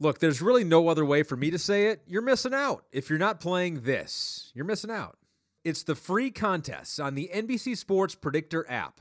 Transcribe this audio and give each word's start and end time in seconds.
Look, 0.00 0.18
there's 0.18 0.42
really 0.42 0.64
no 0.64 0.88
other 0.88 1.04
way 1.04 1.22
for 1.22 1.36
me 1.36 1.50
to 1.50 1.58
say 1.58 1.86
it. 1.86 2.02
You're 2.06 2.22
missing 2.22 2.54
out. 2.54 2.84
If 2.92 3.08
you're 3.08 3.18
not 3.18 3.40
playing 3.40 3.82
this, 3.82 4.50
you're 4.54 4.64
missing 4.64 4.90
out. 4.90 5.16
It's 5.64 5.82
the 5.82 5.94
free 5.94 6.30
contests 6.30 6.98
on 6.98 7.14
the 7.14 7.30
NBC 7.32 7.76
Sports 7.76 8.14
Predictor 8.14 8.68
app. 8.68 9.00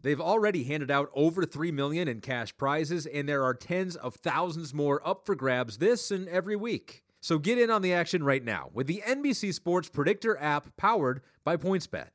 They've 0.00 0.20
already 0.20 0.64
handed 0.64 0.90
out 0.90 1.10
over 1.14 1.44
3 1.44 1.70
million 1.70 2.08
in 2.08 2.20
cash 2.20 2.56
prizes 2.56 3.04
and 3.04 3.28
there 3.28 3.44
are 3.44 3.52
tens 3.52 3.94
of 3.96 4.14
thousands 4.14 4.72
more 4.72 5.06
up 5.06 5.26
for 5.26 5.34
grabs 5.34 5.78
this 5.78 6.10
and 6.10 6.28
every 6.28 6.56
week. 6.56 7.02
So 7.20 7.38
get 7.38 7.58
in 7.58 7.70
on 7.70 7.82
the 7.82 7.92
action 7.92 8.24
right 8.24 8.42
now 8.42 8.70
with 8.72 8.86
the 8.86 9.02
NBC 9.06 9.52
Sports 9.52 9.88
Predictor 9.88 10.36
app 10.40 10.76
powered 10.76 11.20
by 11.44 11.56
PointsBet. 11.56 12.08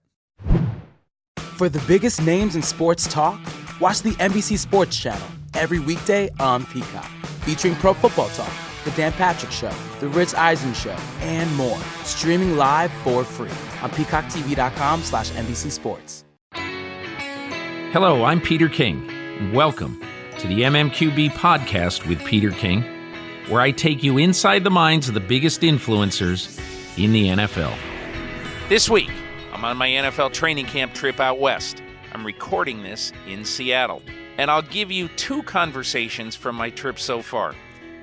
For 1.36 1.70
the 1.70 1.84
biggest 1.88 2.22
names 2.22 2.56
in 2.56 2.62
sports 2.62 3.08
talk, 3.08 3.40
watch 3.80 4.02
the 4.02 4.12
NBC 4.14 4.58
Sports 4.58 4.98
Channel 4.98 5.28
every 5.54 5.80
weekday 5.80 6.30
on 6.40 6.66
Peacock, 6.66 7.10
featuring 7.48 7.76
Pro 7.76 7.94
Football 7.94 8.28
Talk, 8.32 8.52
The 8.84 8.92
Dan 8.92 9.14
Patrick 9.14 9.54
Show, 9.54 9.72
The 10.02 10.10
Rich 10.10 10.34
Eisen 10.34 10.74
Show, 10.74 10.98
and 11.22 11.56
more. 11.56 11.80
Streaming 12.04 12.58
live 12.58 12.92
for 12.92 13.24
free 13.24 13.50
on 13.82 13.90
peacocktv.com 13.92 15.02
slash 15.02 15.32
NBC 15.32 15.72
Sports. 15.72 16.26
Hello, 17.94 18.26
I'm 18.26 18.42
Peter 18.42 18.68
King, 18.68 19.10
and 19.10 19.54
welcome 19.54 20.04
to 20.40 20.48
the 20.48 20.64
MMQB 20.64 21.30
podcast 21.32 22.06
with 22.06 22.22
Peter 22.26 22.52
King, 22.52 22.84
where 23.48 23.62
I 23.62 23.72
take 23.72 24.04
you 24.04 24.18
inside 24.18 24.66
the 24.66 24.70
minds 24.70 25.08
of 25.08 25.14
the 25.14 25.22
biggest 25.22 25.62
influencers 25.62 26.60
in 27.02 27.14
the 27.14 27.28
NFL. 27.30 27.74
This 28.68 28.90
week, 28.90 29.10
I'm 29.54 29.64
on 29.64 29.78
my 29.78 29.88
NFL 29.88 30.34
training 30.34 30.66
camp 30.66 30.94
trip 30.94 31.22
out 31.22 31.40
west. 31.40 31.82
I'm 32.12 32.26
recording 32.26 32.84
this 32.84 33.14
in 33.26 33.46
Seattle, 33.46 34.02
and 34.38 34.50
I'll 34.52 34.62
give 34.62 34.92
you 34.92 35.08
two 35.10 35.44
conversations 35.44 36.36
from 36.36 36.56
my 36.56 36.70
trip 36.70 37.00
so 37.00 37.22
far. 37.22 37.56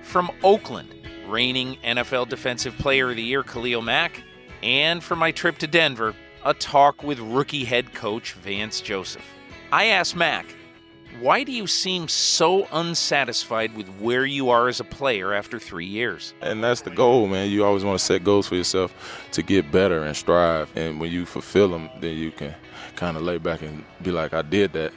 From 0.03 0.31
Oakland, 0.43 0.95
reigning 1.27 1.77
NFL 1.85 2.29
Defensive 2.29 2.77
Player 2.79 3.11
of 3.11 3.17
the 3.17 3.23
Year 3.23 3.43
Khalil 3.43 3.83
Mack, 3.83 4.23
and 4.63 5.03
from 5.03 5.19
my 5.19 5.31
trip 5.31 5.59
to 5.59 5.67
Denver, 5.67 6.15
a 6.45 6.55
talk 6.55 7.03
with 7.03 7.19
rookie 7.19 7.65
head 7.65 7.95
coach 7.95 8.35
Vance 8.35 8.81
Joseph. 8.81 9.25
I 9.73 9.87
asked 9.87 10.15
Mack, 10.15 10.47
why 11.21 11.45
do 11.45 11.53
you 11.53 11.67
seem 11.67 12.09
so 12.09 12.67
unsatisfied 12.73 13.77
with 13.77 13.89
where 14.01 14.27
you 14.27 14.51
are 14.51 14.69
as 14.69 14.81
a 14.81 14.85
player 14.85 15.33
after 15.33 15.61
three 15.61 15.87
years? 15.87 16.35
And 16.41 16.63
that's 16.63 16.81
the 16.81 16.91
goal, 16.91 17.29
man. 17.29 17.51
You 17.51 17.65
always 17.65 17.85
want 17.85 17.99
to 17.99 18.05
set 18.05 18.25
goals 18.25 18.49
for 18.49 18.57
yourself 18.57 19.29
to 19.33 19.43
get 19.43 19.71
better 19.71 20.03
and 20.03 20.17
strive. 20.17 20.71
And 20.77 21.01
when 21.01 21.13
you 21.13 21.25
fulfill 21.25 21.69
them, 21.69 21.89
then 22.01 22.17
you 22.17 22.33
can 22.33 22.55
kind 22.97 23.17
of 23.17 23.23
lay 23.23 23.39
back 23.39 23.63
and 23.63 23.85
be 24.03 24.11
like, 24.11 24.35
I 24.35 24.43
did 24.43 24.73
that. 24.73 24.93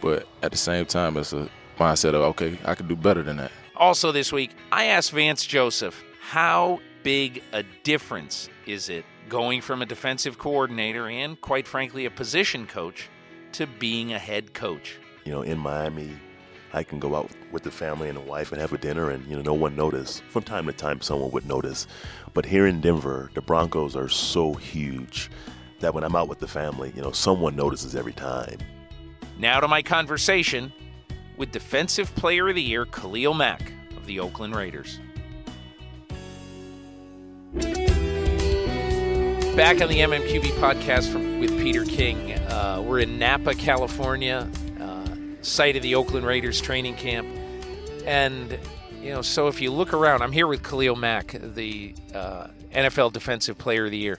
But 0.00 0.26
at 0.42 0.50
the 0.50 0.58
same 0.58 0.86
time, 0.86 1.16
it's 1.16 1.32
a 1.32 1.48
mindset 1.78 2.14
of, 2.14 2.22
okay, 2.22 2.58
I 2.64 2.74
can 2.74 2.88
do 2.88 2.96
better 2.96 3.22
than 3.22 3.36
that. 3.38 3.52
Also, 3.76 4.12
this 4.12 4.32
week, 4.32 4.50
I 4.72 4.86
asked 4.86 5.12
Vance 5.12 5.44
Joseph, 5.46 6.02
how 6.20 6.80
big 7.02 7.42
a 7.52 7.62
difference 7.84 8.48
is 8.66 8.88
it 8.88 9.04
going 9.28 9.60
from 9.60 9.82
a 9.82 9.86
defensive 9.86 10.38
coordinator 10.38 11.08
and, 11.08 11.40
quite 11.40 11.66
frankly, 11.66 12.06
a 12.06 12.10
position 12.10 12.66
coach 12.66 13.08
to 13.52 13.66
being 13.66 14.12
a 14.12 14.18
head 14.18 14.52
coach? 14.52 14.96
you 15.28 15.34
know, 15.34 15.42
in 15.42 15.58
Miami, 15.58 16.10
I 16.72 16.82
can 16.82 16.98
go 16.98 17.14
out 17.14 17.30
with 17.52 17.62
the 17.62 17.70
family 17.70 18.08
and 18.08 18.16
the 18.16 18.22
wife 18.22 18.50
and 18.50 18.58
have 18.62 18.72
a 18.72 18.78
dinner, 18.78 19.10
and 19.10 19.26
you 19.26 19.36
know, 19.36 19.42
no 19.42 19.52
one 19.52 19.76
notice. 19.76 20.22
From 20.30 20.42
time 20.42 20.64
to 20.64 20.72
time, 20.72 21.02
someone 21.02 21.30
would 21.32 21.44
notice. 21.46 21.86
But 22.32 22.46
here 22.46 22.66
in 22.66 22.80
Denver, 22.80 23.30
the 23.34 23.42
Broncos 23.42 23.94
are 23.94 24.08
so 24.08 24.54
huge 24.54 25.30
that 25.80 25.92
when 25.92 26.02
I'm 26.02 26.16
out 26.16 26.28
with 26.28 26.38
the 26.38 26.48
family, 26.48 26.94
you 26.96 27.02
know, 27.02 27.12
someone 27.12 27.54
notices 27.56 27.94
every 27.94 28.14
time. 28.14 28.56
Now 29.38 29.60
to 29.60 29.68
my 29.68 29.82
conversation 29.82 30.72
with 31.36 31.52
Defensive 31.52 32.12
Player 32.16 32.48
of 32.48 32.56
the 32.56 32.62
Year 32.62 32.84
Khalil 32.84 33.34
Mack 33.34 33.72
of 33.96 34.04
the 34.06 34.18
Oakland 34.18 34.56
Raiders. 34.56 34.98
Back 39.54 39.80
on 39.80 39.88
the 39.88 40.00
MMQB 40.00 40.42
podcast 40.58 41.12
from, 41.12 41.38
with 41.38 41.56
Peter 41.56 41.84
King. 41.84 42.32
Uh, 42.32 42.82
we're 42.84 42.98
in 42.98 43.16
Napa, 43.16 43.54
California, 43.54 44.50
uh, 44.80 45.06
site 45.42 45.76
of 45.76 45.84
the 45.84 45.94
Oakland 45.94 46.26
Raiders 46.26 46.60
training 46.60 46.96
camp. 46.96 47.28
And, 48.06 48.58
you 49.00 49.10
know, 49.10 49.22
so 49.22 49.46
if 49.46 49.60
you 49.60 49.70
look 49.70 49.92
around, 49.92 50.22
I'm 50.22 50.32
here 50.32 50.48
with 50.48 50.64
Khalil 50.64 50.96
Mack, 50.96 51.36
the 51.40 51.94
uh, 52.12 52.48
NFL 52.72 53.12
Defensive 53.12 53.56
Player 53.56 53.84
of 53.84 53.92
the 53.92 53.98
Year. 53.98 54.18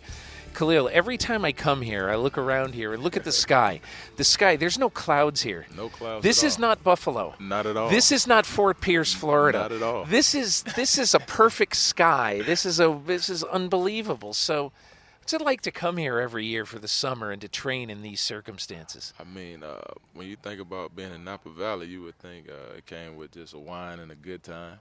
Khalil, 0.54 0.90
every 0.92 1.18
time 1.18 1.46
I 1.46 1.52
come 1.52 1.82
here, 1.82 2.10
I 2.10 2.16
look 2.16 2.38
around 2.38 2.74
here 2.74 2.94
and 2.94 3.02
look 3.02 3.16
at 3.18 3.24
the 3.24 3.32
sky. 3.48 3.82
The 4.18 4.24
sky, 4.24 4.56
there's 4.56 4.78
no 4.78 4.90
clouds 4.90 5.42
here. 5.42 5.66
No 5.76 5.90
clouds. 5.90 6.24
This 6.24 6.44
is 6.44 6.56
all. 6.56 6.62
not 6.62 6.84
Buffalo. 6.84 7.36
Not 7.40 7.66
at 7.66 7.78
all. 7.78 7.90
This 7.90 8.12
is 8.12 8.28
not 8.28 8.46
Fort 8.46 8.82
Pierce, 8.82 9.14
Florida. 9.14 9.60
Not 9.60 9.72
at 9.72 9.82
all. 9.82 10.06
This 10.06 10.36
is 10.36 10.64
this 10.76 10.98
is 10.98 11.14
a 11.16 11.20
perfect 11.20 11.76
sky. 11.76 12.42
This 12.46 12.66
is 12.66 12.80
a 12.80 13.00
this 13.06 13.30
is 13.30 13.44
unbelievable. 13.44 14.34
So, 14.34 14.72
what's 15.20 15.34
it 15.34 15.42
like 15.42 15.62
to 15.62 15.72
come 15.72 15.98
here 15.98 16.20
every 16.20 16.46
year 16.46 16.66
for 16.66 16.80
the 16.80 16.88
summer 16.88 17.32
and 17.32 17.42
to 17.42 17.48
train 17.48 17.90
in 17.90 18.02
these 18.02 18.22
circumstances? 18.22 19.14
I 19.20 19.24
mean, 19.24 19.64
uh, 19.64 19.80
when 20.14 20.28
you 20.28 20.36
think 20.36 20.60
about 20.60 20.96
being 20.96 21.14
in 21.14 21.24
Napa 21.24 21.50
Valley, 21.50 21.88
you 21.88 22.02
would 22.04 22.18
think 22.20 22.50
uh, 22.50 22.78
it 22.78 22.86
came 22.86 23.16
with 23.16 23.32
just 23.32 23.54
a 23.54 23.60
wine 23.60 24.00
and 24.00 24.12
a 24.12 24.16
good 24.16 24.44
time. 24.44 24.80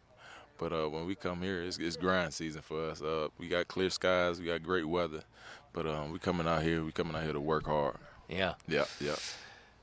But 0.58 0.72
uh, 0.72 0.88
when 0.88 1.06
we 1.06 1.14
come 1.14 1.40
here, 1.40 1.62
it's, 1.62 1.78
it's 1.78 1.96
grind 1.96 2.34
season 2.34 2.62
for 2.62 2.90
us. 2.90 3.00
Uh, 3.00 3.28
we 3.38 3.46
got 3.46 3.68
clear 3.68 3.90
skies, 3.90 4.40
we 4.40 4.46
got 4.46 4.60
great 4.62 4.86
weather, 4.88 5.22
but 5.78 5.86
um, 5.86 6.10
we 6.10 6.18
coming 6.18 6.48
out 6.48 6.62
here. 6.64 6.82
We 6.82 6.90
coming 6.90 7.14
out 7.14 7.22
here 7.22 7.32
to 7.32 7.40
work 7.40 7.66
hard. 7.66 7.94
Yeah. 8.28 8.54
Yeah, 8.66 8.86
yeah. 9.00 9.14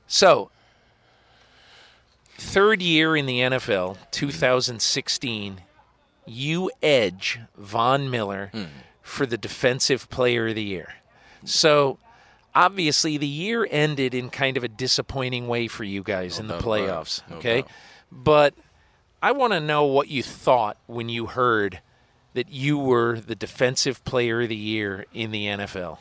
So, 0.06 0.50
third 2.36 2.82
year 2.82 3.16
in 3.16 3.24
the 3.24 3.40
NFL, 3.40 3.96
2016, 4.10 5.62
you 6.26 6.70
edge 6.82 7.40
Von 7.56 8.10
Miller 8.10 8.52
for 9.00 9.24
the 9.24 9.38
Defensive 9.38 10.10
Player 10.10 10.48
of 10.48 10.54
the 10.54 10.62
Year. 10.62 10.96
So, 11.44 11.98
obviously, 12.54 13.16
the 13.16 13.26
year 13.26 13.66
ended 13.70 14.12
in 14.14 14.28
kind 14.28 14.58
of 14.58 14.64
a 14.64 14.68
disappointing 14.68 15.48
way 15.48 15.66
for 15.66 15.84
you 15.84 16.02
guys 16.02 16.38
No 16.38 16.42
in 16.42 16.48
the 16.48 16.54
doubt 16.54 16.62
about 16.62 16.76
it. 16.76 16.88
playoffs. 16.90 17.30
No 17.30 17.36
okay, 17.36 17.60
doubt. 17.62 17.70
but 18.12 18.54
I 19.22 19.32
want 19.32 19.54
to 19.54 19.60
know 19.60 19.86
what 19.86 20.08
you 20.08 20.22
thought 20.22 20.76
when 20.86 21.08
you 21.08 21.24
heard 21.24 21.80
that 22.36 22.52
you 22.52 22.76
were 22.76 23.18
the 23.18 23.34
Defensive 23.34 24.04
Player 24.04 24.42
of 24.42 24.50
the 24.50 24.56
Year 24.56 25.06
in 25.14 25.30
the 25.30 25.46
NFL. 25.46 25.96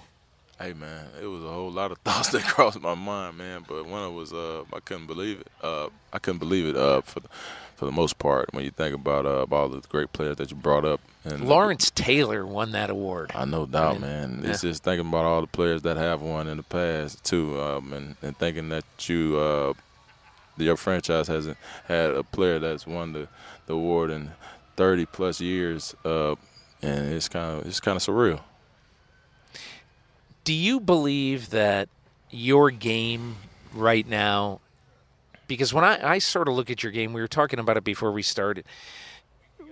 Hey 0.59 0.73
man, 0.73 1.05
it 1.21 1.27
was 1.27 1.43
a 1.43 1.47
whole 1.49 1.71
lot 1.71 1.91
of 1.91 1.97
thoughts 2.05 2.29
that 2.29 2.43
crossed 2.43 2.81
my 2.81 2.93
mind, 2.93 3.37
man. 3.37 3.63
But 3.65 3.87
one 3.87 4.13
was 4.13 4.33
uh, 4.33 4.63
I 4.73 4.81
couldn't 4.81 5.07
believe 5.07 5.39
it. 5.39 5.47
Uh, 5.63 5.87
I 6.11 6.19
couldn't 6.19 6.39
believe 6.39 6.65
it 6.65 6.75
uh, 6.75 7.01
for 7.01 7.21
the, 7.21 7.29
for 7.77 7.85
the 7.85 7.93
most 7.93 8.19
part 8.19 8.53
when 8.53 8.65
you 8.65 8.71
think 8.71 8.93
about 8.93 9.25
uh, 9.25 9.45
all 9.49 9.69
the 9.69 9.79
great 9.87 10.11
players 10.11 10.35
that 10.35 10.51
you 10.51 10.57
brought 10.57 10.83
up. 10.83 10.99
And 11.23 11.47
Lawrence 11.47 11.89
Taylor 11.89 12.45
won 12.45 12.73
that 12.73 12.89
award. 12.89 13.31
I 13.33 13.45
no 13.45 13.65
doubt, 13.65 13.93
mean, 13.93 14.01
man. 14.01 14.41
yeah. 14.43 14.51
It's 14.51 14.61
just 14.61 14.83
thinking 14.83 15.07
about 15.07 15.23
all 15.23 15.39
the 15.39 15.47
players 15.47 15.83
that 15.83 15.95
have 15.95 16.21
won 16.21 16.49
in 16.49 16.57
the 16.57 16.63
past 16.63 17.23
too, 17.23 17.59
um, 17.61 17.93
and, 17.93 18.15
and 18.21 18.37
thinking 18.37 18.67
that 18.69 18.83
you, 19.09 19.37
uh, 19.37 19.73
your 20.57 20.75
franchise 20.75 21.29
hasn't 21.29 21.57
had 21.87 22.11
a 22.11 22.23
player 22.23 22.59
that's 22.59 22.85
won 22.85 23.13
the, 23.13 23.27
the 23.67 23.73
award 23.73 24.11
in 24.11 24.31
30 24.75 25.05
plus 25.07 25.41
years, 25.41 25.95
uh, 26.05 26.35
and 26.81 27.13
it's 27.13 27.29
kind 27.29 27.59
of 27.59 27.67
it's 27.67 27.79
kind 27.79 27.95
of 27.95 28.01
surreal. 28.03 28.41
Do 30.43 30.53
you 30.53 30.79
believe 30.79 31.49
that 31.49 31.89
your 32.29 32.69
game 32.69 33.37
right 33.73 34.07
now, 34.07 34.59
because 35.47 35.73
when 35.73 35.83
I, 35.83 36.13
I 36.13 36.17
sort 36.19 36.47
of 36.47 36.55
look 36.55 36.69
at 36.69 36.83
your 36.83 36.91
game, 36.91 37.13
we 37.13 37.21
were 37.21 37.27
talking 37.27 37.59
about 37.59 37.77
it 37.77 37.83
before 37.83 38.11
we 38.11 38.21
started. 38.21 38.65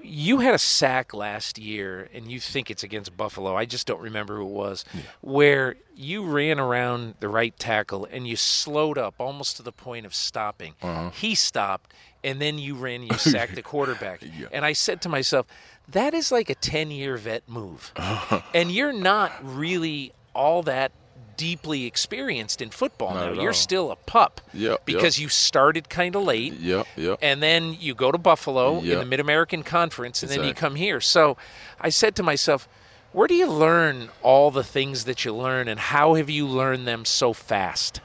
You 0.01 0.39
had 0.39 0.53
a 0.53 0.57
sack 0.59 1.13
last 1.13 1.57
year, 1.57 2.09
and 2.13 2.29
you 2.29 2.39
think 2.39 2.69
it's 2.69 2.83
against 2.83 3.15
Buffalo. 3.15 3.55
I 3.55 3.63
just 3.65 3.87
don't 3.87 4.01
remember 4.01 4.35
who 4.35 4.41
it 4.47 4.51
was, 4.51 4.83
where 5.21 5.75
you 5.95 6.25
ran 6.25 6.59
around 6.59 7.15
the 7.21 7.29
right 7.29 7.57
tackle 7.57 8.05
and 8.11 8.27
you 8.27 8.35
slowed 8.35 8.97
up 8.97 9.15
almost 9.17 9.55
to 9.57 9.63
the 9.63 9.71
point 9.71 10.05
of 10.05 10.13
stopping. 10.13 10.73
He 11.13 11.35
stopped, 11.35 11.93
and 12.23 12.41
then 12.41 12.57
you 12.57 12.75
ran 12.75 13.03
you 13.03 13.13
sacked 13.17 13.55
the 13.55 13.61
quarterback. 13.61 14.21
Yeah. 14.37 14.47
And 14.51 14.65
I 14.65 14.73
said 14.73 15.01
to 15.01 15.09
myself, 15.09 15.45
that 15.89 16.13
is 16.13 16.31
like 16.31 16.49
a 16.49 16.55
10 16.55 16.91
year 16.91 17.17
vet 17.17 17.47
move. 17.47 17.91
and 18.53 18.71
you're 18.71 18.93
not 18.93 19.31
really 19.43 20.13
all 20.33 20.63
that 20.63 20.91
deeply 21.37 21.85
experienced 21.85 22.61
in 22.61 22.69
football 22.69 23.13
Not 23.13 23.33
now. 23.35 23.41
You're 23.41 23.49
all. 23.49 23.53
still 23.53 23.91
a 23.91 23.95
pup 23.95 24.41
Yep, 24.53 24.85
because 24.85 25.19
you 25.19 25.29
started 25.29 25.89
kind 25.89 26.15
of 26.15 26.23
late. 26.23 26.53
Yep, 26.53 26.87
yep. 26.95 27.19
And 27.21 27.41
then 27.43 27.75
you 27.79 27.93
go 27.95 28.11
to 28.11 28.17
Buffalo 28.17 28.79
in 28.79 28.99
the 28.99 29.05
Mid 29.05 29.19
American 29.19 29.63
Conference, 29.63 30.23
and 30.23 30.31
then 30.31 30.43
you 30.43 30.53
come 30.53 30.75
here. 30.75 31.01
So 31.01 31.37
I 31.81 31.89
said 31.89 32.15
to 32.15 32.23
myself, 32.23 32.67
where 33.11 33.27
do 33.27 33.35
you 33.35 33.47
learn 33.47 34.09
all 34.21 34.51
the 34.51 34.63
things 34.63 35.05
that 35.05 35.25
you 35.25 35.33
learn, 35.35 35.67
and 35.67 35.79
how 35.79 36.15
have 36.15 36.29
you 36.29 36.47
learned 36.47 36.87
them 36.87 37.05
so 37.05 37.33
fast? 37.33 37.99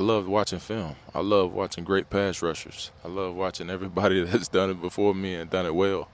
I 0.00 0.02
love 0.02 0.26
watching 0.26 0.60
film. 0.60 0.96
I 1.14 1.20
love 1.20 1.52
watching 1.52 1.84
great 1.84 2.08
pass 2.08 2.40
rushers. 2.40 2.90
I 3.04 3.08
love 3.08 3.34
watching 3.34 3.68
everybody 3.68 4.24
that's 4.24 4.48
done 4.48 4.70
it 4.70 4.80
before 4.80 5.14
me 5.14 5.34
and 5.34 5.50
done 5.50 5.66
it 5.66 5.74
well. 5.74 6.08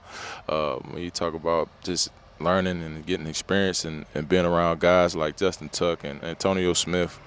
Uh, 0.49 0.75
when 0.91 1.01
you 1.01 1.09
talk 1.09 1.33
about 1.33 1.69
just 1.83 2.09
learning 2.41 2.83
and 2.83 3.05
getting 3.05 3.27
experience 3.27 3.85
and, 3.85 4.05
and 4.13 4.27
being 4.27 4.43
around 4.43 4.81
guys 4.81 5.15
like 5.15 5.37
Justin 5.37 5.69
Tuck 5.69 6.03
and 6.03 6.21
Antonio 6.21 6.73
Smith 6.73 7.17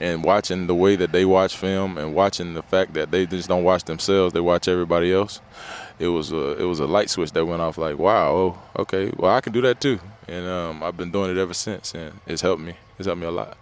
and 0.00 0.24
watching 0.24 0.66
the 0.66 0.74
way 0.74 0.96
that 0.96 1.12
they 1.12 1.24
watch 1.24 1.56
film 1.56 1.96
and 1.96 2.16
watching 2.16 2.54
the 2.54 2.64
fact 2.64 2.94
that 2.94 3.12
they 3.12 3.24
just 3.24 3.48
don't 3.48 3.62
watch 3.62 3.84
themselves, 3.84 4.34
they 4.34 4.40
watch 4.40 4.66
everybody 4.66 5.12
else. 5.12 5.40
It 6.00 6.08
was 6.08 6.32
a 6.32 6.60
it 6.60 6.64
was 6.64 6.80
a 6.80 6.86
light 6.86 7.10
switch 7.10 7.30
that 7.30 7.46
went 7.46 7.62
off. 7.62 7.78
Like, 7.78 7.96
wow, 7.96 8.32
oh, 8.32 8.62
okay, 8.80 9.12
well 9.16 9.32
I 9.32 9.40
can 9.40 9.52
do 9.52 9.60
that 9.60 9.80
too, 9.80 10.00
and 10.26 10.48
um, 10.48 10.82
I've 10.82 10.96
been 10.96 11.12
doing 11.12 11.30
it 11.30 11.36
ever 11.36 11.54
since, 11.54 11.94
and 11.94 12.18
it's 12.26 12.42
helped 12.42 12.62
me. 12.62 12.74
It's 12.98 13.06
helped 13.06 13.20
me 13.20 13.28
a 13.28 13.30
lot. 13.30 13.56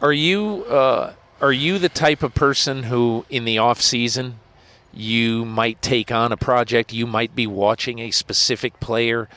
Are 0.00 0.14
you 0.14 0.64
uh, 0.64 1.12
are 1.40 1.52
you 1.52 1.78
the 1.78 1.88
type 1.88 2.22
of 2.22 2.34
person 2.34 2.84
who, 2.84 3.24
in 3.30 3.44
the 3.44 3.58
off 3.58 3.80
season, 3.80 4.40
you 4.92 5.44
might 5.44 5.80
take 5.80 6.12
on 6.12 6.32
a 6.32 6.36
project? 6.36 6.92
You 6.92 7.06
might 7.06 7.34
be 7.34 7.46
watching 7.46 7.98
a 7.98 8.10
specific 8.10 8.78
player 8.80 9.28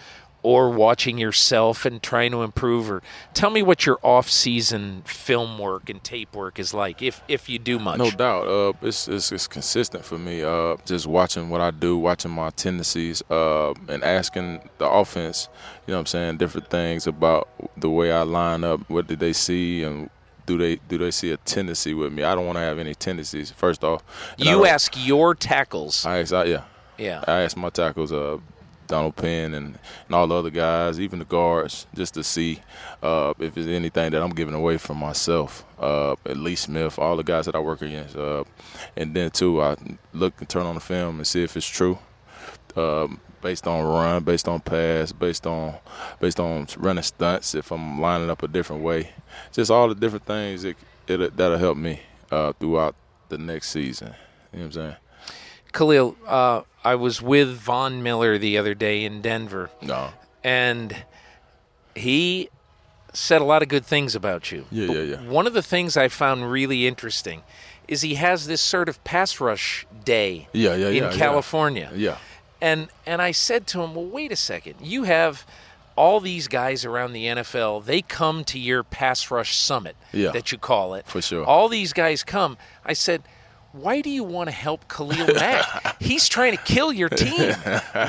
or 0.44 0.70
watching 0.70 1.18
yourself 1.18 1.86
and 1.86 2.04
trying 2.04 2.32
to 2.32 2.44
improve 2.44 2.92
or 2.92 3.02
tell 3.34 3.50
me 3.50 3.64
what 3.64 3.86
your 3.86 3.98
off-season 4.04 5.02
film 5.06 5.58
work 5.58 5.90
and 5.90 6.04
tape 6.04 6.36
work 6.36 6.60
is 6.60 6.74
like 6.74 7.02
if 7.02 7.24
if 7.30 7.48
you 7.48 7.58
do 7.58 7.80
much 7.80 7.98
no 7.98 8.12
doubt 8.12 8.46
uh, 8.46 8.74
it's, 8.82 9.08
it's, 9.08 9.32
it's 9.32 9.48
consistent 9.48 10.04
for 10.04 10.20
me 10.20 10.44
uh, 10.44 10.76
just 10.86 11.08
watching 11.08 11.50
what 11.50 11.62
i 11.62 11.72
do 11.72 11.98
watching 11.98 12.30
my 12.30 12.50
tendencies 12.52 13.24
uh, 13.32 13.74
and 13.88 14.04
asking 14.04 14.62
the 14.78 14.88
offense 14.88 15.48
you 15.88 15.94
know 15.94 15.98
what 15.98 16.02
i'm 16.02 16.06
saying 16.06 16.38
different 16.38 16.70
things 16.70 17.08
about 17.08 17.48
the 17.78 17.90
way 17.90 18.12
i 18.12 18.22
line 18.22 18.66
up 18.66 18.82
what 18.90 19.08
did 19.08 19.20
they 19.20 19.34
see 19.34 19.82
and 19.82 20.10
do 20.46 20.58
they 20.58 20.76
do 20.88 20.98
they 20.98 21.12
see 21.12 21.32
a 21.32 21.38
tendency 21.38 21.94
with 21.94 22.14
me? 22.14 22.24
I 22.24 22.36
don't 22.36 22.46
want 22.46 22.58
to 22.58 22.62
have 22.62 22.80
any 22.80 22.96
tendencies 22.96 23.52
first 23.52 23.84
off. 23.84 24.04
You 24.38 24.66
ask 24.66 24.94
your 24.98 25.36
tackles. 25.36 26.06
I 26.06 26.20
ask 26.20 26.34
I, 26.34 26.46
yeah. 26.46 26.64
Yeah. 26.98 27.24
I 27.28 27.42
ask 27.42 27.58
my 27.58 27.70
tackles 27.70 28.12
uh 28.12 28.38
Donald 28.88 29.16
Penn 29.16 29.54
and, 29.54 29.80
and 30.06 30.16
all 30.16 30.28
the 30.28 30.36
other 30.36 30.50
guys, 30.50 31.00
even 31.00 31.20
the 31.20 31.26
guards, 31.26 31.88
just 31.96 32.14
to 32.16 32.24
see 32.24 32.60
uh, 33.02 33.34
if 33.40 33.56
there's 33.56 33.68
anything 33.68 34.12
that 34.12 34.22
I'm 34.22 34.32
giving 34.32 34.54
away 34.54 34.78
from 34.78 34.98
myself. 34.98 35.66
Uh, 35.80 36.16
at 36.26 36.38
Lee 36.38 36.56
Smith, 36.56 37.00
all 37.00 37.18
the 37.18 37.24
guys 37.24 37.46
that 37.46 37.56
I 37.56 37.60
work 37.60 37.82
against, 37.82 38.16
uh, 38.16 38.44
and 38.96 39.14
then 39.14 39.32
too, 39.32 39.62
I 39.62 39.76
look 40.14 40.34
and 40.40 40.48
turn 40.48 40.66
on 40.66 40.76
the 40.76 40.82
film 40.82 41.18
and 41.18 41.28
see 41.28 41.44
if 41.44 41.58
it's 41.58 41.68
true. 41.68 41.98
Um, 42.76 43.20
based 43.44 43.68
on 43.68 43.84
run, 43.84 44.24
based 44.24 44.48
on 44.48 44.62
pass, 44.62 45.12
based 45.12 45.46
on 45.46 45.76
based 46.20 46.40
on 46.40 46.66
running 46.78 47.04
stunts. 47.04 47.54
If 47.54 47.72
I'm 47.72 48.02
lining 48.02 48.32
up 48.32 48.42
a 48.42 48.48
different 48.48 48.82
way, 48.82 49.10
just 49.52 49.70
all 49.70 49.90
the 49.90 49.96
different 49.96 50.26
things 50.26 50.64
it, 50.64 50.78
it 51.08 51.38
that'll 51.38 51.60
help 51.60 51.78
me 51.78 52.00
uh, 52.32 52.54
throughout 52.54 52.96
the 53.30 53.38
next 53.38 53.70
season. 53.70 54.16
You 54.52 54.60
know 54.60 54.66
what 54.66 54.66
I'm 54.66 54.72
saying? 54.72 54.96
Khalil, 55.74 56.16
uh, 56.26 56.62
I 56.84 56.96
was 56.96 57.22
with 57.22 57.50
Von 57.50 58.02
Miller 58.02 58.38
the 58.38 58.58
other 58.58 58.74
day 58.74 59.04
in 59.04 59.22
Denver. 59.22 59.70
No. 59.82 60.12
And 60.44 61.04
he 61.96 62.50
said 63.14 63.42
a 63.42 63.46
lot 63.46 63.62
of 63.62 63.70
good 63.70 63.86
things 63.86 64.16
about 64.16 64.52
you. 64.52 64.66
Yeah, 64.72 64.88
but 64.88 64.96
yeah, 64.96 65.02
yeah. 65.02 65.30
One 65.30 65.48
of 65.48 65.54
the 65.54 65.64
things 65.64 65.98
I 65.98 66.08
found 66.08 66.52
really 66.52 66.88
interesting 66.88 67.44
is 67.88 68.02
he 68.02 68.16
has 68.16 68.48
this 68.48 68.62
sort 68.62 68.90
of 68.90 69.04
pass 69.04 69.40
rush 69.40 69.86
day 70.06 70.48
yeah, 70.54 70.76
yeah, 70.76 70.88
in 70.88 71.04
yeah, 71.04 71.14
California. 71.14 71.92
Yeah. 71.96 72.18
And 72.64 72.88
and 73.06 73.22
I 73.22 73.32
said 73.34 73.68
to 73.68 73.82
him, 73.84 73.94
"Well, 73.96 74.06
wait 74.06 74.32
a 74.32 74.36
second. 74.38 74.76
You 74.82 75.04
have 75.04 75.46
all 75.96 76.20
these 76.20 76.48
guys 76.48 76.86
around 76.86 77.14
the 77.14 77.26
NFL. 77.26 77.84
They 77.86 78.02
come 78.02 78.44
to 78.46 78.58
your 78.58 78.84
pass 78.84 79.30
rush 79.30 79.56
summit 79.56 79.96
Yeah. 80.12 80.32
that 80.32 80.52
you 80.52 80.58
call 80.58 80.94
it. 80.96 81.06
For 81.06 81.22
sure. 81.22 81.44
All 81.46 81.68
these 81.70 81.92
guys 81.94 82.24
come." 82.24 82.58
I 82.86 82.94
said, 82.94 83.22
why 83.74 84.02
do 84.02 84.10
you 84.12 84.24
want 84.24 84.50
to 84.50 84.56
help 84.56 84.88
Khalil 84.88 85.34
Mack? 85.34 85.66
He's 86.10 86.30
trying 86.30 86.56
to 86.56 86.64
kill 86.64 86.94
your 86.94 87.10
team. 87.10 87.54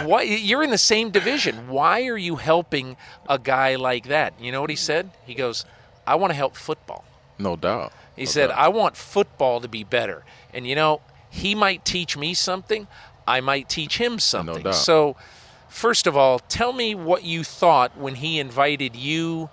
Why 0.05 0.21
you're 0.23 0.63
in 0.63 0.69
the 0.71 0.77
same 0.95 1.09
division. 1.11 1.69
Why 1.69 2.05
are 2.07 2.19
you 2.19 2.37
helping 2.37 2.97
a 3.31 3.39
guy 3.39 3.75
like 3.77 4.09
that? 4.09 4.35
You 4.39 4.53
know 4.53 4.61
what 4.61 4.69
he 4.69 4.77
said? 4.77 5.11
He 5.27 5.33
goes, 5.35 5.65
"I 6.07 6.15
want 6.17 6.31
to 6.33 6.37
help 6.37 6.55
football." 6.57 7.03
No 7.39 7.57
doubt. 7.57 7.93
He 8.15 8.25
No 8.25 8.31
said, 8.31 8.47
doubt. 8.49 8.59
"I 8.59 8.69
want 8.69 8.95
football 8.97 9.61
to 9.63 9.69
be 9.69 9.85
better." 9.85 10.25
And 10.53 10.67
you 10.67 10.75
know, 10.77 11.01
he 11.31 11.55
might 11.55 11.85
teach 11.85 12.15
me 12.17 12.35
something. 12.35 12.87
I 13.27 13.41
might 13.41 13.69
teach 13.69 13.99
him 13.99 14.19
something. 14.19 14.63
doubt. 14.63 14.75
So, 14.75 15.17
first 15.69 16.07
of 16.07 16.17
all, 16.17 16.39
tell 16.41 16.73
me 16.73 16.95
what 16.95 17.25
you 17.25 17.45
thought 17.45 17.97
when 17.97 18.17
he 18.17 18.39
invited 18.39 18.95
you 18.97 19.51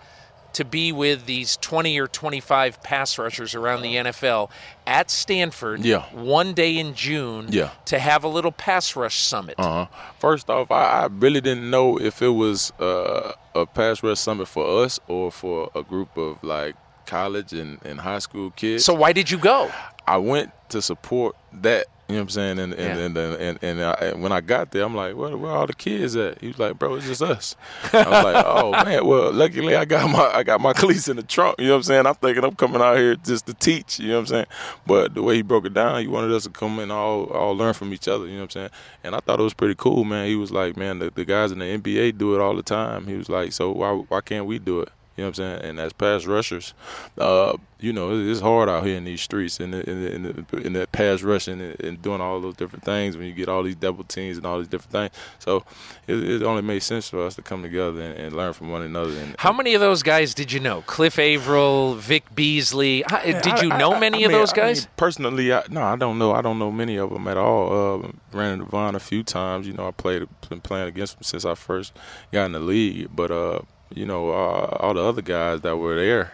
to 0.53 0.65
be 0.65 0.91
with 0.91 1.25
these 1.27 1.55
20 1.61 1.97
or 1.97 2.07
25 2.07 2.83
pass 2.83 3.17
rushers 3.17 3.55
around 3.55 3.81
the 3.83 3.95
NFL 3.95 4.49
at 4.85 5.09
Stanford 5.09 5.79
Yeah. 5.79 6.01
one 6.11 6.53
day 6.53 6.77
in 6.77 6.93
June 6.93 7.47
Yeah. 7.49 7.69
to 7.85 7.97
have 7.99 8.25
a 8.25 8.27
little 8.27 8.51
pass 8.51 8.93
rush 8.97 9.19
summit. 9.21 9.55
Uh-huh. 9.57 9.85
First 10.19 10.49
off, 10.49 10.69
I, 10.69 11.03
I 11.03 11.05
really 11.05 11.39
didn't 11.39 11.69
know 11.69 11.97
if 11.97 12.21
it 12.21 12.27
was 12.29 12.71
uh, 12.81 13.31
a 13.55 13.65
pass 13.65 14.03
rush 14.03 14.19
summit 14.19 14.49
for 14.49 14.83
us 14.83 14.99
or 15.07 15.31
for 15.31 15.71
a 15.73 15.83
group 15.83 16.17
of 16.17 16.43
like 16.43 16.75
college 17.05 17.53
and, 17.53 17.79
and 17.85 18.01
high 18.01 18.19
school 18.19 18.51
kids. 18.51 18.83
So 18.83 18.93
why 18.93 19.13
did 19.13 19.31
you 19.31 19.37
go? 19.37 19.71
I 20.05 20.17
went 20.17 20.51
to 20.69 20.81
support 20.81 21.37
that. 21.53 21.85
You 22.11 22.17
know 22.17 22.23
what 22.23 22.23
I'm 22.23 22.29
saying? 22.29 22.59
And 22.59 22.73
and 22.73 22.99
Yeah. 22.99 23.05
and, 23.05 23.17
and, 23.17 23.35
and, 23.41 23.59
and, 23.63 23.81
I, 23.83 23.91
and 24.01 24.21
when 24.23 24.31
I 24.31 24.41
got 24.41 24.71
there, 24.71 24.83
I'm 24.83 24.95
like, 24.95 25.15
where, 25.15 25.35
where 25.37 25.51
all 25.51 25.65
the 25.67 25.73
kids 25.73 26.15
at? 26.15 26.39
He 26.41 26.47
was 26.47 26.59
like, 26.59 26.77
bro, 26.77 26.95
it's 26.95 27.05
just 27.07 27.21
us. 27.21 27.55
I 27.93 27.97
was 28.09 28.23
like, 28.23 28.45
oh 28.45 28.71
man. 28.85 29.05
Well, 29.05 29.31
luckily 29.31 29.75
I 29.75 29.85
got 29.85 30.09
my 30.09 30.25
I 30.33 30.43
got 30.43 30.61
my 30.61 30.73
cleats 30.73 31.07
in 31.07 31.15
the 31.17 31.23
trunk. 31.23 31.55
You 31.59 31.65
know 31.67 31.71
what 31.73 31.77
I'm 31.77 31.83
saying? 31.83 32.05
I'm 32.05 32.15
thinking 32.15 32.43
I'm 32.43 32.55
coming 32.55 32.81
out 32.81 32.97
here 32.97 33.15
just 33.15 33.45
to 33.47 33.53
teach. 33.53 33.99
You 33.99 34.09
know 34.09 34.13
what 34.15 34.19
I'm 34.21 34.27
saying? 34.27 34.45
But 34.85 35.13
the 35.13 35.23
way 35.23 35.35
he 35.35 35.41
broke 35.41 35.65
it 35.65 35.73
down, 35.73 36.01
he 36.01 36.07
wanted 36.07 36.31
us 36.31 36.43
to 36.43 36.49
come 36.49 36.79
and 36.79 36.91
all 36.91 37.25
all 37.25 37.55
learn 37.55 37.73
from 37.73 37.93
each 37.93 38.07
other. 38.07 38.25
You 38.27 38.33
know 38.33 38.39
what 38.41 38.55
I'm 38.55 38.61
saying? 38.61 38.69
And 39.03 39.15
I 39.15 39.19
thought 39.19 39.39
it 39.39 39.43
was 39.43 39.53
pretty 39.53 39.75
cool, 39.75 40.03
man. 40.03 40.27
He 40.27 40.35
was 40.35 40.51
like, 40.51 40.77
man, 40.77 40.99
the, 40.99 41.09
the 41.09 41.25
guys 41.25 41.51
in 41.51 41.59
the 41.59 41.65
NBA 41.65 42.17
do 42.17 42.35
it 42.35 42.41
all 42.41 42.55
the 42.55 42.63
time. 42.63 43.07
He 43.07 43.15
was 43.15 43.29
like, 43.29 43.53
so 43.53 43.71
why 43.71 43.91
why 43.93 44.21
can't 44.21 44.45
we 44.45 44.59
do 44.59 44.81
it? 44.81 44.89
You 45.21 45.25
know 45.27 45.29
what 45.29 45.39
I'm 45.39 45.59
saying? 45.59 45.69
And 45.69 45.79
as 45.79 45.93
pass 45.93 46.25
rushers, 46.25 46.73
uh, 47.19 47.55
you 47.79 47.93
know, 47.93 48.11
it's 48.11 48.39
hard 48.41 48.69
out 48.69 48.83
here 48.85 48.97
in 48.97 49.03
these 49.03 49.21
streets 49.21 49.59
and 49.59 49.73
in, 49.75 49.81
in, 49.81 50.25
in, 50.25 50.45
in, 50.51 50.59
in 50.65 50.73
that 50.73 50.91
pass 50.91 51.21
rushing 51.21 51.61
and, 51.61 51.79
and 51.79 52.01
doing 52.01 52.21
all 52.21 52.39
those 52.41 52.55
different 52.55 52.83
things 52.85 53.15
when 53.17 53.27
you 53.27 53.33
get 53.33 53.47
all 53.47 53.61
these 53.61 53.75
double 53.75 54.03
teams 54.03 54.37
and 54.37 54.45
all 54.47 54.57
these 54.57 54.67
different 54.67 54.91
things. 54.91 55.11
So 55.39 55.63
it, 56.07 56.15
it 56.15 56.43
only 56.43 56.63
made 56.63 56.81
sense 56.81 57.07
for 57.09 57.23
us 57.23 57.35
to 57.35 57.43
come 57.43 57.61
together 57.61 58.01
and, 58.01 58.17
and 58.19 58.35
learn 58.35 58.53
from 58.53 58.71
one 58.71 58.81
another. 58.81 59.11
And, 59.15 59.35
How 59.37 59.51
many 59.53 59.75
of 59.75 59.81
those 59.81 60.01
guys 60.01 60.33
did 60.33 60.51
you 60.51 60.59
know? 60.59 60.81
Cliff 60.87 61.19
Avril, 61.19 61.93
Vic 61.95 62.33
Beasley. 62.33 63.03
How- 63.07 63.21
did 63.21 63.61
you 63.61 63.71
I- 63.71 63.77
know 63.77 63.93
I- 63.93 63.99
many 63.99 64.23
I 64.23 64.25
of 64.25 64.31
mean- 64.31 64.39
those 64.39 64.53
I 64.53 64.55
mean, 64.57 64.65
guys? 64.65 64.87
personally, 64.97 65.53
I, 65.53 65.63
no, 65.69 65.83
I 65.83 65.95
don't 65.95 66.17
know. 66.17 66.31
I 66.33 66.41
don't 66.41 66.57
know 66.57 66.71
many 66.71 66.97
of 66.97 67.11
them 67.11 67.27
at 67.27 67.37
all. 67.37 68.03
Uh, 68.05 68.07
ran 68.35 68.53
into 68.53 68.65
Von 68.65 68.95
a 68.95 68.99
few 68.99 69.21
times. 69.23 69.67
You 69.67 69.73
know, 69.73 69.87
I 69.87 69.91
played 69.91 70.27
been 70.49 70.61
playing 70.61 70.87
against 70.87 71.15
him 71.17 71.23
since 71.23 71.45
I 71.45 71.53
first 71.55 71.93
got 72.31 72.45
in 72.45 72.51
the 72.53 72.59
league. 72.59 73.09
But 73.15 73.31
uh, 73.31 73.59
you 73.93 74.05
know, 74.05 74.29
uh, 74.29 74.77
all 74.79 74.93
the 74.93 75.03
other 75.03 75.21
guys 75.21 75.61
that 75.61 75.77
were 75.77 75.95
there, 75.95 76.33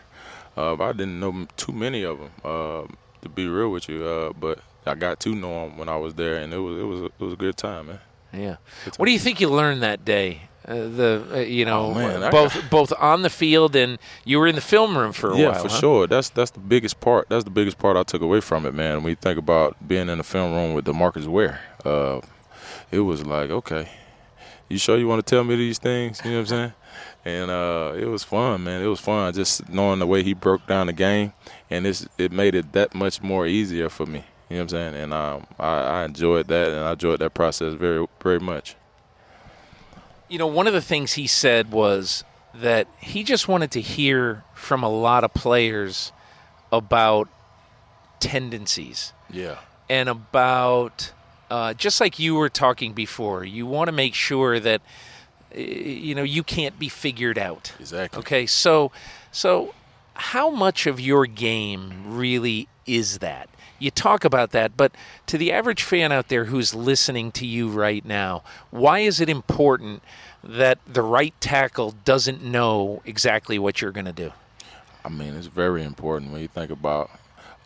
uh, 0.56 0.76
I 0.82 0.92
didn't 0.94 1.20
know 1.20 1.48
too 1.58 1.72
many 1.72 2.04
of 2.04 2.20
them. 2.20 2.32
Uh, 2.44 2.84
to 3.22 3.30
be 3.30 3.48
real 3.48 3.70
with 3.70 3.90
you, 3.90 4.06
uh, 4.06 4.34
but 4.34 4.60
I 4.86 4.96
got 4.96 5.20
to 5.22 5.34
know 5.36 5.68
them 5.68 5.78
when 5.78 5.90
I 5.90 5.98
was 5.98 6.14
there, 6.14 6.36
and 6.38 6.54
it 6.54 6.58
was 6.60 6.78
it 6.78 6.84
was 6.84 7.02
it 7.04 7.20
was 7.24 7.34
a 7.34 7.38
good 7.38 7.58
time, 7.58 7.88
man. 7.88 8.00
Yeah. 8.34 8.56
What 8.98 9.06
do 9.08 9.12
you 9.12 9.20
think 9.20 9.40
you 9.42 9.50
learned 9.50 9.82
that 9.82 10.06
day? 10.06 10.42
Uh, 10.68 10.74
the 10.90 11.28
uh, 11.34 11.38
you 11.40 11.64
know 11.64 11.88
Oh, 11.88 11.94
man, 11.94 12.30
both 12.30 12.54
got- 12.54 12.70
both 12.70 12.94
on 13.00 13.22
the 13.22 13.30
field 13.30 13.74
and 13.76 13.98
you 14.26 14.38
were 14.38 14.48
in 14.48 14.56
the 14.56 14.62
film 14.62 14.98
room 14.98 15.14
for 15.14 15.32
a 15.32 15.38
yeah, 15.38 15.46
while. 15.46 15.54
Yeah, 15.54 15.62
for 15.62 15.70
huh? 15.70 15.80
sure. 15.80 16.08
That's 16.08 16.30
that's 16.30 16.52
the 16.52 16.60
biggest 16.60 17.00
part. 17.00 17.30
That's 17.30 17.46
the 17.46 17.50
biggest 17.50 17.78
part 17.80 17.96
I 17.96 18.04
took 18.04 18.22
away 18.22 18.42
from 18.42 18.66
it, 18.66 18.74
man. 18.74 19.02
When 19.02 19.12
you 19.12 19.16
think 19.16 19.40
about 19.40 19.76
being 19.88 20.10
in 20.10 20.18
the 20.18 20.24
film 20.26 20.54
room 20.54 20.74
with 20.74 20.86
Demarcus 20.86 21.26
Ware, 21.26 21.60
uh, 21.86 22.20
it 22.92 23.00
was 23.00 23.26
like, 23.26 23.50
okay, 23.50 23.90
you 24.68 24.78
sure 24.78 24.98
you 24.98 25.08
want 25.08 25.26
to 25.26 25.30
tell 25.36 25.44
me 25.46 25.56
these 25.56 25.78
things? 25.80 26.22
You 26.26 26.32
know 26.32 26.38
what 26.38 26.42
I'm 26.42 26.48
saying? 26.48 26.74
And 27.26 27.52
uh, 27.52 27.94
it 27.98 28.06
was 28.06 28.24
fun, 28.24 28.64
man. 28.64 28.82
It 28.82 28.86
was 28.88 29.00
fun 29.02 29.34
just 29.34 29.68
knowing 29.70 30.00
the 30.00 30.08
way 30.08 30.24
he 30.24 30.34
broke 30.34 30.66
down 30.66 30.88
the 30.88 30.94
game, 30.94 31.34
and 31.70 31.86
it's 31.86 32.08
it 32.18 32.32
made 32.32 32.56
it 32.56 32.72
that 32.74 32.96
much 32.96 33.22
more 33.22 33.46
easier 33.46 33.90
for 33.90 34.06
me. 34.06 34.24
You 34.50 34.56
know 34.58 34.64
what 34.64 34.64
I'm 34.64 34.70
saying? 34.70 34.96
And 34.96 35.14
um, 35.14 35.48
I, 35.60 35.78
I 35.80 36.06
enjoyed 36.06 36.48
that, 36.48 36.70
and 36.70 36.80
I 36.80 36.92
enjoyed 36.94 37.20
that 37.20 37.34
process 37.34 37.74
very 37.74 38.06
very 38.22 38.40
much. 38.40 38.76
You 40.30 40.38
know, 40.38 40.48
one 40.48 40.68
of 40.68 40.74
the 40.74 40.82
things 40.82 41.14
he 41.14 41.28
said 41.28 41.72
was 41.72 42.24
that 42.54 42.88
he 43.00 43.24
just 43.24 43.48
wanted 43.50 43.72
to 43.72 43.82
hear 43.82 44.44
from 44.54 44.82
a 44.84 44.90
lot 44.90 45.24
of 45.26 45.34
players 45.34 46.12
about 46.72 47.28
tendencies 48.20 49.14
Yeah. 49.30 49.58
and 49.90 50.10
about 50.10 51.12
uh, 51.50 51.74
just 51.74 52.02
like 52.02 52.20
you 52.20 52.36
were 52.36 52.50
talking 52.50 52.94
before. 52.94 53.44
You 53.46 53.66
want 53.66 53.88
to 53.88 53.92
make 53.94 54.14
sure 54.14 54.60
that 54.60 54.82
you 55.56 56.16
know 56.16 56.24
you 56.24 56.44
can't 56.44 56.78
be 56.80 56.90
figured 56.90 57.38
out. 57.38 57.74
Exactly. 57.80 58.20
Okay, 58.20 58.46
so 58.46 58.92
so 59.32 59.74
how 60.16 60.50
much 60.50 60.88
of 60.88 61.00
your 61.00 61.26
game 61.26 62.04
really 62.08 62.68
is 62.86 63.20
that? 63.20 63.50
You 63.80 63.92
talk 63.92 64.26
about 64.26 64.52
that, 64.52 64.76
but 64.76 64.92
to 65.28 65.38
the 65.38 65.52
average 65.52 65.84
fan 65.84 66.12
out 66.12 66.30
there 66.30 66.46
who's 66.46 66.74
listening 66.74 67.32
to 67.34 67.46
you 67.46 67.70
right 67.70 68.04
now, 68.04 68.44
why 68.72 69.00
is 69.00 69.22
it 69.22 69.30
important 69.30 70.02
that 70.44 70.80
the 70.92 71.04
right 71.04 71.34
tackle 71.40 71.94
doesn't 72.04 72.44
know 72.44 73.04
exactly 73.06 73.60
what 73.60 73.80
you're 73.80 73.92
going 73.92 74.08
to 74.08 74.14
do? 74.14 74.34
I 75.06 75.10
mean, 75.10 75.36
it's 75.36 75.48
very 75.48 75.84
important 75.84 76.32
when 76.32 76.42
you 76.42 76.48
think 76.48 76.72
about 76.72 77.12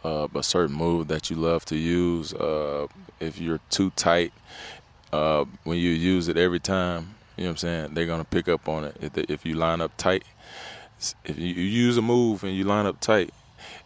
uh, 0.03 0.27
a 0.35 0.43
certain 0.43 0.75
move 0.75 1.07
that 1.07 1.29
you 1.29 1.37
love 1.37 1.63
to 1.65 1.77
use. 1.77 2.33
Uh, 2.33 2.87
if 3.19 3.39
you're 3.39 3.61
too 3.69 3.91
tight, 3.91 4.33
uh, 5.13 5.45
when 5.63 5.77
you 5.77 5.91
use 5.91 6.27
it 6.27 6.37
every 6.37 6.59
time, 6.59 7.15
You 7.37 7.43
know 7.43 7.49
what 7.49 7.51
I'm 7.51 7.57
saying? 7.57 7.93
They're 7.93 8.05
gonna 8.05 8.23
pick 8.25 8.47
up 8.47 8.67
on 8.67 8.85
it 8.85 8.97
if, 9.01 9.13
they, 9.13 9.25
if 9.29 9.45
you 9.45 9.55
line 9.55 9.81
up 9.81 9.95
tight. 9.97 10.23
If 11.25 11.37
you, 11.37 11.47
you 11.47 11.63
use 11.63 11.97
a 11.97 12.01
move 12.01 12.43
and 12.43 12.55
you 12.55 12.63
line 12.63 12.85
up 12.85 12.99
tight, 12.99 13.31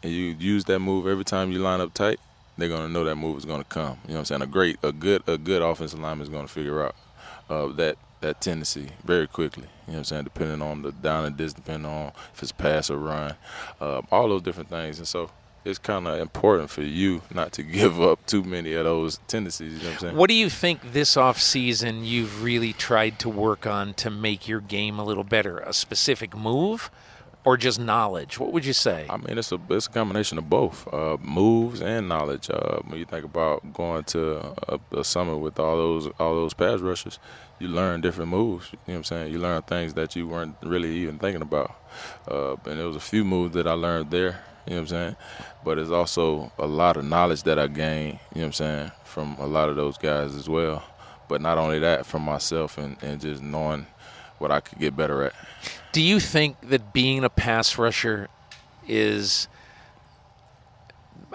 and 0.03 0.11
you 0.11 0.35
use 0.37 0.65
that 0.65 0.79
move 0.79 1.07
every 1.07 1.23
time 1.23 1.51
you 1.51 1.59
line 1.59 1.81
up 1.81 1.93
tight, 1.93 2.19
they're 2.57 2.69
gonna 2.69 2.89
know 2.89 3.03
that 3.03 3.15
move 3.15 3.37
is 3.37 3.45
gonna 3.45 3.63
come. 3.63 3.97
You 4.03 4.09
know 4.09 4.13
what 4.15 4.19
I'm 4.19 4.25
saying? 4.25 4.41
A 4.41 4.47
great, 4.47 4.77
a 4.83 4.91
good, 4.91 5.23
a 5.27 5.37
good 5.37 5.61
offensive 5.61 5.99
lineman 5.99 6.23
is 6.23 6.29
gonna 6.29 6.47
figure 6.47 6.83
out 6.83 6.95
uh, 7.49 7.67
that 7.73 7.97
that 8.21 8.41
tendency 8.41 8.89
very 9.03 9.27
quickly. 9.27 9.67
You 9.87 9.93
know 9.93 9.93
what 9.93 9.97
I'm 9.99 10.03
saying? 10.05 10.23
Depending 10.23 10.61
on 10.61 10.81
the 10.81 10.91
down 10.91 11.25
and 11.25 11.37
distance, 11.37 11.63
depending 11.65 11.91
on 11.91 12.11
if 12.33 12.41
it's 12.41 12.51
pass 12.51 12.89
or 12.89 12.97
run, 12.97 13.35
uh, 13.79 14.01
all 14.11 14.29
those 14.29 14.41
different 14.41 14.69
things. 14.69 14.97
And 14.97 15.07
so 15.07 15.29
it's 15.65 15.79
kind 15.79 16.07
of 16.07 16.19
important 16.19 16.69
for 16.69 16.83
you 16.83 17.21
not 17.33 17.51
to 17.53 17.63
give 17.79 18.01
up 18.01 18.25
too 18.25 18.43
many 18.43 18.73
of 18.73 18.85
those 18.85 19.19
tendencies. 19.27 19.73
You 19.73 19.79
know 19.79 19.85
what 19.85 19.93
I'm 19.93 19.99
saying? 19.99 20.15
What 20.15 20.29
do 20.29 20.35
you 20.35 20.49
think 20.49 20.93
this 20.93 21.17
off 21.17 21.41
season 21.41 22.05
you've 22.05 22.43
really 22.43 22.71
tried 22.71 23.19
to 23.19 23.29
work 23.29 23.65
on 23.65 23.93
to 23.95 24.09
make 24.09 24.47
your 24.47 24.61
game 24.61 24.99
a 24.99 25.03
little 25.03 25.23
better? 25.23 25.59
A 25.59 25.73
specific 25.73 26.35
move? 26.37 26.89
Or 27.43 27.57
just 27.57 27.79
knowledge? 27.79 28.39
What 28.39 28.53
would 28.53 28.65
you 28.65 28.73
say? 28.73 29.05
I 29.07 29.17
mean, 29.17 29.37
it's 29.37 29.51
a 29.51 29.59
it's 29.69 29.85
a 29.85 29.89
combination 29.91 30.39
of 30.39 30.49
both 30.49 30.91
uh, 30.91 31.17
moves 31.21 31.79
and 31.79 32.09
knowledge. 32.09 32.49
Uh, 32.49 32.79
when 32.87 32.97
you 32.97 33.05
think 33.05 33.23
about 33.23 33.71
going 33.71 34.03
to 34.05 34.55
a, 34.67 34.79
a 34.97 35.03
summit 35.03 35.37
with 35.37 35.59
all 35.59 35.77
those 35.77 36.07
all 36.19 36.33
those 36.33 36.55
pass 36.55 36.79
rushers, 36.79 37.19
you 37.59 37.67
learn 37.67 38.01
different 38.01 38.31
moves. 38.31 38.71
You 38.71 38.77
know 38.77 38.81
what 38.85 38.95
I'm 38.95 39.03
saying? 39.03 39.31
You 39.31 39.37
learn 39.37 39.61
things 39.61 39.93
that 39.93 40.15
you 40.15 40.27
weren't 40.27 40.55
really 40.63 40.91
even 41.03 41.19
thinking 41.19 41.43
about. 41.43 41.75
Uh, 42.27 42.55
and 42.65 42.79
there 42.79 42.87
was 42.87 42.95
a 42.95 42.99
few 42.99 43.23
moves 43.23 43.53
that 43.53 43.67
I 43.67 43.73
learned 43.73 44.09
there. 44.09 44.41
You 44.65 44.71
know 44.71 44.75
what 44.77 44.81
I'm 44.81 44.87
saying? 44.87 45.15
But 45.63 45.77
it's 45.77 45.91
also 45.91 46.51
a 46.57 46.65
lot 46.65 46.97
of 46.97 47.05
knowledge 47.05 47.43
that 47.43 47.59
I 47.59 47.67
gained. 47.67 48.19
You 48.33 48.41
know 48.41 48.41
what 48.41 48.45
I'm 48.47 48.53
saying 48.53 48.91
from 49.03 49.35
a 49.39 49.45
lot 49.45 49.69
of 49.69 49.75
those 49.75 49.97
guys 49.97 50.35
as 50.35 50.49
well. 50.49 50.83
But 51.27 51.41
not 51.41 51.57
only 51.57 51.79
that, 51.79 52.05
from 52.05 52.21
myself 52.23 52.77
and, 52.77 52.97
and 53.01 53.19
just 53.19 53.41
knowing 53.41 53.87
what 54.37 54.51
I 54.51 54.59
could 54.59 54.79
get 54.79 54.95
better 54.95 55.23
at. 55.23 55.33
Do 55.91 56.01
you 56.01 56.19
think 56.19 56.59
that 56.69 56.93
being 56.93 57.23
a 57.23 57.29
pass 57.29 57.77
rusher 57.77 58.27
is 58.87 59.47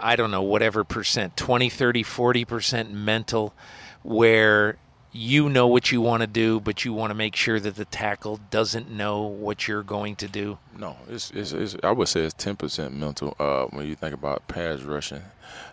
I 0.03 0.17
don't 0.17 0.31
know, 0.31 0.43
whatever 0.43 0.85
percent, 0.85 1.37
20, 1.37 1.69
30, 1.69 2.05
40% 2.05 2.91
mental 2.91 3.53
where 4.03 4.77
you 5.12 5.49
know 5.49 5.67
what 5.67 5.90
you 5.90 6.00
want 6.00 6.21
to 6.21 6.26
do, 6.26 6.61
but 6.61 6.85
you 6.85 6.93
want 6.93 7.11
to 7.11 7.14
make 7.14 7.35
sure 7.35 7.59
that 7.59 7.75
the 7.75 7.85
tackle 7.85 8.38
doesn't 8.50 8.90
know 8.90 9.23
what 9.23 9.67
you're 9.67 9.83
going 9.83 10.17
to 10.17 10.29
do? 10.29 10.59
No, 10.79 10.97
it's, 11.09 11.31
it's, 11.33 11.52
it's 11.52 11.76
I 11.83 11.90
would 11.90 12.09
say 12.09 12.21
it's 12.21 12.35
ten 12.35 12.57
percent 12.57 12.95
mental. 12.95 13.35
Uh, 13.38 13.64
when 13.67 13.87
you 13.87 13.95
think 13.95 14.14
about 14.14 14.47
pass 14.49 14.83
rushing, 14.83 15.23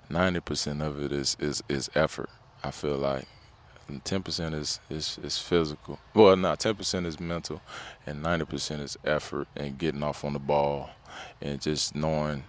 ninety 0.09 0.39
percent 0.39 0.81
of 0.81 1.01
it 1.01 1.11
is, 1.11 1.37
is 1.39 1.63
is 1.69 1.89
effort. 1.93 2.29
I 2.63 2.71
feel 2.71 2.97
like 2.97 3.25
ten 4.03 4.23
percent 4.23 4.55
is, 4.55 4.79
is 4.89 5.19
is 5.23 5.37
physical. 5.37 5.99
Well, 6.13 6.35
not 6.35 6.59
ten 6.59 6.75
percent 6.75 7.05
is 7.05 7.19
mental, 7.19 7.61
and 8.05 8.23
ninety 8.23 8.45
percent 8.45 8.81
is 8.81 8.97
effort 9.05 9.47
and 9.55 9.77
getting 9.77 10.03
off 10.03 10.25
on 10.25 10.33
the 10.33 10.39
ball, 10.39 10.89
and 11.41 11.61
just 11.61 11.95
knowing 11.95 12.43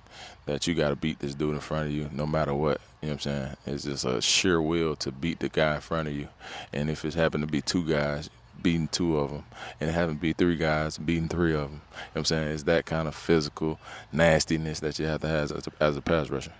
that 0.47 0.67
you 0.67 0.75
got 0.75 0.89
to 0.89 0.97
beat 0.97 1.19
this 1.19 1.35
dude 1.35 1.55
in 1.55 1.61
front 1.61 1.87
of 1.87 1.93
you 1.93 2.09
no 2.13 2.27
matter 2.27 2.55
what. 2.55 2.81
You 3.01 3.09
know 3.09 3.15
what 3.15 3.27
I'm 3.27 3.33
saying? 3.33 3.57
It's 3.67 3.85
just 3.85 4.05
a 4.05 4.21
sheer 4.21 4.61
will 4.61 4.97
to 4.97 5.13
beat 5.13 5.39
the 5.39 5.49
guy 5.49 5.77
in 5.77 5.81
front 5.81 6.09
of 6.09 6.15
you, 6.15 6.29
and 6.73 6.91
if 6.91 7.05
it's 7.05 7.15
happened 7.15 7.45
to 7.45 7.51
be 7.51 7.61
two 7.61 7.85
guys, 7.85 8.29
beating 8.61 8.89
two 8.89 9.19
of 9.19 9.31
them, 9.31 9.45
and 9.81 9.91
having 9.91 10.17
to 10.17 10.21
be 10.21 10.33
three 10.33 10.57
guys, 10.57 10.99
beating 10.99 11.29
three 11.29 11.55
of 11.55 11.71
them. 11.71 11.71
You 11.71 11.77
know 11.77 11.81
what 12.13 12.19
I'm 12.19 12.25
saying? 12.25 12.49
It's 12.49 12.63
that 12.65 12.87
kind 12.87 13.07
of 13.07 13.15
physical 13.15 13.79
nastiness 14.13 14.81
that 14.81 14.99
you 14.99 15.07
have 15.07 15.21
to 15.21 15.29
have 15.29 15.53
as 15.53 15.67
a, 15.69 15.73
as 15.81 15.97
a 15.97 16.01
pass 16.01 16.29
rusher. 16.29 16.53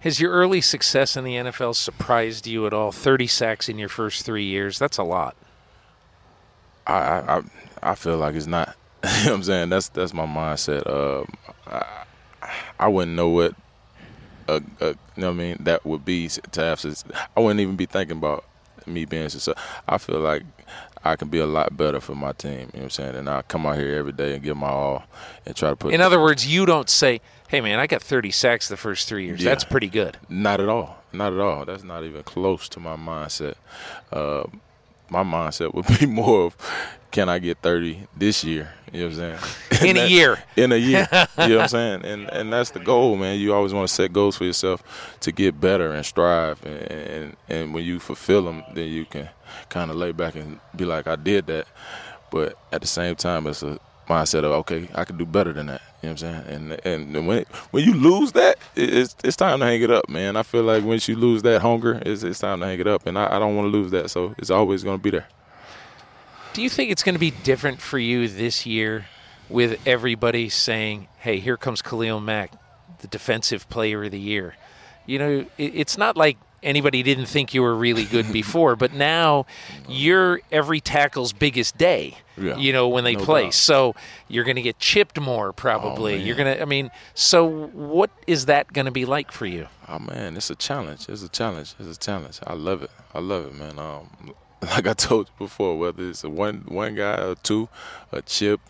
Has 0.00 0.20
your 0.20 0.32
early 0.32 0.60
success 0.60 1.16
in 1.16 1.24
the 1.24 1.34
NFL 1.34 1.76
surprised 1.76 2.46
you 2.46 2.66
at 2.66 2.72
all? 2.72 2.90
30 2.90 3.26
sacks 3.28 3.68
in 3.68 3.78
your 3.78 3.88
first 3.88 4.24
three 4.24 4.44
years. 4.44 4.78
That's 4.78 4.98
a 4.98 5.04
lot. 5.04 5.36
I 6.86 6.92
I, 6.92 7.42
I 7.82 7.94
feel 7.94 8.16
like 8.16 8.34
it's 8.34 8.46
not. 8.46 8.74
you 9.04 9.10
know 9.10 9.30
what 9.30 9.34
I'm 9.34 9.42
saying? 9.44 9.68
That's 9.68 9.88
that's 9.88 10.12
my 10.14 10.26
mindset. 10.26 10.86
Um, 10.90 11.32
I, 11.66 12.04
I 12.80 12.88
wouldn't 12.88 13.16
know 13.16 13.28
what 13.28 13.54
a, 14.48 14.62
a, 14.80 14.88
you 14.88 14.96
know 15.16 15.28
what 15.28 15.32
I 15.32 15.32
mean 15.32 15.56
that 15.60 15.84
would 15.84 16.04
be 16.04 16.28
to 16.28 16.60
have. 16.60 16.84
I 17.36 17.40
wouldn't 17.40 17.60
even 17.60 17.76
be 17.76 17.86
thinking 17.86 18.16
about 18.18 18.44
me 18.86 19.04
being 19.04 19.28
so. 19.28 19.54
I 19.88 19.98
feel 19.98 20.20
like 20.20 20.42
I 21.04 21.16
can 21.16 21.28
be 21.28 21.38
a 21.38 21.46
lot 21.46 21.76
better 21.76 22.00
for 22.00 22.14
my 22.14 22.32
team. 22.32 22.52
You 22.52 22.58
know 22.58 22.68
what 22.72 22.82
I'm 22.82 22.90
saying? 22.90 23.16
And 23.16 23.28
I 23.28 23.42
come 23.42 23.66
out 23.66 23.76
here 23.76 23.96
every 23.96 24.12
day 24.12 24.34
and 24.34 24.42
give 24.42 24.56
my 24.56 24.68
all 24.68 25.04
and 25.46 25.56
try 25.56 25.70
to 25.70 25.76
put. 25.76 25.94
In 25.94 26.00
other 26.00 26.20
words, 26.20 26.46
you 26.46 26.66
don't 26.66 26.88
say, 26.88 27.20
"Hey, 27.48 27.60
man, 27.60 27.78
I 27.78 27.86
got 27.86 28.02
30 28.02 28.30
sacks 28.30 28.68
the 28.68 28.76
first 28.76 29.08
three 29.08 29.26
years. 29.26 29.42
Yeah. 29.42 29.50
That's 29.50 29.64
pretty 29.64 29.88
good." 29.88 30.18
Not 30.28 30.60
at 30.60 30.68
all. 30.68 31.02
Not 31.12 31.32
at 31.32 31.40
all. 31.40 31.64
That's 31.64 31.84
not 31.84 32.04
even 32.04 32.22
close 32.22 32.68
to 32.70 32.80
my 32.80 32.96
mindset. 32.96 33.54
Uh, 34.12 34.44
my 35.08 35.22
mindset 35.22 35.74
would 35.74 35.86
be 36.00 36.06
more 36.06 36.46
of, 36.46 36.56
can 37.12 37.28
I 37.28 37.38
get 37.38 37.58
30 37.58 38.08
this 38.16 38.42
year? 38.42 38.72
You 38.92 39.08
know 39.08 39.16
what 39.16 39.24
I'm 39.24 39.38
saying? 39.70 39.90
In 39.90 39.96
a 39.96 40.06
year. 40.08 40.42
In 40.56 40.72
a 40.72 40.76
year. 40.76 41.06
you 41.12 41.48
know 41.48 41.56
what 41.56 41.62
I'm 41.62 41.68
saying? 41.68 42.04
And 42.04 42.28
and 42.30 42.52
that's 42.52 42.70
the 42.70 42.80
goal, 42.80 43.16
man. 43.16 43.38
You 43.38 43.54
always 43.54 43.72
want 43.72 43.88
to 43.88 43.94
set 43.94 44.12
goals 44.12 44.36
for 44.36 44.44
yourself 44.44 44.82
to 45.20 45.30
get 45.30 45.60
better 45.60 45.92
and 45.92 46.04
strive. 46.04 46.64
And 46.64 46.90
and, 46.90 47.36
and 47.48 47.74
when 47.74 47.84
you 47.84 48.00
fulfill 48.00 48.42
them, 48.42 48.64
then 48.74 48.88
you 48.88 49.04
can 49.04 49.28
kind 49.68 49.90
of 49.90 49.96
lay 49.96 50.12
back 50.12 50.34
and 50.34 50.58
be 50.74 50.84
like, 50.84 51.06
I 51.06 51.16
did 51.16 51.46
that. 51.46 51.66
But 52.30 52.56
at 52.72 52.80
the 52.80 52.86
same 52.86 53.14
time, 53.14 53.46
it's 53.46 53.62
a 53.62 53.78
mindset 54.08 54.44
of, 54.44 54.52
okay, 54.52 54.88
I 54.94 55.04
can 55.04 55.18
do 55.18 55.26
better 55.26 55.52
than 55.52 55.66
that. 55.66 55.82
You 56.02 56.08
know 56.08 56.14
what 56.14 56.22
I'm 56.24 56.44
saying? 56.44 56.72
And 56.84 57.14
and 57.14 57.26
when 57.26 57.44
when 57.70 57.84
you 57.84 57.94
lose 57.94 58.32
that, 58.32 58.58
it's 58.74 59.14
it's 59.22 59.36
time 59.36 59.60
to 59.60 59.66
hang 59.66 59.82
it 59.82 59.90
up, 59.90 60.08
man. 60.08 60.36
I 60.36 60.42
feel 60.42 60.62
like 60.62 60.82
once 60.82 61.08
you 61.08 61.16
lose 61.16 61.42
that 61.42 61.60
hunger, 61.62 62.02
it's 62.04 62.22
it's 62.22 62.40
time 62.40 62.60
to 62.60 62.66
hang 62.66 62.80
it 62.80 62.86
up, 62.86 63.06
and 63.06 63.18
I, 63.18 63.36
I 63.36 63.38
don't 63.38 63.54
want 63.54 63.66
to 63.66 63.78
lose 63.78 63.90
that, 63.92 64.10
so 64.10 64.34
it's 64.38 64.50
always 64.50 64.82
going 64.82 64.98
to 64.98 65.02
be 65.02 65.10
there. 65.10 65.26
Do 66.52 66.60
you 66.60 66.68
think 66.68 66.90
it's 66.90 67.02
going 67.02 67.14
to 67.14 67.18
be 67.20 67.30
different 67.30 67.80
for 67.80 67.98
you 67.98 68.28
this 68.28 68.66
year 68.66 69.06
with 69.48 69.80
everybody 69.86 70.50
saying, 70.50 71.08
hey, 71.18 71.38
here 71.38 71.56
comes 71.56 71.80
Khalil 71.80 72.20
Mack, 72.20 72.52
the 73.00 73.08
defensive 73.08 73.68
player 73.70 74.04
of 74.04 74.10
the 74.10 74.20
year? 74.20 74.56
You 75.06 75.18
know, 75.18 75.46
it's 75.56 75.96
not 75.96 76.16
like 76.16 76.36
anybody 76.62 77.02
didn't 77.02 77.26
think 77.26 77.54
you 77.54 77.62
were 77.62 77.74
really 77.74 78.04
good 78.04 78.30
before, 78.34 78.76
but 78.76 78.92
now 78.92 79.46
you're 79.88 80.40
every 80.50 80.80
tackle's 80.80 81.32
biggest 81.32 81.78
day. 81.78 82.18
Yeah, 82.36 82.56
you 82.56 82.72
know 82.72 82.88
when 82.88 83.04
they 83.04 83.14
no 83.14 83.24
play, 83.24 83.42
doubt. 83.44 83.54
so 83.54 83.94
you're 84.26 84.44
going 84.44 84.56
to 84.56 84.62
get 84.62 84.78
chipped 84.78 85.20
more 85.20 85.52
probably. 85.52 86.14
Oh, 86.14 86.18
you're 86.18 86.36
going 86.36 86.56
to, 86.56 86.62
I 86.62 86.64
mean, 86.64 86.90
so 87.14 87.66
what 87.68 88.10
is 88.26 88.46
that 88.46 88.72
going 88.72 88.86
to 88.86 88.90
be 88.90 89.04
like 89.04 89.32
for 89.32 89.44
you? 89.44 89.68
Oh 89.88 89.98
man, 89.98 90.36
it's 90.36 90.48
a 90.48 90.54
challenge. 90.54 91.08
It's 91.08 91.22
a 91.22 91.28
challenge. 91.28 91.74
It's 91.78 91.96
a 91.96 92.00
challenge. 92.00 92.40
I 92.46 92.54
love 92.54 92.82
it. 92.82 92.90
I 93.12 93.18
love 93.20 93.46
it, 93.46 93.54
man. 93.54 93.78
Um, 93.78 94.34
like 94.70 94.86
I 94.86 94.92
told 94.92 95.28
you 95.28 95.46
before, 95.46 95.76
whether 95.76 96.08
it's 96.08 96.22
a 96.22 96.30
one 96.30 96.64
one 96.68 96.94
guy 96.94 97.20
or 97.20 97.34
two, 97.34 97.68
a 98.12 98.22
chip, 98.22 98.60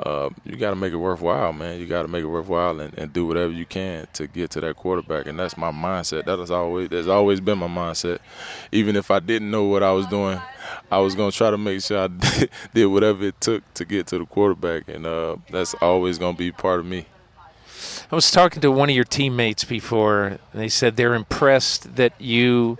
uh, 0.00 0.30
you 0.44 0.56
got 0.56 0.70
to 0.70 0.76
make 0.76 0.92
it 0.92 0.96
worthwhile, 0.96 1.52
man. 1.52 1.78
You 1.78 1.86
got 1.86 2.02
to 2.02 2.08
make 2.08 2.22
it 2.22 2.26
worthwhile 2.26 2.80
and, 2.80 2.96
and, 2.98 3.12
do 3.12 3.26
whatever 3.26 3.52
you 3.52 3.64
can 3.66 4.06
to 4.14 4.26
get 4.26 4.50
to 4.50 4.60
that 4.60 4.76
quarterback. 4.76 5.26
And 5.26 5.38
that's 5.38 5.56
my 5.56 5.70
mindset. 5.70 6.24
That 6.24 6.38
has 6.38 6.50
always 6.50 6.88
that's 6.88 7.06
always 7.06 7.40
been 7.40 7.58
my 7.58 7.68
mindset. 7.68 8.18
Even 8.72 8.96
if 8.96 9.10
I 9.10 9.20
didn't 9.20 9.50
know 9.50 9.64
what 9.64 9.82
I 9.82 9.92
was 9.92 10.06
doing, 10.06 10.40
I 10.90 10.98
was 10.98 11.14
gonna 11.14 11.32
try 11.32 11.50
to 11.50 11.58
make 11.58 11.82
sure 11.82 11.98
I 11.98 12.06
did, 12.08 12.50
did 12.72 12.86
whatever 12.86 13.24
it 13.24 13.40
took 13.40 13.62
to 13.74 13.84
get 13.84 14.06
to 14.08 14.18
the 14.18 14.26
quarterback, 14.26 14.88
and 14.88 15.06
uh, 15.06 15.36
that's 15.50 15.74
always 15.74 16.18
gonna 16.18 16.36
be 16.36 16.50
part 16.50 16.80
of 16.80 16.86
me. 16.86 17.06
I 18.10 18.14
was 18.14 18.30
talking 18.30 18.62
to 18.62 18.70
one 18.70 18.88
of 18.88 18.96
your 18.96 19.04
teammates 19.04 19.64
before, 19.64 20.24
and 20.26 20.40
they 20.54 20.68
said 20.68 20.96
they're 20.96 21.14
impressed 21.14 21.96
that 21.96 22.18
you 22.20 22.78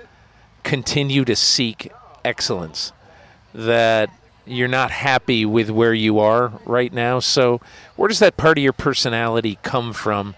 continue 0.63 1.25
to 1.25 1.37
seek 1.37 1.93
excellence, 2.27 2.93
that 3.55 4.11
you're 4.45 4.69
not 4.69 4.91
happy 4.91 5.45
with 5.45 5.71
where 5.71 5.95
you 5.95 6.19
are 6.19 6.53
right 6.65 6.93
now. 6.93 7.21
So, 7.21 7.61
where 7.97 8.09
does 8.09 8.19
that 8.19 8.37
part 8.37 8.59
of 8.59 8.65
your 8.65 8.73
personality 8.73 9.59
come 9.63 9.93
from? 9.93 10.35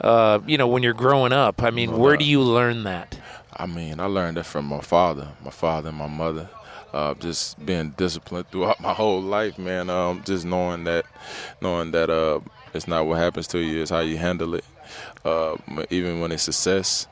Uh, 0.00 0.40
you 0.46 0.58
know, 0.58 0.66
when 0.66 0.82
you're 0.82 0.92
growing 0.92 1.32
up, 1.32 1.62
I 1.62 1.70
mean, 1.70 1.98
where 1.98 2.16
do 2.16 2.24
you 2.24 2.40
learn 2.40 2.84
that? 2.84 3.18
I 3.56 3.66
mean, 3.66 4.00
I 4.00 4.06
learned 4.06 4.36
that 4.36 4.46
from 4.46 4.66
my 4.66 4.80
father, 4.80 5.28
my 5.42 5.50
father 5.50 5.90
and 5.90 5.98
my 5.98 6.08
mother. 6.08 6.48
Uh, 6.92 7.12
just 7.14 7.64
being 7.66 7.90
disciplined 7.90 8.48
throughout 8.50 8.78
my 8.80 8.92
whole 8.92 9.20
life, 9.20 9.58
man. 9.58 9.90
Um, 9.90 10.22
just 10.24 10.44
knowing 10.44 10.84
that, 10.84 11.04
knowing 11.60 11.90
that 11.90 12.08
uh, 12.08 12.38
it's 12.72 12.86
not 12.86 13.06
what 13.06 13.18
happens 13.18 13.48
to 13.48 13.58
you, 13.58 13.82
it's 13.82 13.90
how 13.90 14.00
you 14.00 14.16
handle 14.16 14.54
it. 14.54 14.64
Uh, 15.24 15.56
even 15.90 16.20
when 16.20 16.30
it's 16.30 16.44
success, 16.44 17.08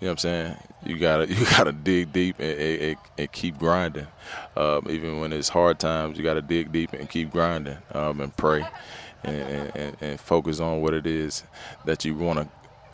you 0.00 0.06
know 0.06 0.12
what 0.12 0.12
I'm 0.12 0.18
saying? 0.18 0.56
You 0.84 0.98
gotta 0.98 1.26
you 1.32 1.44
gotta 1.44 1.72
dig 1.72 2.12
deep 2.12 2.38
and, 2.38 2.60
and, 2.60 2.96
and 3.18 3.32
keep 3.32 3.58
grinding. 3.58 4.06
Um, 4.56 4.86
even 4.90 5.20
when 5.20 5.32
it's 5.32 5.48
hard 5.48 5.78
times, 5.78 6.18
you 6.18 6.24
gotta 6.24 6.42
dig 6.42 6.72
deep 6.72 6.92
and 6.92 7.08
keep 7.08 7.30
grinding 7.30 7.78
um, 7.92 8.20
and 8.20 8.36
pray 8.36 8.66
and, 9.24 9.72
and, 9.74 9.96
and, 10.00 10.20
focus 10.20 10.60
on 10.60 10.80
what 10.80 10.94
it 10.94 11.06
is 11.06 11.42
that 11.84 12.04
you 12.04 12.14
want 12.14 12.38
to 12.38 12.48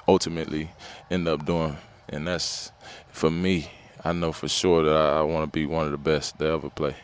ultimately 0.09 0.71
end 1.11 1.29
up 1.29 1.45
doing. 1.45 1.77
And 2.09 2.27
that's 2.27 2.73
for 3.11 3.31
me. 3.31 3.71
I 4.05 4.13
know 4.13 4.33
for 4.33 4.49
sure 4.49 4.83
that 4.85 4.95
I, 4.97 5.19
I 5.19 5.23
want 5.23 5.45
to 5.45 5.51
be 5.53 5.67
one 5.67 5.87
of 5.87 5.93
the 5.93 5.99
best 5.99 6.39
to 6.39 6.47
ever 6.47 6.71
play. 6.71 6.97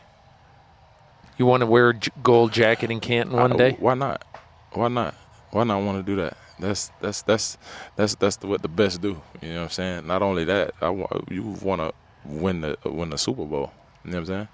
You 1.37 1.47
want 1.47 1.61
to 1.61 1.67
wear 1.67 1.91
a 1.91 2.01
gold 2.23 2.53
jacket 2.53 2.91
in 2.91 2.99
Canton 2.99 3.37
one 3.37 3.57
day? 3.57 3.77
Why 3.79 3.95
not? 3.95 4.25
Why 4.73 4.89
not? 4.89 5.15
Why 5.51 5.65
not 5.65 5.83
want 5.83 6.05
to 6.05 6.11
do 6.11 6.21
that? 6.23 6.37
That's 6.59 6.91
that's 7.01 7.23
that's 7.23 7.59
that's 7.97 8.15
that's 8.17 8.39
what 8.43 8.63
the 8.63 8.69
best 8.69 9.01
do. 9.01 9.21
You 9.41 9.51
know 9.51 9.57
what 9.57 9.63
I'm 9.65 9.71
saying? 9.71 10.07
Not 10.07 10.23
only 10.23 10.45
that, 10.45 10.75
I 10.81 10.89
want 10.89 11.31
you 11.31 11.57
want 11.63 11.81
to 11.81 11.93
win 12.25 12.61
the 12.63 12.77
win 12.85 13.11
the 13.11 13.19
Super 13.19 13.45
Bowl. 13.45 13.73
You 14.05 14.13
know 14.13 14.21
what 14.21 14.21
I'm 14.21 14.27
saying? 14.27 14.49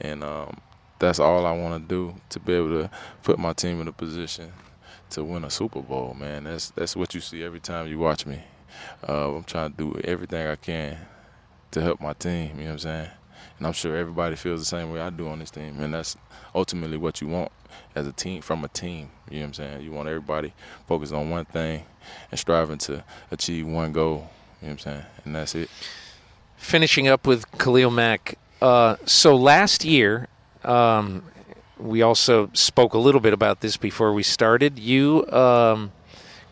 And 0.00 0.24
um, 0.24 0.56
that's 0.98 1.18
all 1.18 1.46
I 1.46 1.52
want 1.52 1.82
to 1.82 1.88
do 1.88 2.14
to 2.30 2.40
be 2.40 2.54
able 2.54 2.82
to 2.82 2.90
put 3.22 3.38
my 3.38 3.52
team 3.52 3.80
in 3.80 3.88
a 3.88 3.92
position 3.92 4.52
to 5.10 5.24
win 5.24 5.44
a 5.44 5.50
Super 5.50 5.80
Bowl, 5.82 6.14
man. 6.18 6.44
That's 6.44 6.70
that's 6.70 6.94
what 6.94 7.14
you 7.14 7.20
see 7.20 7.42
every 7.42 7.60
time 7.60 7.88
you 7.88 7.98
watch 7.98 8.26
me. 8.26 8.42
Uh, 9.06 9.36
I'm 9.36 9.44
trying 9.44 9.72
to 9.72 9.76
do 9.76 10.00
everything 10.04 10.46
I 10.46 10.56
can 10.56 10.98
to 11.72 11.80
help 11.80 12.00
my 12.00 12.12
team. 12.12 12.58
You 12.58 12.64
know 12.64 12.64
what 12.64 12.72
I'm 12.72 12.78
saying? 12.78 13.10
And 13.58 13.66
I'm 13.66 13.72
sure 13.72 13.96
everybody 13.96 14.36
feels 14.36 14.60
the 14.60 14.66
same 14.66 14.92
way 14.92 15.00
I 15.00 15.10
do 15.10 15.28
on 15.28 15.38
this 15.38 15.50
team, 15.50 15.80
and 15.80 15.92
that's 15.94 16.16
ultimately 16.54 16.96
what 16.96 17.20
you 17.20 17.28
want 17.28 17.52
as 17.94 18.06
a 18.06 18.12
team 18.12 18.42
from 18.42 18.64
a 18.64 18.68
team. 18.68 19.10
You 19.30 19.36
know 19.36 19.42
what 19.42 19.46
I'm 19.46 19.54
saying? 19.54 19.82
You 19.82 19.92
want 19.92 20.08
everybody 20.08 20.52
focused 20.86 21.12
on 21.12 21.30
one 21.30 21.44
thing 21.44 21.84
and 22.30 22.40
striving 22.40 22.78
to 22.78 23.04
achieve 23.30 23.66
one 23.66 23.92
goal. 23.92 24.30
You 24.60 24.68
know 24.68 24.68
what 24.68 24.70
I'm 24.72 24.78
saying? 24.78 25.02
And 25.24 25.36
that's 25.36 25.54
it. 25.54 25.70
Finishing 26.56 27.08
up 27.08 27.26
with 27.26 27.50
Khalil 27.58 27.90
Mack. 27.90 28.38
Uh, 28.60 28.96
so 29.06 29.36
last 29.36 29.84
year, 29.84 30.28
um, 30.64 31.22
we 31.78 32.02
also 32.02 32.50
spoke 32.52 32.92
a 32.94 32.98
little 32.98 33.20
bit 33.20 33.32
about 33.32 33.60
this 33.60 33.76
before 33.76 34.12
we 34.12 34.22
started. 34.22 34.78
You 34.78 35.26
um, 35.30 35.92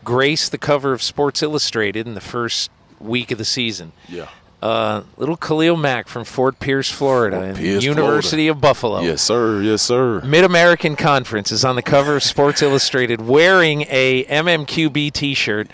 graced 0.03 0.51
the 0.51 0.57
cover 0.57 0.93
of 0.93 1.03
Sports 1.03 1.43
Illustrated 1.43 2.07
in 2.07 2.15
the 2.15 2.21
first 2.21 2.71
week 2.99 3.31
of 3.31 3.37
the 3.37 3.45
season. 3.45 3.91
Yeah. 4.07 4.27
Uh, 4.61 5.03
little 5.15 5.37
Khalil 5.37 5.77
Mack 5.77 6.09
from 6.09 6.25
Fort 6.25 6.59
Pierce, 6.59 6.91
Florida, 6.91 7.41
and 7.41 7.57
Pierce, 7.57 7.81
University 7.83 8.47
Florida. 8.47 8.51
of 8.51 8.61
Buffalo. 8.61 9.01
Yes, 9.01 9.21
sir. 9.21 9.61
Yes, 9.61 9.81
sir. 9.81 10.21
Mid 10.21 10.43
American 10.43 10.97
Conference 10.97 11.51
is 11.51 11.63
on 11.63 11.75
the 11.77 11.81
cover 11.81 12.17
of 12.17 12.23
Sports 12.23 12.61
Illustrated 12.61 13.21
wearing 13.21 13.85
a 13.89 14.25
MMQB 14.25 15.13
t 15.13 15.33
shirt 15.33 15.69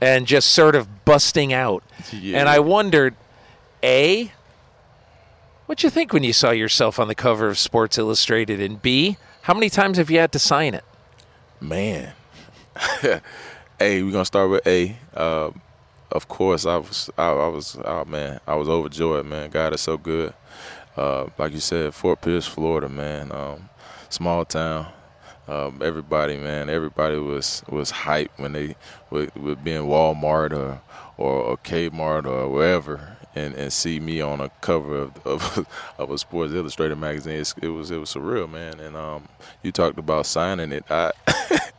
and 0.00 0.26
just 0.26 0.50
sort 0.50 0.74
of 0.74 1.04
busting 1.04 1.52
out. 1.52 1.84
Yeah. 2.10 2.40
And 2.40 2.48
I 2.48 2.58
wondered, 2.58 3.14
A, 3.84 4.32
what'd 5.66 5.82
you 5.82 5.90
think 5.90 6.14
when 6.14 6.24
you 6.24 6.32
saw 6.32 6.50
yourself 6.50 6.98
on 6.98 7.08
the 7.08 7.14
cover 7.14 7.48
of 7.48 7.58
Sports 7.58 7.98
Illustrated? 7.98 8.60
And 8.62 8.80
B, 8.80 9.18
how 9.42 9.52
many 9.52 9.68
times 9.68 9.98
have 9.98 10.10
you 10.10 10.18
had 10.18 10.32
to 10.32 10.38
sign 10.38 10.72
it? 10.74 10.84
Man. 11.60 12.14
A, 13.80 14.02
we're 14.02 14.10
gonna 14.12 14.24
start 14.24 14.48
with 14.50 14.66
A. 14.66 14.96
Uh, 15.14 15.50
of 16.12 16.28
course, 16.28 16.66
I 16.66 16.76
was, 16.76 17.10
I, 17.18 17.30
I 17.30 17.48
was, 17.48 17.76
oh 17.84 18.04
man, 18.04 18.40
I 18.46 18.54
was 18.54 18.68
overjoyed, 18.68 19.26
man. 19.26 19.50
God 19.50 19.74
is 19.74 19.80
so 19.80 19.96
good. 19.96 20.34
Uh, 20.96 21.26
like 21.38 21.52
you 21.52 21.60
said, 21.60 21.94
Fort 21.94 22.20
Pierce, 22.20 22.46
Florida, 22.46 22.88
man. 22.88 23.32
Um, 23.32 23.68
small 24.08 24.44
town. 24.44 24.86
Um, 25.48 25.82
everybody, 25.82 26.36
man, 26.36 26.70
everybody 26.70 27.16
was 27.16 27.64
was 27.68 27.90
hyped 27.90 28.30
when 28.36 28.52
they 28.52 28.76
would, 29.10 29.64
be 29.64 29.72
in 29.72 29.84
Walmart 29.84 30.52
or 30.52 30.80
or, 31.16 31.32
or 31.42 31.56
Kmart 31.58 32.26
or 32.26 32.48
wherever, 32.48 33.16
and, 33.34 33.54
and 33.54 33.72
see 33.72 33.98
me 33.98 34.20
on 34.20 34.40
a 34.40 34.50
cover 34.60 34.96
of, 34.96 35.26
of, 35.26 35.66
of 35.98 36.10
a 36.10 36.18
Sports 36.18 36.52
Illustrated 36.52 36.96
magazine. 36.96 37.40
It's, 37.40 37.54
it 37.60 37.68
was 37.68 37.90
it 37.90 37.98
was 37.98 38.14
surreal, 38.14 38.50
man. 38.50 38.78
And 38.78 38.96
um, 38.96 39.28
you 39.62 39.72
talked 39.72 39.98
about 39.98 40.26
signing 40.26 40.72
it. 40.72 40.84
I 40.88 41.12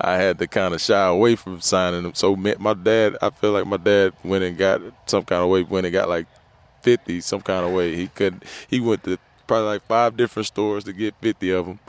I 0.00 0.16
had 0.16 0.38
to 0.38 0.46
kind 0.46 0.74
of 0.74 0.80
shy 0.80 1.06
away 1.06 1.36
from 1.36 1.60
signing 1.60 2.02
them. 2.02 2.14
So 2.14 2.36
my 2.36 2.74
dad, 2.74 3.16
I 3.20 3.30
feel 3.30 3.52
like 3.52 3.66
my 3.66 3.76
dad 3.76 4.12
went 4.22 4.44
and 4.44 4.56
got 4.56 4.80
some 5.06 5.24
kind 5.24 5.42
of 5.42 5.48
way. 5.48 5.62
When 5.62 5.84
it 5.84 5.90
got 5.90 6.08
like 6.08 6.26
fifty, 6.82 7.20
some 7.20 7.40
kind 7.40 7.66
of 7.66 7.72
way, 7.72 7.96
he 7.96 8.08
could. 8.08 8.44
He 8.68 8.80
went 8.80 9.04
to 9.04 9.18
probably 9.48 9.66
like 9.66 9.86
five 9.86 10.16
different 10.16 10.46
stores 10.46 10.84
to 10.84 10.92
get 10.92 11.14
fifty 11.20 11.50
of 11.50 11.66
them, 11.66 11.80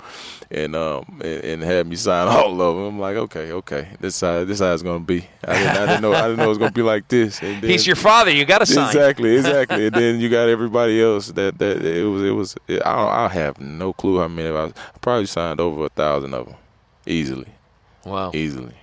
and 0.50 0.76
um 0.76 1.22
and, 1.24 1.44
and 1.44 1.62
had 1.62 1.86
me 1.86 1.96
sign 1.96 2.28
all 2.36 2.60
of 2.60 2.76
them. 2.76 2.86
I'm 2.86 3.00
like, 3.00 3.18
okay, 3.18 3.52
okay, 3.52 3.90
this 4.00 4.22
how 4.22 4.44
this 4.44 4.60
how 4.60 4.74
it's 4.74 4.82
gonna 4.82 5.02
be. 5.02 5.28
I 5.44 5.54
didn't, 5.54 5.78
I 5.78 5.86
didn't 5.86 6.02
know 6.02 6.14
I 6.14 6.22
didn't 6.24 6.38
know 6.38 6.46
it 6.46 6.48
was 6.48 6.58
gonna 6.58 6.72
be 6.72 6.82
like 6.82 7.08
this. 7.08 7.40
And 7.44 7.62
then, 7.62 7.70
He's 7.70 7.86
your 7.86 7.96
father. 7.96 8.32
You 8.32 8.46
got 8.46 8.60
to 8.60 8.66
sign. 8.66 8.88
Exactly, 8.88 9.36
exactly. 9.36 9.86
and 9.86 9.96
then 9.96 10.20
you 10.22 10.30
got 10.30 10.50
everybody 10.50 11.00
else 11.00 11.28
that 11.28 11.60
that 11.60 11.86
it 11.86 12.06
was 12.06 12.24
it 12.24 12.32
was. 12.32 12.56
It, 12.68 12.82
I 12.84 13.26
I 13.26 13.28
have 13.28 13.60
no 13.60 13.94
clue 13.94 14.20
how 14.20 14.28
many. 14.28 14.50
I, 14.50 14.64
was, 14.64 14.74
I 14.74 14.98
probably 15.00 15.28
signed 15.28 15.60
over 15.60 15.86
a 15.86 15.90
thousand 15.90 16.34
of 16.34 16.48
them, 16.48 16.56
easily, 17.06 17.48
Wow. 18.10 18.32
easily. 18.34 18.74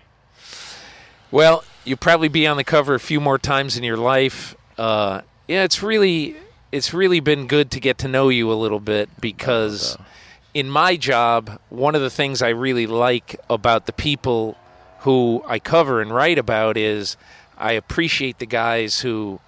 Well, 1.30 1.64
you'll 1.84 1.96
probably 1.98 2.28
be 2.28 2.46
on 2.46 2.56
the 2.56 2.64
cover 2.64 2.94
a 2.94 3.00
few 3.00 3.20
more 3.20 3.38
times 3.38 3.76
in 3.76 3.84
your 3.84 3.96
life. 3.96 4.54
Uh, 4.78 5.22
yeah, 5.48 5.64
it's 5.64 5.82
really 5.82 6.36
it's 6.72 6.92
really 6.92 7.20
been 7.20 7.46
good 7.46 7.70
to 7.72 7.80
get 7.80 7.98
to 7.98 8.08
know 8.08 8.28
you 8.28 8.50
a 8.52 8.54
little 8.54 8.80
bit 8.80 9.08
because 9.20 9.96
in 10.54 10.68
my 10.68 10.96
job, 10.96 11.58
one 11.68 11.94
of 11.94 12.00
the 12.00 12.10
things 12.10 12.42
I 12.42 12.48
really 12.50 12.86
like 12.86 13.36
about 13.48 13.86
the 13.86 13.92
people 13.92 14.56
who 15.00 15.42
I 15.46 15.58
cover 15.58 16.00
and 16.00 16.12
write 16.14 16.38
about 16.38 16.76
is 16.76 17.16
I 17.56 17.72
appreciate 17.72 18.38
the 18.38 18.46
guys 18.46 19.00
who 19.00 19.40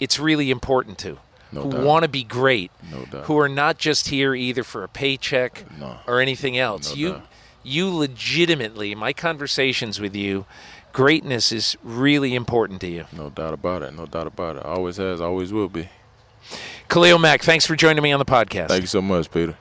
it's 0.00 0.18
really 0.18 0.50
important 0.50 0.98
to. 0.98 1.18
No 1.52 1.62
who 1.70 1.84
want 1.84 2.02
to 2.02 2.08
be 2.08 2.24
great, 2.24 2.72
No 2.90 3.04
doubt. 3.04 3.24
who 3.26 3.38
are 3.38 3.48
not 3.48 3.78
just 3.78 4.08
here 4.08 4.34
either 4.34 4.64
for 4.64 4.82
a 4.82 4.88
paycheck 4.88 5.64
No. 5.78 5.98
or 6.06 6.20
anything 6.20 6.58
else. 6.58 6.96
You 6.96 7.12
doubt. 7.12 7.26
You 7.64 7.92
legitimately, 7.94 8.94
my 8.94 9.12
conversations 9.12 10.00
with 10.00 10.14
you, 10.14 10.46
greatness 10.92 11.52
is 11.52 11.76
really 11.82 12.34
important 12.34 12.80
to 12.82 12.88
you. 12.88 13.06
No 13.12 13.30
doubt 13.30 13.54
about 13.54 13.82
it. 13.82 13.94
No 13.94 14.06
doubt 14.06 14.26
about 14.26 14.56
it. 14.56 14.64
Always 14.64 14.96
has. 14.98 15.20
Always 15.20 15.52
will 15.52 15.68
be. 15.68 15.88
Khalil 16.88 17.18
Mack, 17.18 17.42
thanks 17.42 17.66
for 17.66 17.74
joining 17.74 18.02
me 18.02 18.12
on 18.12 18.18
the 18.18 18.24
podcast. 18.24 18.68
Thank 18.68 18.82
you 18.82 18.86
so 18.86 19.02
much, 19.02 19.30
Peter. 19.30 19.56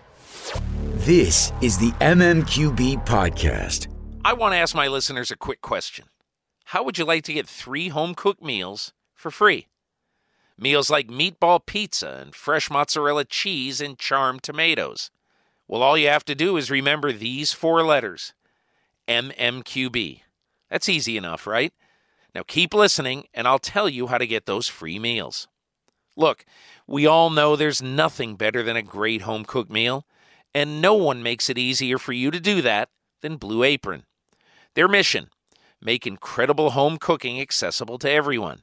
This 1.05 1.51
is 1.61 1.77
the 1.77 1.91
MMQB 1.99 3.05
Podcast. 3.05 3.87
I 4.25 4.33
want 4.33 4.53
to 4.53 4.57
ask 4.57 4.75
my 4.75 4.87
listeners 4.87 5.31
a 5.31 5.35
quick 5.35 5.61
question. 5.61 6.05
How 6.65 6.83
would 6.83 6.97
you 6.97 7.05
like 7.05 7.23
to 7.25 7.33
get 7.33 7.47
three 7.47 7.89
home 7.89 8.15
cooked 8.15 8.41
meals 8.41 8.93
for 9.13 9.31
free? 9.31 9.67
Meals 10.57 10.89
like 10.89 11.07
meatball 11.07 11.65
pizza 11.65 12.19
and 12.21 12.35
fresh 12.35 12.69
mozzarella 12.69 13.25
cheese 13.25 13.81
and 13.81 13.97
charmed 13.97 14.43
tomatoes. 14.43 15.09
Well, 15.73 15.81
all 15.81 15.97
you 15.97 16.07
have 16.07 16.23
to 16.25 16.35
do 16.35 16.55
is 16.55 16.69
remember 16.69 17.11
these 17.11 17.51
four 17.51 17.83
letters 17.83 18.33
MMQB. 19.07 20.21
That's 20.69 20.87
easy 20.87 21.17
enough, 21.17 21.47
right? 21.47 21.73
Now 22.35 22.43
keep 22.45 22.75
listening, 22.75 23.25
and 23.33 23.47
I'll 23.47 23.57
tell 23.57 23.89
you 23.89 24.05
how 24.05 24.19
to 24.19 24.27
get 24.27 24.45
those 24.45 24.67
free 24.67 24.99
meals. 24.99 25.47
Look, 26.15 26.45
we 26.85 27.07
all 27.07 27.31
know 27.31 27.55
there's 27.55 27.81
nothing 27.81 28.35
better 28.35 28.61
than 28.61 28.75
a 28.75 28.83
great 28.83 29.23
home 29.23 29.45
cooked 29.45 29.71
meal, 29.71 30.05
and 30.53 30.79
no 30.79 30.93
one 30.93 31.23
makes 31.23 31.49
it 31.49 31.57
easier 31.57 31.97
for 31.97 32.13
you 32.13 32.29
to 32.29 32.39
do 32.39 32.61
that 32.61 32.89
than 33.23 33.37
Blue 33.37 33.63
Apron. 33.63 34.03
Their 34.75 34.87
mission 34.87 35.31
make 35.81 36.05
incredible 36.05 36.69
home 36.69 36.99
cooking 36.99 37.41
accessible 37.41 37.97
to 37.97 38.11
everyone. 38.11 38.59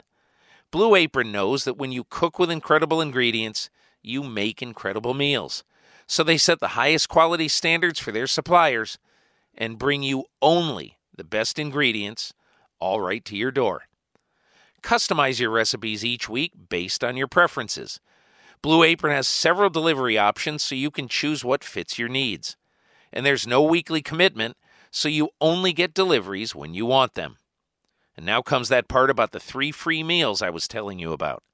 Blue 0.70 0.94
Apron 0.94 1.32
knows 1.32 1.64
that 1.64 1.76
when 1.76 1.90
you 1.90 2.04
cook 2.08 2.38
with 2.38 2.52
incredible 2.52 3.00
ingredients, 3.00 3.68
you 4.00 4.22
make 4.22 4.62
incredible 4.62 5.12
meals. 5.12 5.64
So 6.10 6.24
they 6.24 6.38
set 6.38 6.58
the 6.58 6.74
highest 6.74 7.08
quality 7.08 7.46
standards 7.46 8.00
for 8.00 8.10
their 8.10 8.26
suppliers 8.26 8.98
and 9.56 9.78
bring 9.78 10.02
you 10.02 10.24
only 10.42 10.98
the 11.16 11.22
best 11.22 11.56
ingredients 11.56 12.34
all 12.80 13.00
right 13.00 13.24
to 13.26 13.36
your 13.36 13.52
door. 13.52 13.82
Customize 14.82 15.38
your 15.38 15.50
recipes 15.50 16.04
each 16.04 16.28
week 16.28 16.50
based 16.68 17.04
on 17.04 17.16
your 17.16 17.28
preferences. 17.28 18.00
Blue 18.60 18.82
Apron 18.82 19.14
has 19.14 19.28
several 19.28 19.70
delivery 19.70 20.18
options 20.18 20.64
so 20.64 20.74
you 20.74 20.90
can 20.90 21.06
choose 21.06 21.44
what 21.44 21.62
fits 21.62 21.96
your 21.96 22.08
needs. 22.08 22.56
And 23.12 23.24
there's 23.24 23.46
no 23.46 23.62
weekly 23.62 24.02
commitment, 24.02 24.56
so 24.90 25.08
you 25.08 25.30
only 25.40 25.72
get 25.72 25.94
deliveries 25.94 26.56
when 26.56 26.74
you 26.74 26.86
want 26.86 27.14
them. 27.14 27.36
And 28.16 28.26
now 28.26 28.42
comes 28.42 28.68
that 28.68 28.88
part 28.88 29.10
about 29.10 29.30
the 29.30 29.38
three 29.38 29.70
free 29.70 30.02
meals 30.02 30.42
I 30.42 30.50
was 30.50 30.66
telling 30.66 30.98
you 30.98 31.12
about. 31.12 31.44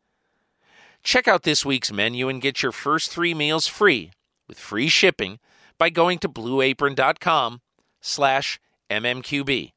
Check 1.03 1.29
out 1.29 1.42
this 1.42 1.62
week's 1.62 1.92
menu 1.92 2.31
and 2.31 2.40
get 2.40 2.62
your 2.62 2.73
first 2.73 3.11
three 3.11 3.35
meals 3.35 3.66
free 3.66 4.12
with 4.49 4.59
free 4.59 4.89
shipping 4.89 5.39
by 5.79 5.91
going 5.91 6.19
to 6.19 6.29
blueapron.com 6.29 7.61
slash 8.01 8.61
mmqb. 8.91 9.73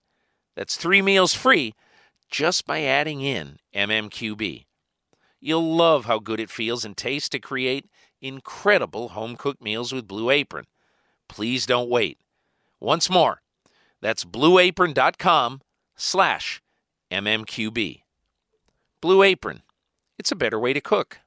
That's 0.55 0.77
three 0.77 1.01
meals 1.01 1.33
free 1.33 1.73
just 2.29 2.65
by 2.65 2.81
adding 2.81 3.21
in 3.21 3.57
mmqb. 3.75 4.65
You'll 5.39 5.75
love 5.75 6.05
how 6.05 6.19
good 6.19 6.39
it 6.39 6.49
feels 6.49 6.83
and 6.83 6.95
tastes 6.95 7.29
to 7.29 7.39
create 7.39 7.85
incredible 8.21 9.09
home 9.09 9.35
cooked 9.35 9.63
meals 9.63 9.93
with 9.93 10.07
Blue 10.07 10.29
Apron. 10.29 10.65
Please 11.27 11.65
don't 11.65 11.89
wait. 11.89 12.17
Once 12.79 13.09
more, 13.09 13.41
that's 14.01 14.25
blueapron.com 14.25 15.61
slash 15.95 16.61
mmqb. 17.11 18.01
Blue 19.01 19.23
Apron. 19.23 19.61
It's 20.17 20.31
a 20.31 20.35
better 20.35 20.59
way 20.59 20.73
to 20.73 20.81
cook. 20.81 21.19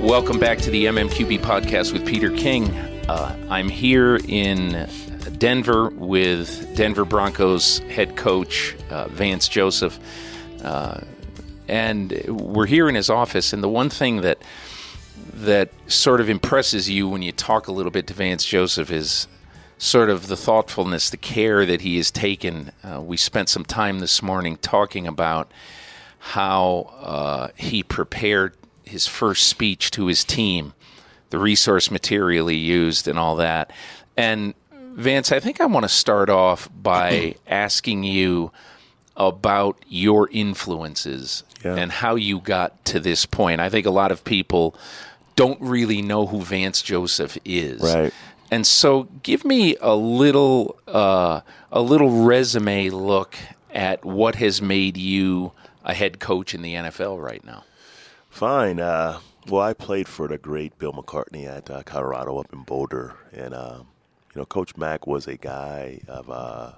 Welcome 0.00 0.38
back 0.38 0.58
to 0.58 0.70
the 0.70 0.84
MMQB 0.84 1.40
podcast 1.40 1.92
with 1.92 2.06
Peter 2.06 2.30
King. 2.30 2.70
Uh, 3.08 3.36
I'm 3.50 3.68
here 3.68 4.20
in 4.28 4.88
Denver 5.38 5.88
with 5.90 6.76
Denver 6.76 7.04
Broncos 7.04 7.78
head 7.78 8.14
coach 8.16 8.76
uh, 8.90 9.08
Vance 9.08 9.48
Joseph. 9.48 9.98
Uh, 10.62 11.00
and 11.66 12.12
we're 12.28 12.66
here 12.66 12.88
in 12.88 12.94
his 12.94 13.10
office. 13.10 13.52
And 13.52 13.64
the 13.64 13.68
one 13.68 13.90
thing 13.90 14.20
that 14.20 14.38
that 15.32 15.70
sort 15.86 16.20
of 16.20 16.28
impresses 16.28 16.88
you 16.88 17.08
when 17.08 17.22
you 17.22 17.32
talk 17.32 17.66
a 17.66 17.72
little 17.72 17.90
bit 17.90 18.06
to 18.06 18.14
Vance 18.14 18.44
Joseph 18.44 18.90
is 18.90 19.26
sort 19.78 20.08
of 20.08 20.28
the 20.28 20.36
thoughtfulness, 20.36 21.10
the 21.10 21.16
care 21.16 21.66
that 21.66 21.80
he 21.80 21.96
has 21.96 22.10
taken. 22.10 22.70
Uh, 22.84 23.00
we 23.00 23.16
spent 23.16 23.48
some 23.48 23.64
time 23.64 23.98
this 23.98 24.22
morning 24.22 24.56
talking 24.58 25.06
about 25.06 25.50
how 26.18 26.94
uh, 27.00 27.48
he 27.56 27.82
prepared 27.82 28.54
his 28.86 29.06
first 29.06 29.46
speech 29.48 29.90
to 29.92 30.06
his 30.06 30.24
team, 30.24 30.72
the 31.30 31.38
resource 31.38 31.90
material 31.90 32.46
he 32.48 32.56
used, 32.56 33.06
and 33.08 33.18
all 33.18 33.36
that. 33.36 33.70
And 34.16 34.54
Vance, 34.72 35.30
I 35.32 35.40
think 35.40 35.60
I 35.60 35.66
want 35.66 35.84
to 35.84 35.88
start 35.88 36.30
off 36.30 36.68
by 36.74 37.34
asking 37.46 38.04
you 38.04 38.52
about 39.16 39.78
your 39.88 40.28
influences 40.30 41.42
Yeah. 41.64 41.74
and 41.76 41.90
how 41.90 42.14
you 42.16 42.40
got 42.40 42.84
to 42.86 43.00
this 43.00 43.26
point. 43.26 43.60
I 43.60 43.68
think 43.70 43.86
a 43.86 43.90
lot 43.90 44.12
of 44.12 44.24
people 44.24 44.74
don't 45.36 45.60
really 45.60 46.00
know 46.02 46.26
who 46.26 46.40
Vance 46.42 46.80
Joseph 46.82 47.36
is. 47.44 47.82
Right. 47.82 48.12
And 48.50 48.66
so, 48.66 49.08
give 49.24 49.44
me 49.44 49.74
a 49.80 49.94
little 49.96 50.78
uh, 50.86 51.40
a 51.72 51.80
little 51.80 52.22
resume 52.24 52.90
look 52.90 53.36
at 53.74 54.04
what 54.04 54.36
has 54.36 54.62
made 54.62 54.96
you 54.96 55.50
a 55.84 55.92
head 55.92 56.20
coach 56.20 56.54
in 56.54 56.62
the 56.62 56.74
NFL 56.74 57.20
right 57.22 57.44
now. 57.44 57.64
Fine. 58.36 58.80
Uh, 58.80 59.20
well, 59.48 59.62
I 59.62 59.72
played 59.72 60.06
for 60.06 60.28
the 60.28 60.36
great 60.36 60.78
Bill 60.78 60.92
McCartney 60.92 61.46
at 61.46 61.70
uh, 61.70 61.82
Colorado 61.84 62.36
up 62.36 62.52
in 62.52 62.64
Boulder, 62.64 63.14
and 63.32 63.54
uh, 63.54 63.78
you 64.34 64.38
know, 64.38 64.44
Coach 64.44 64.76
Mack 64.76 65.06
was 65.06 65.26
a 65.26 65.38
guy 65.38 66.00
of 66.06 66.28
uh, 66.28 66.72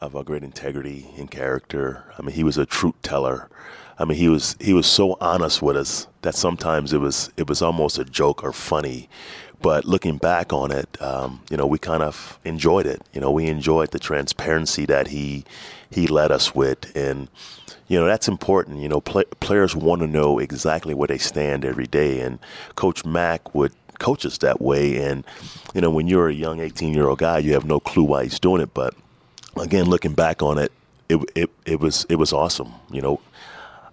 of 0.00 0.14
a 0.14 0.22
great 0.22 0.44
integrity 0.44 1.08
and 1.18 1.28
character. 1.28 2.04
I 2.16 2.22
mean, 2.22 2.36
he 2.36 2.44
was 2.44 2.58
a 2.58 2.64
truth 2.64 2.94
teller. 3.02 3.50
I 3.98 4.04
mean, 4.04 4.16
he 4.16 4.28
was 4.28 4.54
he 4.60 4.72
was 4.72 4.86
so 4.86 5.16
honest 5.20 5.62
with 5.62 5.76
us 5.76 6.06
that 6.20 6.36
sometimes 6.36 6.92
it 6.92 6.98
was 6.98 7.32
it 7.36 7.48
was 7.48 7.60
almost 7.60 7.98
a 7.98 8.04
joke 8.04 8.44
or 8.44 8.52
funny. 8.52 9.08
But 9.60 9.84
looking 9.84 10.16
back 10.16 10.52
on 10.52 10.70
it, 10.70 11.00
um, 11.02 11.40
you 11.50 11.56
know, 11.56 11.66
we 11.66 11.78
kind 11.78 12.04
of 12.04 12.38
enjoyed 12.44 12.86
it. 12.86 13.02
You 13.12 13.20
know, 13.20 13.32
we 13.32 13.46
enjoyed 13.46 13.90
the 13.90 13.98
transparency 13.98 14.86
that 14.86 15.08
he 15.08 15.44
he 15.90 16.06
led 16.06 16.30
us 16.30 16.54
with, 16.54 16.96
and 16.96 17.28
you 17.88 17.98
know 17.98 18.06
that's 18.06 18.28
important. 18.28 18.78
You 18.78 18.88
know, 18.88 19.00
play, 19.00 19.24
players 19.40 19.74
want 19.76 20.00
to 20.02 20.06
know 20.06 20.38
exactly 20.38 20.94
where 20.94 21.08
they 21.08 21.18
stand 21.18 21.64
every 21.64 21.86
day, 21.86 22.20
and 22.20 22.38
Coach 22.76 23.04
Mack 23.04 23.54
would 23.54 23.72
coach 23.98 24.26
us 24.26 24.38
that 24.38 24.60
way. 24.60 25.02
And 25.02 25.24
you 25.74 25.80
know, 25.80 25.90
when 25.90 26.06
you're 26.06 26.28
a 26.28 26.34
young 26.34 26.60
18 26.60 26.94
year 26.94 27.08
old 27.08 27.18
guy, 27.18 27.38
you 27.38 27.52
have 27.54 27.64
no 27.64 27.80
clue 27.80 28.04
why 28.04 28.24
he's 28.24 28.38
doing 28.38 28.60
it, 28.62 28.74
but 28.74 28.94
again, 29.56 29.86
looking 29.86 30.14
back 30.14 30.42
on 30.42 30.58
it, 30.58 30.72
it 31.08 31.18
it, 31.34 31.50
it 31.66 31.80
was 31.80 32.06
it 32.08 32.16
was 32.16 32.32
awesome. 32.32 32.72
You 32.90 33.02
know, 33.02 33.20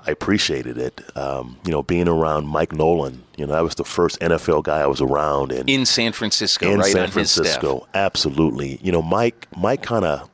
I 0.06 0.12
appreciated 0.12 0.78
it. 0.78 1.02
Um, 1.17 1.58
you 1.65 1.71
know, 1.71 1.84
being 1.84 2.08
around 2.08 2.47
Mike 2.47 2.73
Nolan, 2.73 3.23
you 3.38 3.45
know, 3.45 3.54
that 3.54 3.63
was 3.63 3.75
the 3.75 3.84
first 3.84 4.19
NFL 4.19 4.63
guy 4.63 4.80
I 4.80 4.88
was 4.88 5.02
around, 5.02 5.52
and 5.52 5.69
In 5.69 5.86
San 5.86 6.13
Francisco, 6.13 6.71
in 6.71 6.80
right 6.80 6.91
San 6.91 7.04
on 7.04 7.12
his 7.12 7.32
staff. 7.32 7.45
Francisco, 7.45 7.88
absolutely. 7.93 8.80
You 8.82 8.91
know, 8.91 9.02
Mike 9.02 9.47
Mike 9.56 9.84
kind 9.84 10.06
of 10.06 10.30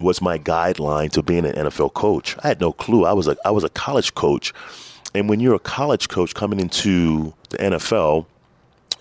was 0.00 0.20
my 0.22 0.38
guideline 0.38 1.10
to 1.12 1.22
being 1.22 1.44
an 1.44 1.54
NFL 1.54 1.94
coach. 1.94 2.36
I 2.42 2.48
had 2.48 2.60
no 2.60 2.72
clue. 2.72 3.04
I 3.04 3.12
was 3.12 3.28
a 3.28 3.36
I 3.44 3.50
was 3.50 3.64
a 3.64 3.68
college 3.68 4.14
coach, 4.14 4.52
and 5.14 5.28
when 5.28 5.40
you're 5.40 5.54
a 5.54 5.60
college 5.60 6.08
coach 6.08 6.34
coming 6.34 6.60
into 6.60 7.34
the 7.50 7.58
NFL, 7.58 8.26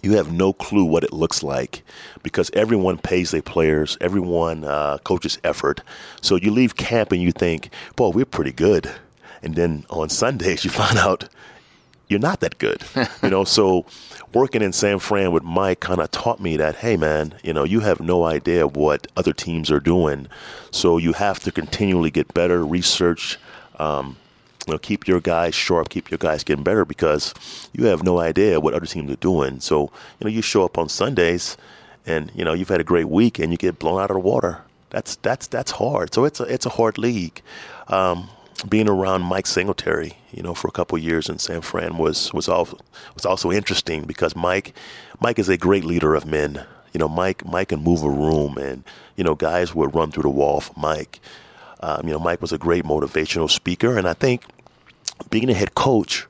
you 0.01 0.13
have 0.17 0.31
no 0.31 0.53
clue 0.53 0.85
what 0.85 1.03
it 1.03 1.13
looks 1.13 1.43
like 1.43 1.83
because 2.23 2.49
everyone 2.53 2.97
pays 2.97 3.31
their 3.31 3.41
players, 3.41 3.97
everyone 4.01 4.63
uh, 4.63 4.97
coaches 4.99 5.37
effort. 5.43 5.81
So 6.21 6.35
you 6.35 6.51
leave 6.51 6.75
camp 6.75 7.11
and 7.11 7.21
you 7.21 7.31
think, 7.31 7.69
"Boy, 7.95 8.09
we're 8.09 8.25
pretty 8.25 8.51
good," 8.51 8.91
and 9.41 9.55
then 9.55 9.85
on 9.89 10.09
Sundays 10.09 10.63
you 10.65 10.71
find 10.71 10.97
out 10.97 11.29
you're 12.09 12.19
not 12.19 12.41
that 12.41 12.57
good. 12.57 12.83
you 13.23 13.29
know, 13.29 13.45
so 13.45 13.85
working 14.33 14.61
in 14.61 14.73
San 14.73 14.99
Fran 14.99 15.31
with 15.31 15.43
Mike 15.43 15.79
kind 15.79 16.01
of 16.01 16.11
taught 16.11 16.41
me 16.41 16.57
that, 16.57 16.75
hey 16.75 16.97
man, 16.97 17.35
you 17.43 17.53
know, 17.53 17.63
you 17.63 17.79
have 17.79 18.01
no 18.01 18.25
idea 18.25 18.67
what 18.67 19.07
other 19.15 19.31
teams 19.31 19.71
are 19.71 19.79
doing, 19.79 20.27
so 20.71 20.97
you 20.97 21.13
have 21.13 21.39
to 21.39 21.51
continually 21.51 22.11
get 22.11 22.33
better, 22.33 22.65
research. 22.65 23.37
Um, 23.77 24.17
you 24.67 24.73
know, 24.73 24.79
keep 24.79 25.07
your 25.07 25.21
guys 25.21 25.55
sharp, 25.55 25.89
keep 25.89 26.11
your 26.11 26.17
guys 26.17 26.43
getting 26.43 26.63
better 26.63 26.85
because 26.85 27.33
you 27.73 27.85
have 27.85 28.03
no 28.03 28.19
idea 28.19 28.59
what 28.59 28.73
other 28.73 28.85
teams 28.85 29.09
are 29.09 29.15
doing. 29.15 29.61
So, 29.61 29.83
you 29.83 30.25
know, 30.25 30.29
you 30.29 30.41
show 30.43 30.63
up 30.63 30.77
on 30.77 30.89
Sundays 30.89 31.57
and, 32.05 32.29
you 32.35 32.43
know, 32.43 32.53
you've 32.53 32.69
had 32.69 32.81
a 32.81 32.83
great 32.83 33.07
week 33.07 33.39
and 33.39 33.51
you 33.51 33.57
get 33.57 33.79
blown 33.79 33.99
out 33.99 34.11
of 34.11 34.15
the 34.15 34.19
water. 34.19 34.61
That's 34.89 35.15
that's 35.17 35.47
that's 35.47 35.71
hard. 35.71 36.13
So 36.13 36.25
it's 36.25 36.39
a 36.39 36.43
it's 36.43 36.65
a 36.65 36.69
hard 36.69 36.97
league. 36.97 37.41
Um, 37.87 38.29
being 38.63 38.89
around 38.89 39.23
Mike 39.23 39.47
Singletary, 39.47 40.17
you 40.31 40.43
know, 40.43 40.53
for 40.53 40.67
a 40.67 40.71
couple 40.71 40.97
years 40.97 41.29
in 41.29 41.39
San 41.39 41.61
Fran 41.61 41.97
was 41.97 42.33
was 42.33 42.47
also 42.47 42.77
was 43.13 43.25
also 43.25 43.51
interesting 43.51 44.03
because 44.03 44.35
Mike 44.35 44.73
Mike 45.19 45.39
is 45.39 45.49
a 45.49 45.57
great 45.57 45.83
leader 45.83 46.15
of 46.15 46.25
men. 46.25 46.65
You 46.93 46.99
know, 46.99 47.07
Mike 47.07 47.45
Mike 47.45 47.69
can 47.69 47.83
move 47.83 48.03
a 48.03 48.09
room, 48.09 48.57
and 48.57 48.83
you 49.15 49.23
know, 49.23 49.35
guys 49.35 49.75
would 49.75 49.93
run 49.93 50.11
through 50.11 50.23
the 50.23 50.29
wall 50.29 50.61
for 50.61 50.73
Mike. 50.79 51.19
Um, 51.81 52.07
you 52.07 52.13
know, 52.13 52.19
Mike 52.19 52.41
was 52.41 52.51
a 52.51 52.57
great 52.57 52.83
motivational 52.83 53.49
speaker, 53.49 53.97
and 53.97 54.07
I 54.07 54.13
think 54.13 54.43
being 55.29 55.49
a 55.49 55.53
head 55.53 55.75
coach, 55.75 56.25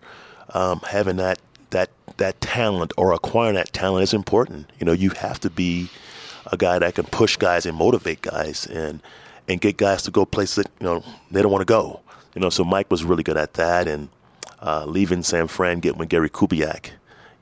um, 0.54 0.82
having 0.82 1.18
that 1.18 1.40
that 1.72 1.90
that 2.18 2.40
talent 2.42 2.92
or 2.98 3.14
acquiring 3.14 3.56
that 3.56 3.74
talent 3.74 4.04
is 4.04 4.14
important. 4.14 4.72
You 4.80 4.86
know, 4.86 4.92
you 4.92 5.12
have 5.12 5.40
to 5.42 5.50
be 5.50 5.90
a 6.52 6.58
guy 6.58 6.80
that 6.80 6.96
can 6.96 7.06
push 7.06 7.38
guys 7.38 7.66
and 7.66 7.78
motivate 7.78 8.22
guys 8.22 8.66
and 8.68 9.02
and 9.48 9.60
get 9.60 9.78
guys 9.78 10.04
to 10.04 10.12
go 10.12 10.26
places 10.26 10.64
that 10.64 10.72
you 10.80 10.86
know 10.86 11.04
they 11.32 11.42
don't 11.42 11.52
want 11.52 11.62
to 11.62 11.66
go. 11.66 12.02
You 12.36 12.42
know, 12.42 12.50
so 12.50 12.64
Mike 12.64 12.92
was 12.92 13.04
really 13.04 13.24
good 13.24 13.38
at 13.38 13.54
that. 13.56 13.88
And 13.88 14.10
uh, 14.62 14.86
leaving 14.86 15.24
San 15.24 15.48
Fran, 15.48 15.80
getting 15.80 16.00
with 16.00 16.10
Gary 16.10 16.30
Kubiak. 16.30 16.92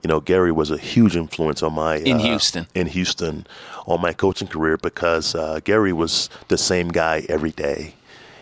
You 0.04 0.08
know, 0.08 0.19
Gary 0.19 0.52
was 0.52 0.69
a 0.69 0.78
huge 0.78 1.15
influence 1.15 1.63
on 1.63 1.73
my 1.73 1.97
In 1.97 2.17
uh, 2.17 2.19
Houston. 2.19 2.67
In 2.76 2.88
Houston, 2.88 3.47
on 3.88 4.00
my 4.00 4.13
coaching 4.13 4.47
career 4.47 4.78
because 4.78 5.34
uh, 5.34 5.60
Gary 5.63 5.91
was 5.91 6.30
the 6.47 6.58
same 6.58 6.89
guy 6.89 7.26
every 7.28 7.52
day. 7.52 7.95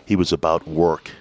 He 0.06 0.16
was 0.16 0.34
about 0.34 0.68
work. 0.68 1.12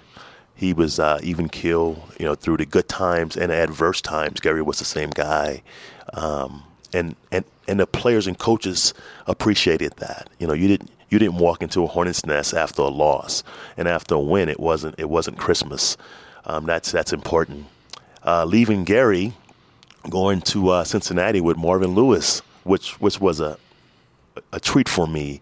He 0.55 0.73
was 0.73 0.99
uh, 0.99 1.21
even 1.23 1.49
kill, 1.49 2.09
you 2.19 2.27
know, 2.27 2.35
through 2.35 2.59
the 2.59 2.67
good 2.67 2.89
times 2.89 3.37
and 3.37 3.51
adverse 3.51 4.01
times. 4.01 4.41
Gary 4.41 4.63
was 4.63 4.79
the 4.79 4.85
same 4.85 5.11
guy, 5.11 5.63
um, 6.13 6.63
and 6.93 7.17
and 7.33 7.45
and 7.67 7.81
the 7.81 7.87
players 7.87 8.27
and 8.27 8.39
coaches 8.39 8.95
appreciated 9.27 9.95
that. 9.97 10.29
You 10.39 10.47
know, 10.47 10.53
you 10.53 10.69
didn't 10.69 10.91
you 11.09 11.19
didn't 11.19 11.39
walk 11.39 11.63
into 11.63 11.85
a 11.85 11.87
hornet's 11.87 12.25
nest 12.27 12.55
after 12.55 12.83
a 12.83 12.89
loss, 12.89 13.43
and 13.77 13.89
after 13.89 14.15
a 14.15 14.21
win, 14.21 14.49
it 14.49 14.61
wasn't 14.61 14.95
it 14.99 15.09
wasn't 15.09 15.39
Christmas. 15.39 15.97
Um, 16.45 16.67
that's 16.67 16.93
that's 16.93 17.13
important. 17.13 17.67
Uh, 18.25 18.45
leaving 18.45 18.85
Gary, 18.85 19.35
going 20.09 20.41
to 20.43 20.71
uh, 20.71 20.85
Cincinnati 20.85 21.41
with 21.41 21.57
Marvin 21.57 21.95
Lewis, 21.95 22.41
which 22.65 23.01
which 23.01 23.21
was 23.21 23.41
a 23.41 23.59
a 24.53 24.61
treat 24.61 24.89
for 24.89 25.07
me. 25.07 25.41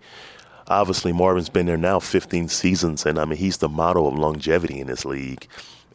Obviously, 0.68 1.12
Marvin's 1.12 1.48
been 1.48 1.66
there 1.66 1.77
now 1.77 1.98
15 1.98 2.48
seasons, 2.48 3.05
and 3.05 3.18
I 3.18 3.25
mean 3.25 3.38
he's 3.38 3.59
the 3.59 3.68
model 3.68 4.09
of 4.09 4.14
longevity 4.14 4.81
in 4.81 4.87
this 4.87 5.05
league. 5.05 5.46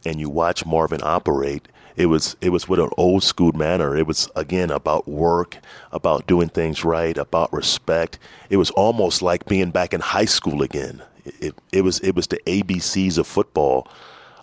And 0.04 0.20
you 0.20 0.30
watch 0.30 0.64
Marvin 0.64 1.00
operate. 1.02 1.66
It 1.96 2.06
was 2.06 2.36
it 2.40 2.50
was 2.50 2.68
with 2.68 2.80
an 2.80 2.90
old 2.96 3.22
school 3.22 3.52
manner. 3.52 3.96
It 3.96 4.06
was 4.06 4.28
again 4.36 4.70
about 4.70 5.08
work, 5.08 5.58
about 5.92 6.26
doing 6.26 6.48
things 6.48 6.84
right, 6.84 7.16
about 7.16 7.52
respect. 7.52 8.18
It 8.50 8.56
was 8.56 8.70
almost 8.70 9.22
like 9.22 9.46
being 9.46 9.70
back 9.70 9.92
in 9.92 10.00
high 10.00 10.26
school 10.26 10.62
again. 10.62 11.02
It 11.24 11.54
it 11.72 11.82
was 11.82 11.98
it 12.00 12.14
was 12.14 12.26
the 12.28 12.38
ABCs 12.46 13.18
of 13.18 13.26
football, 13.26 13.88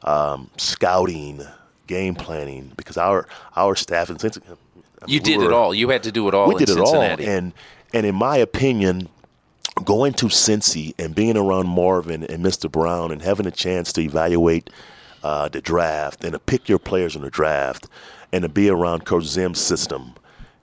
um, 0.04 0.50
scouting, 0.58 1.42
game 1.88 2.16
planning. 2.16 2.72
Because 2.76 2.98
our 2.98 3.28
our 3.56 3.76
staff 3.76 4.10
in 4.10 4.20
Cincinnati, 4.20 4.52
I 4.52 5.06
mean, 5.06 5.14
You 5.14 5.20
we 5.20 5.24
did 5.24 5.42
it 5.42 5.54
all. 5.54 5.74
You 5.74 5.90
had 5.90 6.04
to 6.04 6.12
do 6.12 6.28
it 6.28 6.34
all 6.34 6.48
we 6.48 6.56
in 6.56 6.60
did 6.60 6.70
it 6.70 6.80
all, 6.80 6.96
and 6.96 7.54
and 7.94 8.06
in 8.06 8.16
my 8.16 8.38
opinion, 8.38 9.08
going 9.84 10.14
to 10.14 10.28
Cincy 10.28 10.94
and 10.98 11.14
being 11.14 11.38
around 11.38 11.68
Marvin 11.68 12.24
and 12.24 12.44
Mr. 12.44 12.72
Brown 12.72 13.12
and 13.12 13.22
having 13.22 13.46
a 13.46 13.52
chance 13.52 13.92
to 13.94 14.02
evaluate 14.02 14.70
uh, 15.26 15.50
the 15.50 15.60
draft 15.62 16.24
and 16.24 16.34
to 16.34 16.40
pick 16.40 16.70
your 16.70 16.78
players 16.80 17.16
in 17.16 17.24
the 17.24 17.32
draft 17.32 17.88
and 18.32 18.44
to 18.44 18.50
be 18.50 18.70
around 18.70 19.06
Coach 19.06 19.24
Zim's 19.26 19.60
system, 19.60 20.14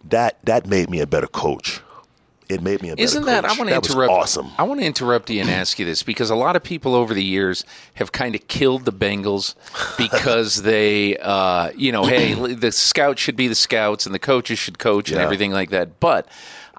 that 0.09 0.38
that 0.44 0.66
made 0.66 0.88
me 0.88 1.01
a 1.01 1.07
better 1.07 1.27
coach. 1.27 1.81
It 2.48 2.61
made 2.62 2.83
me 2.83 2.90
a 2.90 2.92
better 2.92 3.03
Isn't 3.03 3.25
that? 3.27 3.44
I 3.46 3.55
want 3.57 3.70
to 3.70 3.75
interrupt. 3.77 4.12
awesome. 4.12 4.51
I 4.59 4.64
want 4.64 4.81
to 4.81 4.87
interrupt 4.87 5.31
you 5.31 5.40
and 5.40 5.48
ask 5.48 5.79
you 5.79 5.87
this 5.87 6.03
because 6.03 6.29
a 6.29 6.35
lot 6.37 6.55
of 6.55 6.62
people 6.62 6.94
over 6.94 7.14
the 7.14 7.25
years 7.25 7.64
have 7.94 8.12
kind 8.12 8.35
of 8.35 8.46
killed 8.46 8.85
the 8.85 8.92
Bengals 8.92 9.55
because 9.98 10.62
they, 10.62 11.16
uh, 11.18 11.70
you 11.75 11.90
know, 11.92 12.05
hey, 12.05 12.35
the 12.55 12.70
scouts 12.70 13.22
should 13.22 13.37
be 13.37 13.48
the 13.48 13.55
scouts 13.55 14.05
and 14.07 14.14
the 14.14 14.18
coaches 14.18 14.59
should 14.59 14.79
coach 14.79 15.09
and 15.11 15.18
Yeah. 15.18 15.25
everything 15.25 15.51
like 15.53 15.70
that. 15.70 15.98
But 15.98 16.29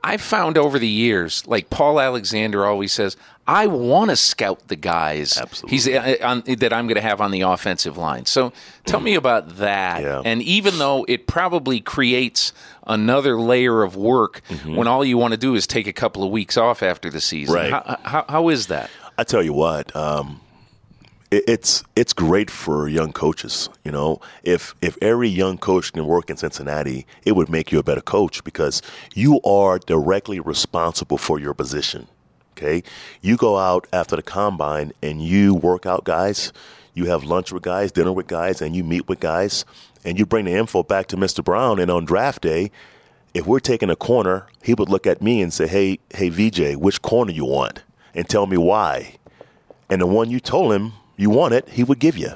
I 0.03 0.17
found 0.17 0.57
over 0.57 0.77
the 0.77 0.87
years, 0.87 1.43
like 1.47 1.69
Paul 1.71 1.99
Alexander 1.99 2.65
always 2.67 2.91
says, 2.91 3.17
I 3.45 3.67
want 3.67 4.09
to 4.09 4.15
scout 4.15 4.67
the 4.69 4.75
guys. 4.77 5.37
Absolutely. 5.37 5.75
He's 5.75 5.87
uh, 5.87 6.15
on, 6.21 6.43
that 6.45 6.71
I'm 6.71 6.87
going 6.87 6.95
to 6.95 7.01
have 7.01 7.19
on 7.19 7.31
the 7.31 7.41
offensive 7.41 7.97
line. 7.97 8.25
So 8.25 8.53
tell 8.85 9.01
me 9.01 9.15
about 9.15 9.57
that. 9.57 10.01
Yeah. 10.01 10.21
And 10.23 10.41
even 10.43 10.77
though 10.77 11.05
it 11.09 11.27
probably 11.27 11.81
creates 11.81 12.53
another 12.87 13.37
layer 13.37 13.83
of 13.83 13.95
work 13.97 14.41
when 14.65 14.87
all 14.87 15.03
you 15.03 15.17
want 15.17 15.33
to 15.33 15.37
do 15.37 15.55
is 15.55 15.67
take 15.67 15.87
a 15.87 15.93
couple 15.93 16.23
of 16.23 16.31
weeks 16.31 16.55
off 16.57 16.81
after 16.81 17.09
the 17.09 17.19
season, 17.19 17.55
Right. 17.55 17.71
how, 17.71 17.99
how, 18.03 18.25
how 18.29 18.49
is 18.49 18.67
that? 18.67 18.89
I 19.17 19.23
tell 19.25 19.43
you 19.43 19.53
what, 19.53 19.93
um, 19.95 20.39
it, 21.29 21.43
it's 21.47 21.83
it's 21.95 22.13
great 22.13 22.49
for 22.49 22.87
young 22.87 23.11
coaches. 23.11 23.69
You 23.83 23.91
know, 23.91 24.21
if 24.43 24.73
if 24.81 24.97
every 25.01 25.27
young 25.29 25.57
coach 25.57 25.91
can 25.93 26.05
work 26.05 26.29
in 26.29 26.37
Cincinnati, 26.37 27.05
it 27.25 27.33
would 27.35 27.49
make 27.49 27.71
you 27.71 27.79
a 27.79 27.83
better 27.83 28.01
coach 28.01 28.43
because 28.43 28.81
you 29.13 29.41
are 29.41 29.77
directly 29.79 30.39
responsible 30.39 31.17
for 31.17 31.39
your 31.39 31.53
position. 31.53 32.07
Okay, 32.55 32.83
you 33.21 33.35
go 33.35 33.57
out 33.57 33.87
after 33.91 34.15
the 34.15 34.21
combine 34.21 34.93
and 35.01 35.21
you 35.21 35.53
work 35.55 35.85
out 35.85 36.03
guys. 36.03 36.53
You 36.93 37.05
have 37.05 37.23
lunch 37.23 37.51
with 37.51 37.63
guys, 37.63 37.91
dinner 37.91 38.11
with 38.13 38.27
guys, 38.27 38.61
and 38.61 38.75
you 38.75 38.83
meet 38.83 39.07
with 39.07 39.19
guys. 39.19 39.65
and 40.05 40.19
you 40.19 40.25
bring 40.25 40.43
the 40.45 40.51
info 40.51 40.83
back 40.83 41.07
to 41.07 41.15
Mr. 41.15 41.41
Brown, 41.41 41.79
and 41.79 41.89
on 41.89 42.03
draft 42.03 42.41
day, 42.41 42.69
if 43.33 43.47
we're 43.47 43.61
taking 43.61 43.89
a 43.89 43.95
corner, 43.95 44.47
he 44.61 44.73
would 44.73 44.89
look 44.89 45.07
at 45.07 45.21
me 45.21 45.41
and 45.41 45.53
say, 45.53 45.65
"Hey, 45.65 45.99
hey, 46.13 46.27
VJ, 46.29 46.75
which 46.75 47.01
corner 47.01 47.31
you 47.31 47.45
want?" 47.45 47.83
and 48.13 48.27
tell 48.27 48.45
me 48.45 48.57
why. 48.57 49.15
And 49.89 50.01
the 50.01 50.07
one 50.07 50.29
you 50.29 50.39
told 50.39 50.73
him 50.73 50.93
you 51.17 51.29
want 51.29 51.53
it, 51.53 51.69
he 51.69 51.83
would 51.83 51.99
give 51.99 52.17
you. 52.17 52.31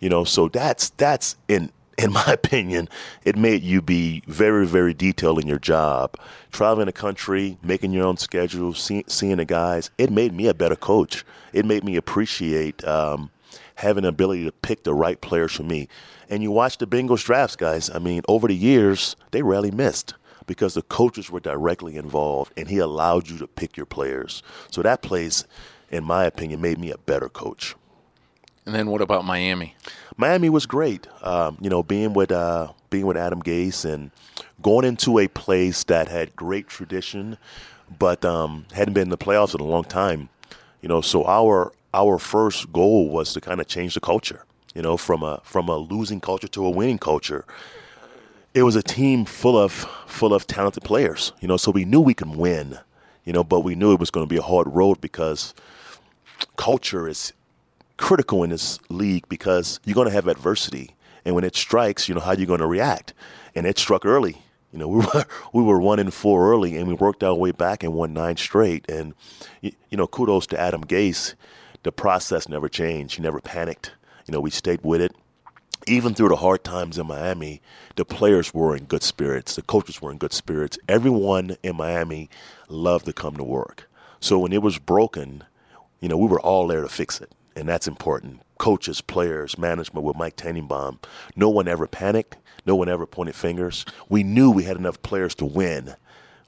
You 0.00 0.08
know, 0.08 0.24
so 0.24 0.48
that's 0.48 0.90
that's 0.90 1.36
in 1.48 1.70
in 1.98 2.12
my 2.12 2.24
opinion, 2.28 2.88
it 3.24 3.36
made 3.36 3.62
you 3.62 3.82
be 3.82 4.22
very, 4.26 4.66
very 4.66 4.94
detailed 4.94 5.40
in 5.40 5.46
your 5.46 5.58
job. 5.58 6.14
Traveling 6.52 6.86
the 6.86 6.92
country, 6.92 7.58
making 7.62 7.92
your 7.92 8.06
own 8.06 8.16
schedule, 8.16 8.72
see, 8.72 9.04
seeing 9.06 9.36
the 9.36 9.44
guys, 9.44 9.90
it 9.98 10.10
made 10.10 10.32
me 10.32 10.46
a 10.46 10.54
better 10.54 10.76
coach. 10.76 11.24
It 11.52 11.66
made 11.66 11.84
me 11.84 11.96
appreciate 11.96 12.86
um, 12.86 13.30
having 13.74 14.04
the 14.04 14.08
ability 14.08 14.44
to 14.44 14.52
pick 14.52 14.84
the 14.84 14.94
right 14.94 15.20
players 15.20 15.52
for 15.52 15.64
me. 15.64 15.88
And 16.30 16.42
you 16.42 16.50
watch 16.50 16.78
the 16.78 16.86
Bengals 16.86 17.24
drafts, 17.24 17.56
guys. 17.56 17.90
I 17.90 17.98
mean, 17.98 18.22
over 18.28 18.48
the 18.48 18.54
years, 18.54 19.16
they 19.32 19.42
rarely 19.42 19.70
missed 19.70 20.14
because 20.46 20.74
the 20.74 20.82
coaches 20.82 21.30
were 21.30 21.40
directly 21.40 21.96
involved 21.96 22.52
and 22.56 22.68
he 22.68 22.78
allowed 22.78 23.28
you 23.28 23.38
to 23.38 23.46
pick 23.46 23.76
your 23.76 23.86
players. 23.86 24.42
So 24.70 24.82
that 24.82 25.02
place, 25.02 25.44
in 25.90 26.04
my 26.04 26.24
opinion, 26.24 26.60
made 26.60 26.78
me 26.78 26.90
a 26.90 26.98
better 26.98 27.28
coach. 27.28 27.74
And 28.68 28.74
then 28.74 28.90
what 28.90 29.00
about 29.00 29.24
Miami? 29.24 29.74
Miami 30.18 30.50
was 30.50 30.66
great. 30.66 31.06
Um, 31.22 31.56
you 31.58 31.70
know, 31.70 31.82
being 31.82 32.12
with 32.12 32.30
uh, 32.30 32.72
being 32.90 33.06
with 33.06 33.16
Adam 33.16 33.42
Gase 33.42 33.86
and 33.90 34.10
going 34.60 34.84
into 34.84 35.18
a 35.18 35.26
place 35.26 35.84
that 35.84 36.08
had 36.08 36.36
great 36.36 36.68
tradition, 36.68 37.38
but 37.98 38.26
um, 38.26 38.66
hadn't 38.74 38.92
been 38.92 39.04
in 39.04 39.08
the 39.08 39.16
playoffs 39.16 39.54
in 39.54 39.62
a 39.62 39.64
long 39.64 39.84
time. 39.84 40.28
You 40.82 40.88
know, 40.90 41.00
so 41.00 41.24
our 41.24 41.72
our 41.94 42.18
first 42.18 42.70
goal 42.70 43.08
was 43.08 43.32
to 43.32 43.40
kind 43.40 43.58
of 43.58 43.68
change 43.68 43.94
the 43.94 44.00
culture. 44.00 44.44
You 44.74 44.82
know, 44.82 44.98
from 44.98 45.22
a 45.22 45.40
from 45.44 45.70
a 45.70 45.78
losing 45.78 46.20
culture 46.20 46.48
to 46.48 46.66
a 46.66 46.70
winning 46.70 46.98
culture. 46.98 47.46
It 48.52 48.64
was 48.64 48.76
a 48.76 48.82
team 48.82 49.24
full 49.24 49.56
of 49.56 49.72
full 50.06 50.34
of 50.34 50.46
talented 50.46 50.84
players. 50.84 51.32
You 51.40 51.48
know, 51.48 51.56
so 51.56 51.70
we 51.70 51.86
knew 51.86 52.02
we 52.02 52.12
could 52.12 52.36
win. 52.36 52.78
You 53.24 53.32
know, 53.32 53.44
but 53.44 53.60
we 53.60 53.74
knew 53.74 53.94
it 53.94 54.00
was 54.00 54.10
going 54.10 54.26
to 54.26 54.30
be 54.30 54.38
a 54.38 54.42
hard 54.42 54.66
road 54.68 55.00
because 55.00 55.54
culture 56.56 57.08
is 57.08 57.32
critical 57.98 58.42
in 58.44 58.50
this 58.50 58.78
league 58.88 59.28
because 59.28 59.80
you're 59.84 59.94
going 59.94 60.08
to 60.08 60.14
have 60.14 60.28
adversity, 60.28 60.96
and 61.24 61.34
when 61.34 61.44
it 61.44 61.54
strikes, 61.54 62.08
you 62.08 62.14
know 62.14 62.20
how 62.20 62.32
you're 62.32 62.46
going 62.46 62.60
to 62.60 62.66
react. 62.66 63.12
And 63.54 63.66
it 63.66 63.78
struck 63.78 64.06
early. 64.06 64.40
You 64.72 64.78
know, 64.78 64.88
we 64.88 64.98
were 65.00 65.24
we 65.52 65.62
were 65.62 65.80
one 65.80 65.98
in 65.98 66.10
four 66.10 66.50
early, 66.50 66.76
and 66.76 66.88
we 66.88 66.94
worked 66.94 67.22
our 67.22 67.34
way 67.34 67.50
back 67.50 67.82
and 67.82 67.92
won 67.92 68.14
nine 68.14 68.36
straight. 68.36 68.88
And 68.88 69.14
you 69.60 69.72
know, 69.92 70.06
kudos 70.06 70.46
to 70.48 70.58
Adam 70.58 70.84
Gase. 70.84 71.34
The 71.82 71.92
process 71.92 72.48
never 72.48 72.68
changed. 72.68 73.16
He 73.16 73.22
never 73.22 73.40
panicked. 73.40 73.92
You 74.26 74.32
know, 74.32 74.40
we 74.40 74.50
stayed 74.50 74.80
with 74.82 75.00
it. 75.00 75.14
Even 75.86 76.12
through 76.12 76.28
the 76.28 76.36
hard 76.36 76.64
times 76.64 76.98
in 76.98 77.06
Miami, 77.06 77.62
the 77.94 78.04
players 78.04 78.52
were 78.52 78.76
in 78.76 78.84
good 78.84 79.02
spirits. 79.02 79.54
The 79.54 79.62
coaches 79.62 80.02
were 80.02 80.10
in 80.10 80.18
good 80.18 80.32
spirits. 80.32 80.76
Everyone 80.88 81.56
in 81.62 81.76
Miami 81.76 82.28
loved 82.68 83.06
to 83.06 83.12
come 83.12 83.36
to 83.36 83.44
work. 83.44 83.88
So 84.20 84.40
when 84.40 84.52
it 84.52 84.60
was 84.60 84.76
broken, 84.76 85.44
you 86.00 86.08
know, 86.08 86.18
we 86.18 86.26
were 86.26 86.40
all 86.40 86.66
there 86.66 86.82
to 86.82 86.88
fix 86.88 87.20
it 87.20 87.32
and 87.58 87.68
that's 87.68 87.88
important. 87.88 88.40
Coaches, 88.58 89.00
players, 89.00 89.58
management 89.58 90.04
with 90.04 90.16
Mike 90.16 90.36
Tannenbaum. 90.36 91.00
No 91.36 91.48
one 91.48 91.68
ever 91.68 91.86
panicked. 91.86 92.36
No 92.64 92.76
one 92.76 92.88
ever 92.88 93.06
pointed 93.06 93.34
fingers. 93.34 93.84
We 94.08 94.22
knew 94.22 94.50
we 94.50 94.64
had 94.64 94.76
enough 94.76 95.00
players 95.02 95.34
to 95.36 95.44
win, 95.44 95.94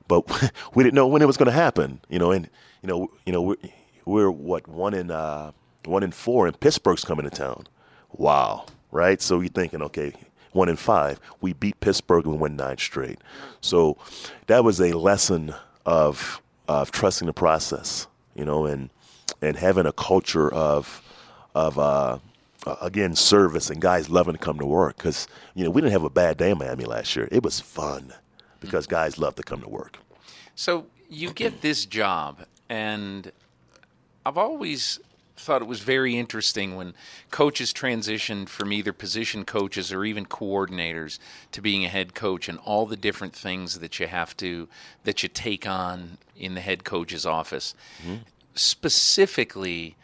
but 0.09 0.25
we 0.75 0.85
didn't 0.85 0.95
know 0.95 1.07
when 1.07 1.23
it 1.23 1.27
was 1.27 1.37
going 1.37 1.47
to 1.47 1.53
happen. 1.53 2.01
You 2.09 2.19
know, 2.19 2.31
and 2.31 2.49
you 2.83 2.89
know, 2.89 3.11
you 3.27 3.33
know, 3.33 3.43
we're, 3.43 3.57
we're 4.05 4.31
what 4.31 4.69
one 4.69 4.95
in 4.95 5.11
uh, 5.11 5.53
one 5.85 6.03
in 6.03 6.13
four, 6.13 6.47
and 6.47 6.59
Pittsburgh's 6.59 7.05
coming 7.05 7.29
to 7.29 7.31
town. 7.31 7.67
Wow, 8.13 8.67
right? 8.91 9.21
So 9.21 9.41
you're 9.41 9.49
thinking, 9.49 9.83
okay, 9.83 10.13
one 10.53 10.69
in 10.69 10.77
five. 10.77 11.21
We 11.41 11.53
beat 11.53 11.81
Pittsburgh 11.81 12.27
and 12.27 12.41
win 12.41 12.57
nine 12.57 12.79
straight. 12.79 13.19
So 13.61 13.97
that 14.47 14.65
was 14.65 14.81
a 14.81 14.93
lesson 14.93 15.55
of 15.87 16.43
of 16.69 16.91
trusting 16.93 17.27
the 17.27 17.33
process, 17.33 18.07
you 18.35 18.45
know, 18.45 18.67
and 18.67 18.91
and 19.43 19.57
having 19.57 19.87
a 19.87 19.93
culture 19.93 20.53
of 20.53 21.03
of 21.55 21.79
uh, 21.79 22.19
uh, 22.67 22.77
again 22.81 23.15
service 23.15 23.71
and 23.71 23.81
guys 23.81 24.11
loving 24.11 24.35
to 24.35 24.39
come 24.39 24.59
to 24.59 24.67
work 24.67 24.97
because 24.97 25.27
you 25.55 25.65
know 25.65 25.71
we 25.71 25.81
didn't 25.81 25.93
have 25.93 26.05
a 26.05 26.11
bad 26.11 26.37
day 26.37 26.51
in 26.51 26.59
Miami 26.59 26.85
last 26.85 27.17
year. 27.17 27.29
It 27.31 27.43
was 27.43 27.61
fun 27.61 28.13
because 28.61 28.87
mm-hmm. 28.87 28.97
guys 28.97 29.19
love 29.19 29.35
to 29.37 29.43
come 29.43 29.63
to 29.63 29.69
work. 29.69 29.99
So 30.55 30.87
you 31.09 31.33
get 31.33 31.63
this 31.63 31.87
job, 31.87 32.45
and 32.69 33.33
I've 34.25 34.39
always 34.39 35.01
thought 35.37 35.63
it 35.63 35.69
was 35.69 35.81
very 35.81 36.19
interesting 36.19 36.77
when 36.77 36.93
coaches 37.31 37.73
transitioned 37.73 38.51
from 38.51 38.75
either 38.75 38.93
position 38.93 39.43
coaches 39.47 39.91
or 39.91 40.05
even 40.05 40.27
coordinators 40.27 41.19
to 41.51 41.63
being 41.63 41.83
a 41.83 41.89
head 41.89 42.15
coach 42.15 42.47
and 42.47 42.59
all 42.59 42.85
the 42.85 42.97
different 42.97 43.35
things 43.35 43.79
that 43.79 43.99
you 43.99 44.07
have 44.07 44.37
to 44.37 44.69
that 45.05 45.23
you 45.23 45.31
take 45.31 45.67
on 45.67 46.19
in 46.37 46.55
the 46.55 46.61
head 46.61 46.85
coach's 46.85 47.25
office. 47.25 47.75
Mm-hmm 48.03 48.17
specifically, 48.61 49.97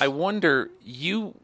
I 0.00 0.08
wonder 0.08 0.70
you 0.84 1.34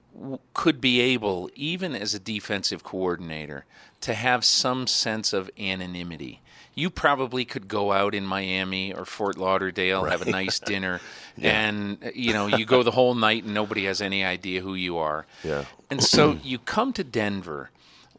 could 0.54 0.80
be 0.80 1.00
able, 1.00 1.50
even 1.54 1.94
as 1.94 2.14
a 2.14 2.18
defensive 2.18 2.84
coordinator, 2.84 3.64
to 4.00 4.14
have 4.14 4.44
some 4.44 4.86
sense 4.86 5.32
of 5.32 5.50
anonymity. 5.58 6.40
You 6.76 6.90
probably 6.90 7.44
could 7.44 7.68
go 7.68 7.92
out 7.92 8.14
in 8.14 8.24
Miami 8.24 8.92
or 8.92 9.04
Fort 9.04 9.36
Lauderdale, 9.36 10.02
right. 10.02 10.12
have 10.12 10.22
a 10.22 10.30
nice 10.30 10.58
dinner, 10.72 11.00
yeah. 11.36 11.68
and 11.68 12.12
you 12.14 12.32
know 12.32 12.46
you 12.46 12.64
go 12.64 12.82
the 12.82 12.90
whole 12.90 13.14
night 13.14 13.44
and 13.44 13.54
nobody 13.54 13.84
has 13.84 14.00
any 14.00 14.24
idea 14.24 14.60
who 14.60 14.74
you 14.74 14.98
are. 14.98 15.26
Yeah. 15.42 15.64
And 15.90 16.02
so 16.02 16.38
you 16.42 16.58
come 16.58 16.92
to 16.94 17.04
Denver 17.04 17.70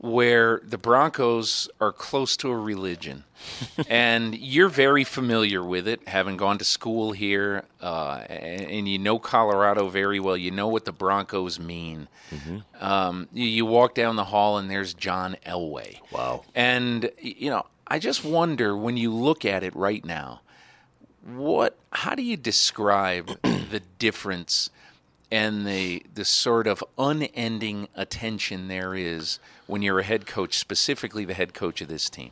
where 0.05 0.61
the 0.63 0.77
Broncos 0.77 1.67
are 1.81 1.91
close 1.91 2.37
to 2.37 2.49
a 2.49 2.57
religion, 2.57 3.23
and 3.89 4.37
you're 4.37 4.69
very 4.69 5.03
familiar 5.03 5.63
with 5.63 5.87
it, 5.87 6.07
having 6.07 6.37
gone 6.37 6.57
to 6.59 6.65
school 6.65 7.11
here, 7.11 7.65
uh, 7.81 8.23
and, 8.29 8.87
you 8.87 8.99
know 8.99 9.19
Colorado 9.19 9.89
very 9.89 10.19
well. 10.19 10.37
You 10.37 10.51
know 10.51 10.67
what 10.67 10.85
the 10.85 10.91
Broncos 10.91 11.59
mean. 11.59 12.07
Mm-hmm. 12.31 12.83
Um, 12.83 13.27
you, 13.33 13.45
you, 13.45 13.65
walk 13.65 13.95
down 13.95 14.15
the 14.15 14.25
hall, 14.25 14.57
and 14.57 14.69
there's 14.69 14.93
John 14.93 15.37
Elway. 15.45 15.99
Wow! 16.11 16.43
And 16.53 17.11
you 17.19 17.49
know, 17.49 17.65
I 17.87 17.99
just 17.99 18.23
wonder 18.23 18.77
when 18.77 18.97
you 18.97 19.13
look 19.13 19.43
at 19.43 19.63
it 19.63 19.75
right 19.75 20.05
now, 20.05 20.41
what? 21.25 21.77
How 21.91 22.15
do 22.15 22.21
you 22.21 22.37
describe 22.37 23.27
the 23.41 23.81
difference? 23.97 24.69
And 25.31 25.65
the 25.65 26.05
the 26.13 26.25
sort 26.25 26.67
of 26.67 26.83
unending 26.97 27.87
attention 27.95 28.67
there 28.67 28.95
is 28.95 29.39
when 29.67 29.81
you're 29.81 29.99
a 29.99 30.03
head 30.03 30.25
coach, 30.25 30.57
specifically 30.57 31.25
the 31.25 31.33
head 31.33 31.53
coach 31.53 31.81
of 31.81 31.87
this 31.87 32.09
team? 32.09 32.31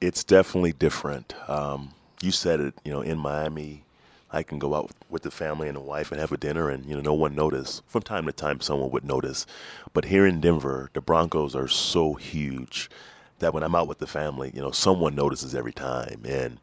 It's 0.00 0.24
definitely 0.24 0.72
different. 0.72 1.34
Um, 1.48 1.92
you 2.22 2.30
said 2.30 2.60
it. 2.60 2.74
You 2.84 2.92
know, 2.92 3.00
in 3.02 3.18
Miami, 3.18 3.84
I 4.32 4.42
can 4.42 4.58
go 4.58 4.74
out 4.74 4.90
with 5.08 5.22
the 5.22 5.30
family 5.30 5.68
and 5.68 5.76
the 5.76 5.82
wife 5.82 6.12
and 6.12 6.20
have 6.20 6.32
a 6.32 6.36
dinner, 6.36 6.70
and 6.70 6.86
you 6.86 6.94
know, 6.94 7.02
no 7.02 7.14
one 7.14 7.34
notice. 7.34 7.82
From 7.86 8.02
time 8.02 8.26
to 8.26 8.32
time, 8.32 8.60
someone 8.60 8.90
would 8.90 9.04
notice. 9.04 9.46
But 9.92 10.06
here 10.06 10.26
in 10.26 10.40
Denver, 10.40 10.90
the 10.92 11.00
Broncos 11.00 11.56
are 11.56 11.68
so 11.68 12.14
huge 12.14 12.88
that 13.40 13.52
when 13.52 13.62
I'm 13.62 13.74
out 13.74 13.88
with 13.88 13.98
the 13.98 14.06
family, 14.06 14.52
you 14.54 14.60
know, 14.60 14.70
someone 14.70 15.14
notices 15.14 15.54
every 15.54 15.72
time, 15.72 16.22
and 16.24 16.58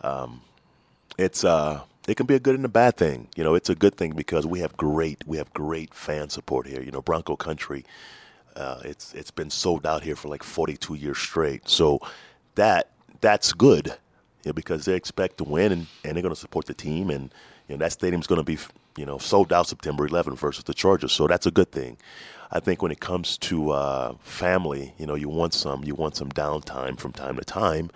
um, 0.00 0.40
it's 1.18 1.44
uh, 1.44 1.82
it 2.08 2.16
can 2.16 2.26
be 2.26 2.34
a 2.34 2.40
good 2.40 2.56
and 2.56 2.64
a 2.64 2.68
bad 2.68 2.96
thing. 2.96 3.28
You 3.36 3.44
know, 3.44 3.54
it's 3.54 3.70
a 3.70 3.74
good 3.74 3.96
thing 3.96 4.12
because 4.12 4.46
we 4.46 4.60
have 4.60 4.76
great 4.76 5.24
we 5.26 5.38
have 5.38 5.52
great 5.54 5.94
fan 5.94 6.30
support 6.30 6.66
here. 6.66 6.82
You 6.82 6.90
know, 6.92 7.02
Bronco 7.02 7.36
Country 7.36 7.84
uh, 8.56 8.80
it's 8.84 9.14
it's 9.14 9.30
been 9.30 9.50
sold 9.50 9.86
out 9.86 10.02
here 10.02 10.16
for 10.16 10.28
like 10.28 10.42
42 10.42 10.94
years 10.94 11.18
straight. 11.18 11.68
So 11.68 12.00
that 12.56 12.90
that's 13.20 13.52
good, 13.52 13.88
you 13.88 14.50
know, 14.50 14.52
because 14.52 14.84
they 14.84 14.94
expect 14.94 15.38
to 15.38 15.44
win 15.44 15.72
and, 15.72 15.86
and 16.04 16.16
they're 16.16 16.22
going 16.22 16.34
to 16.34 16.40
support 16.40 16.66
the 16.66 16.74
team, 16.74 17.10
and 17.10 17.32
you 17.68 17.76
know 17.76 17.78
that 17.78 17.92
stadium's 17.92 18.26
going 18.26 18.40
to 18.40 18.44
be 18.44 18.58
you 18.96 19.06
know 19.06 19.18
sold 19.18 19.52
out 19.52 19.68
September 19.68 20.08
11th 20.08 20.38
versus 20.38 20.64
the 20.64 20.74
Chargers. 20.74 21.12
So 21.12 21.26
that's 21.26 21.46
a 21.46 21.50
good 21.50 21.72
thing. 21.72 21.96
I 22.52 22.60
think 22.60 22.82
when 22.82 22.92
it 22.92 23.00
comes 23.00 23.38
to 23.38 23.70
uh, 23.72 24.14
family, 24.22 24.94
you 24.98 25.06
know, 25.06 25.16
you 25.16 25.28
want 25.28 25.54
some 25.54 25.84
you 25.84 25.94
want 25.94 26.16
some 26.16 26.30
downtime 26.30 26.98
from 26.98 27.12
time 27.12 27.36
to 27.36 27.44
time, 27.44 27.90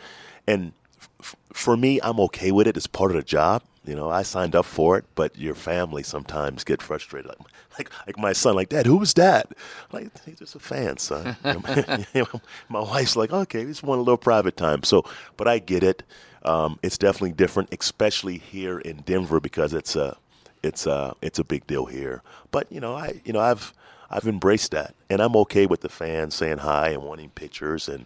and 0.47 0.73
f- 1.21 1.37
for 1.53 1.77
me, 1.77 2.01
I'm 2.03 2.21
okay 2.21 2.53
with 2.53 2.67
it. 2.67 2.77
It's 2.77 2.87
part 2.89 3.11
of 3.13 3.17
the 3.17 3.23
job. 3.23 3.63
You 3.89 3.97
know, 3.97 4.11
I 4.11 4.23
signed 4.23 4.55
up 4.55 4.67
for 4.67 4.99
it, 4.99 5.07
but 5.15 5.37
your 5.39 5.55
family 5.55 6.03
sometimes 6.03 6.63
get 6.63 6.83
frustrated. 6.83 7.29
Like, 7.31 7.39
like, 7.79 7.91
like 8.07 8.19
my 8.19 8.35
son, 8.35 8.55
like, 8.55 8.69
Dad, 8.69 8.85
who 8.85 8.99
was 8.99 9.15
that? 9.15 9.49
I'm 9.91 10.03
like, 10.03 10.25
he's 10.27 10.39
just 10.39 10.55
a 10.55 10.59
fan, 10.59 10.99
son. 10.99 11.37
my 12.69 12.81
wife's 12.81 13.17
like, 13.17 13.33
okay, 13.33 13.65
we 13.65 13.71
just 13.71 13.83
want 13.83 13.99
a 13.99 14.03
little 14.03 14.19
private 14.19 14.59
time. 14.59 14.83
So, 14.83 15.05
but 15.39 15.49
I 15.49 15.59
get 15.59 15.83
it. 15.83 16.03
Um, 16.43 16.79
it's 16.83 16.99
definitely 16.99 17.33
different, 17.33 17.73
especially 17.73 18.37
here 18.37 18.79
in 18.79 18.99
Denver 18.99 19.41
because 19.41 19.73
it's 19.73 19.97
a, 19.97 20.19
it's 20.63 20.87
a, 20.87 21.17
it's 21.23 21.39
a 21.39 21.45
big 21.45 21.67
deal 21.67 21.87
here. 21.87 22.23
But 22.51 22.71
you 22.71 22.81
know, 22.81 22.95
I, 22.95 23.23
you 23.25 23.33
know, 23.33 23.41
I've, 23.41 23.73
I've 24.11 24.27
embraced 24.27 24.73
that, 24.73 24.95
and 25.09 25.23
I'm 25.23 25.35
okay 25.37 25.65
with 25.65 25.81
the 25.81 25.89
fans 25.89 26.35
saying 26.35 26.59
hi 26.59 26.91
and 26.91 27.03
wanting 27.03 27.31
pictures, 27.31 27.89
and 27.89 28.05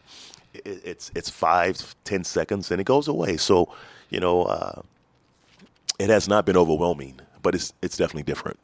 it, 0.54 0.82
it's 0.84 1.10
it's 1.14 1.30
five, 1.30 1.94
ten 2.04 2.24
seconds, 2.24 2.70
and 2.70 2.80
it 2.80 2.84
goes 2.84 3.06
away. 3.06 3.36
So, 3.36 3.72
you 4.10 4.18
know, 4.18 4.42
uh, 4.42 4.82
it 5.98 6.10
has 6.10 6.28
not 6.28 6.46
been 6.46 6.56
overwhelming, 6.56 7.20
but 7.42 7.54
it's 7.54 7.72
it's 7.82 7.96
definitely 7.96 8.24
different. 8.24 8.58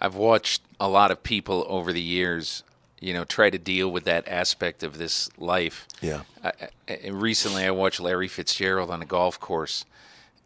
I've 0.00 0.16
watched 0.16 0.62
a 0.80 0.88
lot 0.88 1.10
of 1.10 1.22
people 1.22 1.64
over 1.68 1.92
the 1.92 2.00
years, 2.00 2.62
you 3.00 3.14
know, 3.14 3.24
try 3.24 3.50
to 3.50 3.58
deal 3.58 3.90
with 3.90 4.04
that 4.04 4.28
aspect 4.28 4.82
of 4.82 4.98
this 4.98 5.30
life. 5.38 5.86
Yeah. 6.02 6.22
I, 6.42 6.52
I, 6.88 7.08
recently, 7.08 7.64
I 7.64 7.70
watched 7.70 8.00
Larry 8.00 8.28
Fitzgerald 8.28 8.90
on 8.90 9.00
a 9.00 9.06
golf 9.06 9.40
course, 9.40 9.84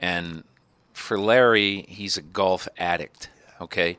and 0.00 0.44
for 0.92 1.18
Larry, 1.18 1.86
he's 1.88 2.16
a 2.16 2.22
golf 2.22 2.68
addict. 2.78 3.30
Okay, 3.60 3.96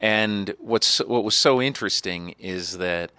and 0.00 0.54
what's 0.58 0.98
what 0.98 1.24
was 1.24 1.36
so 1.36 1.62
interesting 1.62 2.34
is 2.38 2.78
that 2.78 3.12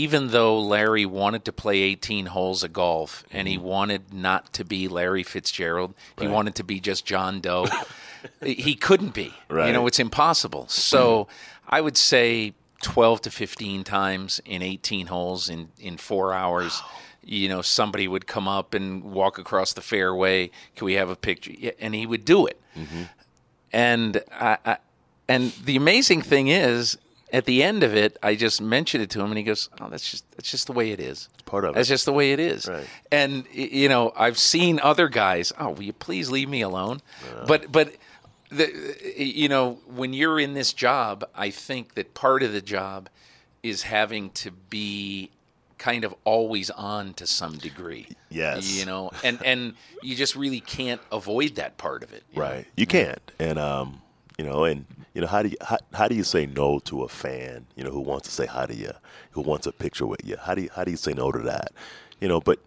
even 0.00 0.28
though 0.28 0.58
Larry 0.60 1.04
wanted 1.04 1.44
to 1.44 1.52
play 1.52 1.80
18 1.80 2.26
holes 2.26 2.62
of 2.62 2.72
golf 2.72 3.24
and 3.30 3.46
he 3.46 3.56
mm-hmm. 3.56 3.64
wanted 3.64 4.14
not 4.14 4.52
to 4.54 4.64
be 4.64 4.88
Larry 4.88 5.22
Fitzgerald, 5.22 5.94
he 6.18 6.26
wanted 6.26 6.54
to 6.56 6.64
be 6.64 6.80
just 6.80 7.04
John 7.04 7.40
Doe. 7.40 7.66
he 8.42 8.74
couldn't 8.74 9.14
be. 9.14 9.34
Right. 9.48 9.66
You 9.66 9.72
know, 9.72 9.86
it's 9.86 9.98
impossible. 9.98 10.68
So 10.68 11.28
I 11.68 11.80
would 11.80 11.96
say 11.96 12.54
12 12.82 13.22
to 13.22 13.30
15 13.30 13.84
times 13.84 14.40
in 14.44 14.62
18 14.62 15.08
holes 15.08 15.48
in, 15.48 15.68
in 15.78 15.96
four 15.96 16.32
hours. 16.32 16.82
You 17.24 17.48
know, 17.48 17.62
somebody 17.62 18.08
would 18.08 18.26
come 18.26 18.48
up 18.48 18.74
and 18.74 19.04
walk 19.04 19.38
across 19.38 19.72
the 19.72 19.80
fairway. 19.82 20.50
Can 20.74 20.86
we 20.86 20.94
have 20.94 21.10
a 21.10 21.16
picture? 21.16 21.52
And 21.78 21.94
he 21.94 22.06
would 22.06 22.24
do 22.24 22.46
it. 22.46 22.60
Mm-hmm. 22.76 23.02
And 23.72 24.22
I, 24.32 24.58
I, 24.64 24.76
and 25.28 25.52
the 25.64 25.76
amazing 25.76 26.22
thing 26.22 26.48
is, 26.48 26.98
at 27.32 27.46
the 27.46 27.62
end 27.62 27.82
of 27.82 27.94
it, 27.96 28.18
I 28.22 28.34
just 28.34 28.60
mentioned 28.60 29.02
it 29.02 29.10
to 29.10 29.20
him, 29.20 29.26
and 29.30 29.38
he 29.38 29.42
goes, 29.42 29.68
"Oh, 29.80 29.88
that's 29.88 30.08
just 30.08 30.30
that's 30.36 30.50
just 30.50 30.66
the 30.66 30.72
way 30.72 30.90
it 30.90 31.00
is. 31.00 31.28
It's 31.32 31.42
part 31.42 31.64
of 31.64 31.70
it. 31.70 31.74
That's 31.76 31.88
just 31.88 32.04
the 32.04 32.12
way 32.12 32.32
it 32.32 32.40
is." 32.40 32.68
Right. 32.68 32.86
And 33.10 33.44
you 33.52 33.88
know, 33.88 34.12
I've 34.16 34.38
seen 34.38 34.78
other 34.80 35.08
guys. 35.08 35.52
Oh, 35.58 35.70
will 35.70 35.82
you 35.82 35.92
please 35.92 36.30
leave 36.30 36.48
me 36.48 36.60
alone? 36.60 37.00
But 37.46 37.72
but 37.72 37.94
the 38.50 38.70
you 39.16 39.48
know, 39.48 39.78
when 39.86 40.12
you're 40.12 40.38
in 40.38 40.54
this 40.54 40.72
job, 40.72 41.24
I 41.34 41.50
think 41.50 41.94
that 41.94 42.14
part 42.14 42.42
of 42.42 42.52
the 42.52 42.62
job 42.62 43.08
is 43.62 43.82
having 43.82 44.30
to 44.30 44.50
be 44.50 45.30
kind 45.78 46.04
of 46.04 46.14
always 46.24 46.70
on 46.70 47.14
to 47.14 47.26
some 47.26 47.56
degree. 47.58 48.06
Yes. 48.28 48.78
You 48.78 48.84
know, 48.86 49.10
and 49.24 49.44
and 49.44 49.74
you 50.02 50.14
just 50.14 50.36
really 50.36 50.60
can't 50.60 51.00
avoid 51.10 51.56
that 51.56 51.78
part 51.78 52.02
of 52.02 52.12
it. 52.12 52.24
you 52.30 52.40
know? 52.40 52.48
Right. 52.48 52.66
You 52.76 52.86
can't. 52.86 53.32
And 53.38 53.58
um, 53.58 54.02
you 54.38 54.44
know, 54.44 54.64
and 54.64 54.84
you 55.14 55.20
know, 55.20 55.26
how 55.26 55.42
do 55.42 55.48
you 55.50 55.56
how, 55.60 55.78
how 55.92 56.08
do 56.08 56.14
you 56.14 56.24
say 56.24 56.46
no 56.46 56.78
to 56.80 57.02
a 57.02 57.08
fan, 57.08 57.66
you 57.76 57.84
know, 57.84 57.90
who 57.90 58.00
wants 58.00 58.28
to 58.28 58.34
say 58.34 58.46
hi 58.46 58.66
to 58.66 58.74
you, 58.74 58.92
who 59.32 59.42
wants 59.42 59.66
a 59.66 59.72
picture 59.72 60.06
with 60.06 60.24
you? 60.24 60.36
How 60.36 60.54
do 60.54 60.62
you 60.62 60.70
how 60.74 60.84
do 60.84 60.90
you 60.90 60.96
say 60.96 61.12
no 61.12 61.30
to 61.32 61.38
that? 61.40 61.72
You 62.20 62.28
know, 62.28 62.40
but 62.40 62.58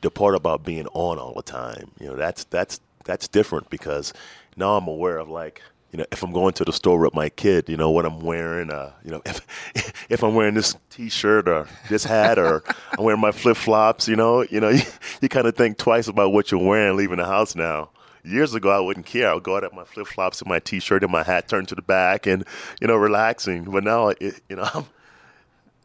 the 0.00 0.10
part 0.10 0.34
about 0.34 0.64
being 0.64 0.86
on 0.88 1.18
all 1.18 1.34
the 1.34 1.42
time, 1.42 1.90
you 2.00 2.06
know, 2.06 2.16
that's 2.16 2.44
that's 2.44 2.80
that's 3.04 3.28
different 3.28 3.70
because 3.70 4.12
now 4.56 4.76
I'm 4.76 4.86
aware 4.86 5.18
of 5.18 5.28
like 5.28 5.62
you 5.92 5.98
know, 5.98 6.04
if 6.12 6.22
I'm 6.22 6.32
going 6.32 6.52
to 6.54 6.64
the 6.64 6.72
store 6.72 7.00
with 7.00 7.14
my 7.14 7.28
kid, 7.28 7.68
you 7.68 7.76
know, 7.76 7.90
what 7.90 8.06
I'm 8.06 8.20
wearing, 8.20 8.70
uh, 8.70 8.92
you 9.04 9.10
know, 9.10 9.22
if 9.26 10.06
if 10.08 10.22
I'm 10.22 10.34
wearing 10.34 10.54
this 10.54 10.76
T-shirt 10.90 11.48
or 11.48 11.66
this 11.88 12.04
hat 12.04 12.38
or 12.38 12.62
I'm 12.96 13.04
wearing 13.04 13.20
my 13.20 13.32
flip 13.32 13.56
flops, 13.56 14.06
you 14.08 14.16
know, 14.16 14.42
you 14.42 14.60
know, 14.60 14.68
you, 14.70 14.82
you 15.20 15.28
kind 15.28 15.46
of 15.46 15.56
think 15.56 15.78
twice 15.78 16.08
about 16.08 16.32
what 16.32 16.50
you're 16.50 16.64
wearing 16.64 16.96
leaving 16.96 17.18
the 17.18 17.26
house 17.26 17.54
now. 17.54 17.90
Years 18.22 18.54
ago, 18.54 18.70
I 18.70 18.80
wouldn't 18.80 19.06
care. 19.06 19.30
I 19.30 19.34
would 19.34 19.42
go 19.42 19.56
out 19.56 19.64
at 19.64 19.72
my 19.72 19.84
flip 19.84 20.06
flops 20.06 20.40
and 20.40 20.48
my 20.48 20.58
T-shirt 20.58 21.02
and 21.02 21.12
my 21.12 21.22
hat 21.22 21.48
turned 21.48 21.68
to 21.68 21.74
the 21.74 21.82
back 21.82 22.26
and 22.26 22.44
you 22.80 22.86
know, 22.86 22.96
relaxing. 22.96 23.64
But 23.64 23.84
now, 23.84 24.08
it, 24.08 24.40
you 24.48 24.56
know, 24.56 24.68
I'm 24.74 24.84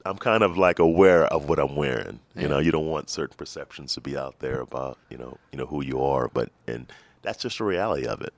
I'm 0.06 0.18
kind 0.18 0.44
of 0.44 0.56
like 0.56 0.78
aware 0.78 1.26
of 1.26 1.50
what 1.50 1.58
I'm 1.58 1.76
wearing. 1.76 2.20
You 2.36 2.48
know, 2.48 2.60
you 2.60 2.72
don't 2.72 2.86
want 2.86 3.10
certain 3.10 3.36
perceptions 3.38 3.96
to 3.96 4.02
be 4.02 4.16
out 4.16 4.40
there 4.40 4.60
about 4.62 5.00
you 5.10 5.18
know, 5.18 5.38
you 5.52 5.58
know 5.58 5.66
who 5.66 5.84
you 5.84 6.02
are, 6.02 6.28
but 6.28 6.50
and 6.68 6.92
that's 7.24 7.42
just 7.42 7.58
the 7.58 7.64
reality 7.64 8.06
of 8.06 8.22
it. 8.22 8.34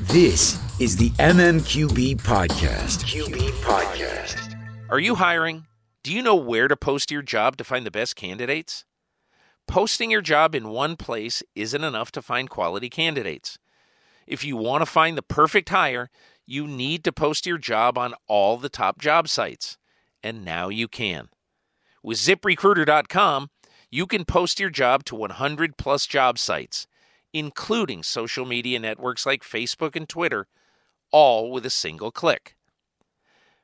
This 0.00 0.58
is 0.80 0.96
the 0.96 1.10
MMQB 1.10 2.20
Podcast. 2.20 3.04
QB 3.04 3.50
Podcast. 3.62 4.58
Are 4.90 4.98
you 4.98 5.14
hiring? 5.14 5.66
Do 6.02 6.12
you 6.12 6.20
know 6.20 6.34
where 6.34 6.68
to 6.68 6.76
post 6.76 7.10
your 7.10 7.22
job 7.22 7.56
to 7.56 7.64
find 7.64 7.86
the 7.86 7.90
best 7.90 8.14
candidates? 8.16 8.84
Posting 9.66 10.10
your 10.10 10.20
job 10.20 10.54
in 10.54 10.68
one 10.68 10.96
place 10.96 11.42
isn't 11.54 11.84
enough 11.84 12.12
to 12.12 12.22
find 12.22 12.50
quality 12.50 12.90
candidates. 12.90 13.58
If 14.26 14.44
you 14.44 14.56
want 14.56 14.82
to 14.82 14.86
find 14.86 15.16
the 15.16 15.22
perfect 15.22 15.70
hire, 15.70 16.10
you 16.46 16.66
need 16.66 17.04
to 17.04 17.12
post 17.12 17.46
your 17.46 17.58
job 17.58 17.96
on 17.96 18.14
all 18.26 18.56
the 18.56 18.68
top 18.68 19.00
job 19.00 19.28
sites. 19.28 19.78
And 20.22 20.44
now 20.44 20.68
you 20.68 20.88
can. 20.88 21.28
With 22.02 22.18
ziprecruiter.com, 22.18 23.50
you 23.90 24.06
can 24.06 24.24
post 24.24 24.58
your 24.58 24.70
job 24.70 25.04
to 25.04 25.14
100 25.14 25.76
plus 25.76 26.06
job 26.06 26.38
sites, 26.38 26.86
including 27.32 28.02
social 28.02 28.44
media 28.44 28.78
networks 28.78 29.26
like 29.26 29.42
Facebook 29.42 29.96
and 29.96 30.08
Twitter, 30.08 30.46
all 31.10 31.50
with 31.50 31.66
a 31.66 31.70
single 31.70 32.10
click. 32.10 32.56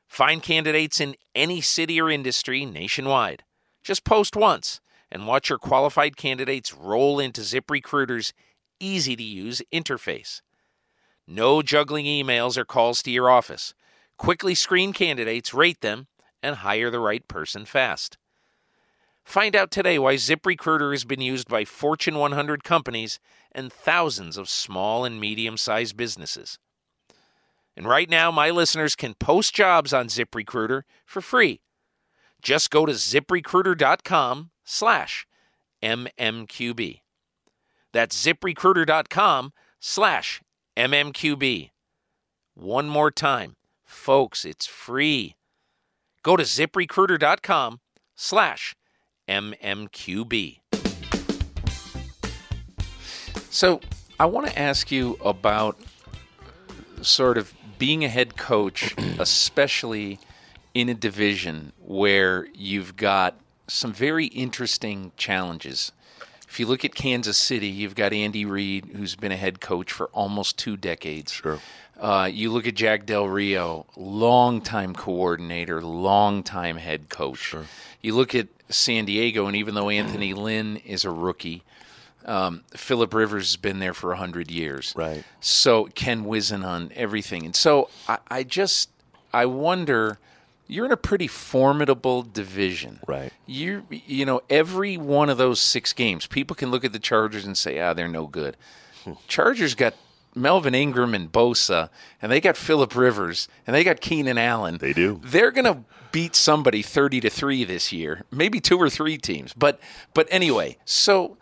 Find 0.07 0.41
candidates 0.41 0.99
in 0.99 1.15
any 1.35 1.61
city 1.61 2.01
or 2.01 2.09
industry 2.09 2.65
nationwide. 2.65 3.43
Just 3.83 4.03
post 4.03 4.35
once 4.35 4.81
and 5.11 5.27
watch 5.27 5.49
your 5.49 5.57
qualified 5.57 6.17
candidates 6.17 6.73
roll 6.73 7.19
into 7.19 7.41
ZipRecruiter's 7.41 8.33
easy 8.79 9.15
to 9.15 9.23
use 9.23 9.61
interface. 9.73 10.41
No 11.27 11.61
juggling 11.61 12.05
emails 12.05 12.57
or 12.57 12.65
calls 12.65 13.01
to 13.03 13.11
your 13.11 13.29
office. 13.29 13.73
Quickly 14.17 14.55
screen 14.55 14.93
candidates, 14.93 15.53
rate 15.53 15.81
them, 15.81 16.07
and 16.41 16.57
hire 16.57 16.89
the 16.89 16.99
right 16.99 17.27
person 17.27 17.65
fast. 17.65 18.17
Find 19.23 19.55
out 19.55 19.69
today 19.69 19.99
why 19.99 20.15
ZipRecruiter 20.15 20.91
has 20.91 21.05
been 21.05 21.21
used 21.21 21.47
by 21.47 21.65
Fortune 21.65 22.17
100 22.17 22.63
companies 22.63 23.19
and 23.51 23.71
thousands 23.71 24.37
of 24.37 24.49
small 24.49 25.05
and 25.05 25.19
medium 25.19 25.55
sized 25.55 25.95
businesses. 25.95 26.57
And 27.77 27.87
right 27.87 28.09
now, 28.09 28.31
my 28.31 28.49
listeners 28.49 28.95
can 28.95 29.13
post 29.13 29.53
jobs 29.53 29.93
on 29.93 30.07
ZipRecruiter 30.07 30.81
for 31.05 31.21
free. 31.21 31.61
Just 32.41 32.71
go 32.71 32.85
to 32.85 32.93
ziprecruiter.com 32.93 34.49
slash 34.69 35.25
MMQB. 35.81 37.01
That's 37.91 38.25
ziprecruiter.com 38.25 39.53
slash 39.79 40.41
MMQB. 40.77 41.71
One 42.53 42.87
more 42.87 43.09
time. 43.09 43.55
Folks, 43.83 44.45
it's 44.45 44.67
free. 44.67 45.35
Go 46.21 46.35
to 46.35 46.43
ziprecruiter.com 46.43 47.79
slash 48.15 48.75
MMQB. 49.27 50.59
So 53.49 53.81
I 54.19 54.25
want 54.27 54.47
to 54.47 54.59
ask 54.59 54.91
you 54.91 55.17
about 55.25 55.79
sort 57.01 57.39
of 57.39 57.53
being 57.79 58.05
a 58.05 58.09
head 58.09 58.37
coach, 58.37 58.93
especially 59.19 60.19
in 60.75 60.89
a 60.89 60.93
division 60.93 61.73
where 61.79 62.47
you've 62.53 62.95
got 62.95 63.35
some 63.69 63.93
very 63.93 64.25
interesting 64.27 65.11
challenges. 65.17 65.91
If 66.47 66.59
you 66.59 66.65
look 66.65 66.83
at 66.83 66.95
Kansas 66.95 67.37
City, 67.37 67.67
you've 67.67 67.95
got 67.95 68.11
Andy 68.11 68.43
Reid, 68.43 68.85
who's 68.95 69.15
been 69.15 69.31
a 69.31 69.37
head 69.37 69.61
coach 69.61 69.91
for 69.91 70.07
almost 70.07 70.57
two 70.57 70.75
decades. 70.75 71.31
Sure. 71.31 71.59
Uh, 71.99 72.29
you 72.31 72.49
look 72.51 72.65
at 72.65 72.75
Jack 72.75 73.05
Del 73.05 73.27
Rio, 73.27 73.85
longtime 73.95 74.95
coordinator, 74.95 75.81
longtime 75.81 76.77
head 76.77 77.09
coach. 77.09 77.37
Sure. 77.37 77.65
You 78.01 78.15
look 78.15 78.33
at 78.33 78.47
San 78.69 79.05
Diego, 79.05 79.47
and 79.47 79.55
even 79.55 79.75
though 79.75 79.89
Anthony 79.89 80.33
Lynn 80.33 80.77
is 80.77 81.05
a 81.05 81.11
rookie, 81.11 81.63
um, 82.25 82.63
Philip 82.71 83.13
Rivers 83.13 83.51
has 83.51 83.57
been 83.57 83.79
there 83.79 83.93
for 83.93 84.15
hundred 84.15 84.49
years. 84.49 84.93
Right. 84.95 85.23
So 85.41 85.85
Ken 85.93 86.25
Wizen 86.25 86.65
on 86.65 86.91
everything, 86.95 87.45
and 87.45 87.55
so 87.55 87.89
I, 88.07 88.17
I 88.27 88.43
just 88.43 88.89
I 89.33 89.45
wonder. 89.45 90.19
You're 90.71 90.85
in 90.85 90.91
a 90.91 90.97
pretty 90.97 91.27
formidable 91.27 92.21
division. 92.21 92.99
Right. 93.07 93.33
You 93.47 93.85
you 93.89 94.25
know 94.25 94.41
every 94.49 94.97
one 94.97 95.29
of 95.29 95.37
those 95.37 95.59
six 95.59 95.93
games, 95.93 96.27
people 96.27 96.55
can 96.55 96.69
look 96.71 96.85
at 96.85 96.93
the 96.93 96.99
Chargers 96.99 97.45
and 97.45 97.57
say, 97.57 97.79
ah, 97.79 97.93
they're 97.93 98.07
no 98.07 98.27
good. 98.27 98.55
Chargers 99.27 99.73
got 99.73 99.95
Melvin 100.35 100.75
Ingram 100.75 101.15
and 101.15 101.31
Bosa, 101.31 101.89
and 102.21 102.31
they 102.31 102.39
got 102.39 102.55
Philip 102.55 102.95
Rivers, 102.95 103.47
and 103.65 103.75
they 103.75 103.83
got 103.83 103.99
Keenan 103.99 104.37
Allen. 104.37 104.77
They 104.77 104.93
do. 104.93 105.19
They're 105.23 105.51
gonna 105.51 105.83
beat 106.11 106.35
somebody 106.35 106.81
thirty 106.83 107.19
to 107.21 107.29
three 107.29 107.63
this 107.63 107.91
year, 107.91 108.23
maybe 108.31 108.59
two 108.59 108.77
or 108.77 108.89
three 108.89 109.17
teams. 109.17 109.53
But 109.53 109.79
but 110.13 110.27
anyway, 110.29 110.77
so 110.85 111.37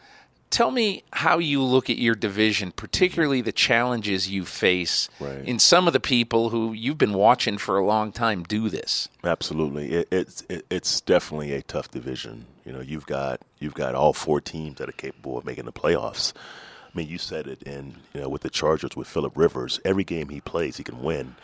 tell 0.50 0.72
me 0.72 1.04
how 1.14 1.38
you 1.38 1.62
look 1.62 1.90
at 1.90 1.98
your 1.98 2.16
division, 2.16 2.72
particularly 2.72 3.42
the 3.42 3.52
challenges 3.52 4.30
you 4.30 4.46
face 4.46 5.10
Right. 5.20 5.46
in 5.46 5.60
some 5.60 5.88
of 5.88 5.94
the 5.94 6.00
people 6.00 6.50
who 6.50 6.74
you've 6.74 6.98
been 6.98 7.14
watching 7.14 7.58
for 7.58 7.78
a 7.78 7.86
long 7.86 8.12
time 8.12 8.44
do 8.44 8.70
this. 8.70 9.10
Absolutely, 9.24 9.92
it, 9.92 10.08
it's 10.12 10.44
it, 10.50 10.66
it's 10.70 11.02
definitely 11.02 11.54
a 11.54 11.62
tough 11.62 11.92
division. 11.92 12.46
You 12.66 12.74
know, 12.74 12.82
you've 12.82 13.06
got 13.06 13.42
you've 13.60 13.74
got 13.76 13.96
all 13.96 14.14
four 14.14 14.42
teams 14.42 14.78
that 14.78 14.90
are 14.90 14.94
capable 14.94 15.38
of 15.38 15.46
making 15.46 15.66
the 15.66 15.72
playoffs. 15.74 16.34
I 16.86 16.98
mean, 16.98 17.08
you 17.10 17.18
said 17.18 17.48
it, 17.48 17.62
in 17.64 17.96
you 18.14 18.22
know, 18.22 18.30
with 18.30 18.42
the 18.42 18.50
Chargers 18.50 18.96
with 18.96 19.08
Philip 19.08 19.34
Rivers, 19.36 19.80
every 19.86 20.04
game 20.04 20.30
he 20.30 20.42
plays, 20.42 20.78
he 20.78 20.84
can 20.84 21.02
win. 21.04 21.36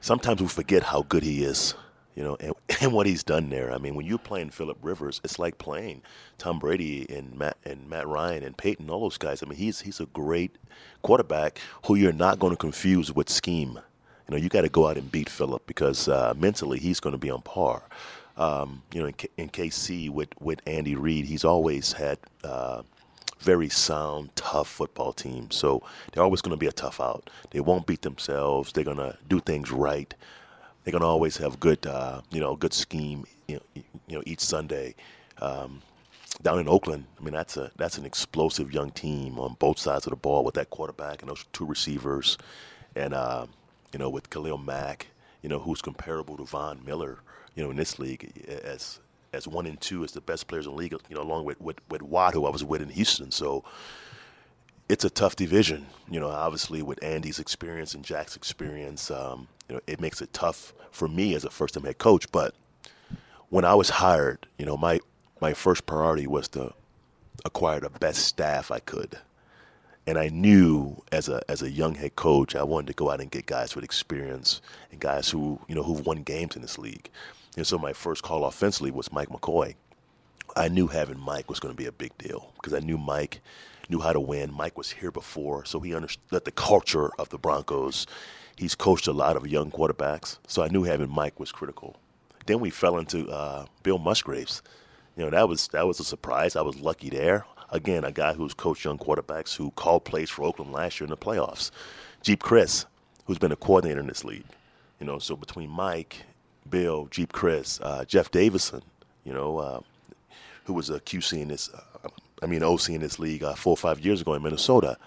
Sometimes 0.00 0.42
we 0.42 0.48
forget 0.48 0.82
how 0.84 1.02
good 1.02 1.22
he 1.22 1.44
is, 1.44 1.74
you 2.14 2.22
know, 2.22 2.36
and, 2.40 2.54
and 2.80 2.92
what 2.92 3.06
he's 3.06 3.22
done 3.22 3.50
there. 3.50 3.72
I 3.72 3.78
mean, 3.78 3.94
when 3.94 4.06
you're 4.06 4.18
playing 4.18 4.50
Philip 4.50 4.78
Rivers, 4.82 5.20
it's 5.24 5.38
like 5.38 5.58
playing 5.58 6.02
Tom 6.38 6.58
Brady 6.58 7.06
and 7.08 7.36
Matt 7.38 7.56
and 7.64 7.88
Matt 7.88 8.06
Ryan 8.06 8.42
and 8.42 8.56
Peyton, 8.56 8.90
all 8.90 9.00
those 9.00 9.18
guys. 9.18 9.42
I 9.42 9.46
mean, 9.46 9.58
he's 9.58 9.80
he's 9.80 10.00
a 10.00 10.06
great 10.06 10.56
quarterback 11.02 11.58
who 11.86 11.94
you're 11.94 12.12
not 12.12 12.38
going 12.38 12.52
to 12.52 12.56
confuse 12.56 13.12
with 13.12 13.28
scheme. 13.28 13.78
You 14.28 14.36
know, 14.36 14.42
you 14.42 14.48
got 14.48 14.62
to 14.62 14.68
go 14.68 14.86
out 14.86 14.96
and 14.96 15.10
beat 15.10 15.28
Philip 15.28 15.66
because 15.66 16.08
uh, 16.08 16.34
mentally 16.36 16.78
he's 16.78 17.00
going 17.00 17.12
to 17.12 17.18
be 17.18 17.30
on 17.30 17.42
par. 17.42 17.82
Um, 18.36 18.82
you 18.92 19.00
know, 19.00 19.06
in, 19.06 19.12
K- 19.12 19.28
in, 19.36 19.50
KC 19.50 20.08
with 20.08 20.28
with 20.40 20.60
Andy 20.66 20.94
Reid, 20.94 21.26
he's 21.26 21.44
always 21.44 21.92
had 21.92 22.18
uh, 22.42 22.82
very 23.40 23.68
sound, 23.68 24.30
tough 24.36 24.68
football 24.68 25.12
team. 25.12 25.50
So 25.50 25.82
they're 26.12 26.22
always 26.22 26.40
going 26.40 26.52
to 26.52 26.56
be 26.56 26.66
a 26.66 26.72
tough 26.72 27.00
out. 27.00 27.28
They 27.50 27.60
won't 27.60 27.86
beat 27.86 28.02
themselves. 28.02 28.72
They're 28.72 28.84
going 28.84 28.96
to 28.96 29.18
do 29.28 29.40
things 29.40 29.70
right. 29.70 30.14
They're 30.84 30.98
to 30.98 31.04
always 31.04 31.36
have 31.36 31.60
good, 31.60 31.86
uh, 31.86 32.22
you 32.30 32.40
know, 32.40 32.56
good 32.56 32.74
scheme. 32.74 33.24
You 33.46 33.56
know, 33.56 33.82
you 34.06 34.16
know 34.16 34.22
each 34.26 34.40
Sunday. 34.40 34.94
Um, 35.40 35.82
down 36.42 36.58
in 36.58 36.68
Oakland, 36.68 37.04
I 37.20 37.22
mean 37.22 37.34
that's 37.34 37.56
a 37.56 37.70
that's 37.76 37.98
an 37.98 38.04
explosive 38.04 38.72
young 38.72 38.90
team 38.90 39.38
on 39.38 39.54
both 39.58 39.78
sides 39.78 40.06
of 40.06 40.10
the 40.10 40.16
ball 40.16 40.44
with 40.44 40.54
that 40.54 40.70
quarterback 40.70 41.22
and 41.22 41.30
those 41.30 41.44
two 41.52 41.66
receivers, 41.66 42.38
and 42.96 43.14
uh, 43.14 43.46
you 43.92 43.98
know 43.98 44.08
with 44.08 44.30
Khalil 44.30 44.58
Mack, 44.58 45.08
you 45.42 45.48
know 45.48 45.58
who's 45.58 45.82
comparable 45.82 46.36
to 46.38 46.44
Von 46.44 46.84
Miller, 46.84 47.18
you 47.54 47.62
know 47.62 47.70
in 47.70 47.76
this 47.76 47.98
league 47.98 48.32
as 48.48 49.00
as 49.32 49.46
one 49.46 49.66
and 49.66 49.80
two 49.80 50.04
as 50.04 50.12
the 50.12 50.20
best 50.20 50.46
players 50.46 50.66
in 50.66 50.72
the 50.72 50.78
league, 50.78 50.94
you 51.08 51.14
know 51.14 51.22
along 51.22 51.44
with 51.44 51.60
with, 51.60 51.78
with 51.90 52.02
Watt 52.02 52.34
who 52.34 52.46
I 52.46 52.50
was 52.50 52.64
with 52.64 52.82
in 52.82 52.88
Houston, 52.88 53.30
so 53.30 53.64
it's 54.88 55.04
a 55.04 55.10
tough 55.10 55.36
division, 55.36 55.86
you 56.10 56.20
know 56.20 56.28
obviously 56.28 56.82
with 56.82 57.02
Andy's 57.02 57.38
experience 57.38 57.94
and 57.94 58.04
Jack's 58.04 58.36
experience, 58.36 59.10
um, 59.10 59.48
you 59.68 59.76
know 59.76 59.80
it 59.86 60.00
makes 60.00 60.20
it 60.20 60.32
tough 60.32 60.72
for 60.90 61.08
me 61.08 61.34
as 61.34 61.44
a 61.44 61.50
first 61.50 61.74
time 61.74 61.84
head 61.84 61.98
coach, 61.98 62.30
but 62.32 62.54
when 63.48 63.64
I 63.64 63.74
was 63.74 63.90
hired, 63.90 64.46
you 64.58 64.66
know 64.66 64.76
my 64.76 65.00
my 65.40 65.54
first 65.54 65.86
priority 65.86 66.26
was 66.26 66.48
to 66.48 66.72
acquire 67.44 67.80
the 67.80 67.90
best 67.90 68.24
staff 68.26 68.70
I 68.70 68.78
could. 68.78 69.18
And 70.06 70.18
I 70.18 70.28
knew 70.28 71.02
as 71.12 71.28
a 71.28 71.42
as 71.48 71.62
a 71.62 71.70
young 71.70 71.94
head 71.94 72.16
coach, 72.16 72.56
I 72.56 72.62
wanted 72.64 72.88
to 72.88 72.92
go 72.94 73.10
out 73.10 73.20
and 73.20 73.30
get 73.30 73.46
guys 73.46 73.74
with 73.74 73.84
experience 73.84 74.60
and 74.90 75.00
guys 75.00 75.30
who 75.30 75.60
you 75.68 75.74
know 75.74 75.82
who've 75.82 76.04
won 76.04 76.22
games 76.22 76.56
in 76.56 76.62
this 76.62 76.78
league. 76.78 77.08
And 77.56 77.66
so 77.66 77.78
my 77.78 77.92
first 77.92 78.22
call 78.22 78.44
offensively 78.44 78.90
was 78.90 79.12
Mike 79.12 79.28
McCoy. 79.28 79.74
I 80.56 80.68
knew 80.68 80.86
having 80.86 81.18
Mike 81.18 81.48
was 81.48 81.60
going 81.60 81.74
to 81.74 81.78
be 81.78 81.86
a 81.86 81.92
big 81.92 82.16
deal 82.18 82.52
because 82.56 82.74
I 82.74 82.80
knew 82.80 82.98
Mike 82.98 83.40
knew 83.90 84.00
how 84.00 84.12
to 84.12 84.20
win. 84.20 84.52
Mike 84.52 84.76
was 84.76 84.90
here 84.90 85.10
before, 85.10 85.64
so 85.64 85.80
he 85.80 85.94
understood 85.94 86.44
the 86.44 86.50
culture 86.50 87.10
of 87.18 87.28
the 87.30 87.38
Broncos. 87.38 88.06
He's 88.56 88.74
coached 88.74 89.06
a 89.06 89.12
lot 89.12 89.36
of 89.36 89.46
young 89.46 89.70
quarterbacks, 89.70 90.38
so 90.46 90.62
I 90.62 90.68
knew 90.68 90.84
having 90.84 91.10
Mike 91.10 91.40
was 91.40 91.52
critical. 91.52 91.96
Then 92.46 92.60
we 92.60 92.70
fell 92.70 92.98
into 92.98 93.28
uh, 93.30 93.66
Bill 93.82 93.98
Musgraves 93.98 94.62
you 95.16 95.24
know 95.24 95.30
that 95.30 95.48
was 95.48 95.68
that 95.68 95.86
was 95.86 96.00
a 96.00 96.04
surprise. 96.04 96.56
I 96.56 96.62
was 96.62 96.80
lucky 96.80 97.10
there. 97.10 97.44
Again, 97.70 98.04
a 98.04 98.12
guy 98.12 98.32
who's 98.34 98.54
coached 98.54 98.84
young 98.84 98.98
quarterbacks 98.98 99.56
who 99.56 99.70
called 99.72 100.04
plays 100.04 100.30
for 100.30 100.44
Oakland 100.44 100.72
last 100.72 101.00
year 101.00 101.06
in 101.06 101.10
the 101.10 101.16
playoffs. 101.16 101.70
Geep 102.22 102.38
Chryst, 102.38 102.86
who's 103.26 103.38
been 103.38 103.52
a 103.52 103.56
coordinator 103.56 104.00
in 104.00 104.06
this 104.06 104.24
league. 104.24 104.44
You 105.00 105.06
know, 105.06 105.18
so 105.18 105.36
between 105.36 105.70
Mike, 105.70 106.24
Bill, 106.68 107.06
Geep 107.06 107.28
Chryst, 107.28 107.80
uh, 107.82 108.04
Jeff 108.04 108.30
Davidson, 108.30 108.82
you 109.24 109.32
know, 109.32 109.58
uh, 109.58 109.80
who 110.64 110.74
was 110.74 110.90
a 110.90 111.00
QC 111.00 111.40
in 111.40 111.48
this, 111.48 111.70
uh, 111.70 112.08
I 112.42 112.46
mean, 112.46 112.62
OC 112.62 112.90
in 112.90 113.00
this 113.00 113.18
league 113.18 113.42
uh, 113.42 113.54
four 113.54 113.72
or 113.72 113.76
five 113.76 114.00
years 114.00 114.20
ago 114.20 114.34
in 114.34 114.42
Minnesota. 114.42 114.98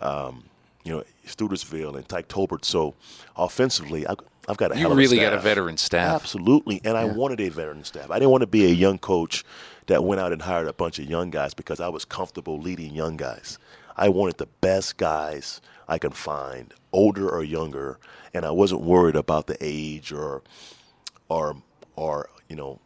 Um, 0.00 0.44
you 0.84 0.92
know, 0.92 1.04
Studesville 1.26 1.96
and 1.96 2.08
Tyke 2.08 2.28
Tolbert. 2.28 2.64
So 2.64 2.94
offensively, 3.36 4.06
I, 4.06 4.14
I've 4.48 4.56
got 4.56 4.74
a 4.74 4.78
you 4.78 4.92
really 4.92 5.18
got 5.18 5.34
a 5.34 5.38
veteran 5.38 5.76
staff. 5.76 6.22
Absolutely, 6.22 6.80
and 6.84 6.96
I 6.96 7.04
wanted 7.04 7.40
a 7.40 7.50
veteran 7.50 7.84
staff. 7.84 8.10
I 8.10 8.18
didn't 8.18 8.30
want 8.30 8.42
to 8.42 8.46
be 8.46 8.64
a 8.64 8.74
young 8.74 8.98
coach 8.98 9.44
that 9.86 10.04
went 10.04 10.20
out 10.20 10.32
and 10.32 10.40
hired 10.40 10.68
a 10.68 10.72
bunch 10.72 10.98
of 10.98 11.04
young 11.04 11.30
guys 11.30 11.52
because 11.52 11.80
I 11.80 11.88
was 11.88 12.04
comfortable 12.04 12.58
leading 12.58 12.94
young 12.94 13.16
guys. 13.16 13.58
I 13.96 14.08
wanted 14.08 14.38
the 14.38 14.46
best 14.60 14.96
guys 14.96 15.60
I 15.88 15.98
can 15.98 16.12
find, 16.12 16.72
older 16.92 17.28
or 17.28 17.42
younger, 17.42 17.98
and 18.32 18.46
I 18.46 18.50
wasn't 18.50 18.82
worried 18.82 19.16
about 19.16 19.46
the 19.46 19.56
age 19.60 20.12
or 20.12 20.42
or 21.28 21.56
or 21.96 22.30
you 22.48 22.56
know 22.56 22.80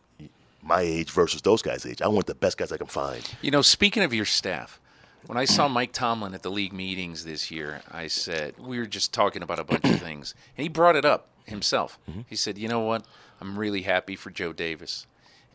my 0.62 0.80
age 0.80 1.10
versus 1.10 1.42
those 1.42 1.62
guys' 1.62 1.84
age. 1.84 2.00
I 2.00 2.08
want 2.08 2.26
the 2.26 2.34
best 2.34 2.56
guys 2.56 2.72
I 2.72 2.76
can 2.76 2.86
find. 2.86 3.28
You 3.42 3.50
know, 3.50 3.62
speaking 3.62 4.02
of 4.02 4.14
your 4.14 4.24
staff, 4.24 4.80
when 5.26 5.38
I 5.38 5.44
saw 5.44 5.68
Mike 5.68 5.92
Tomlin 5.92 6.34
at 6.34 6.42
the 6.42 6.50
league 6.50 6.72
meetings 6.72 7.24
this 7.24 7.50
year, 7.50 7.82
I 7.90 8.06
said 8.06 8.54
we 8.58 8.78
were 8.78 8.86
just 8.86 9.12
talking 9.12 9.42
about 9.42 9.58
a 9.58 9.64
bunch 9.64 9.84
of 9.84 10.00
things, 10.00 10.34
and 10.56 10.62
he 10.62 10.68
brought 10.68 10.96
it 10.96 11.04
up 11.04 11.28
himself. 11.44 11.98
Mm-hmm. 12.08 12.22
He 12.28 12.36
said, 12.36 12.58
"You 12.58 12.68
know 12.68 12.80
what? 12.80 13.04
I'm 13.40 13.58
really 13.58 13.82
happy 13.82 14.16
for 14.16 14.30
Joe 14.30 14.52
Davis, 14.52 15.06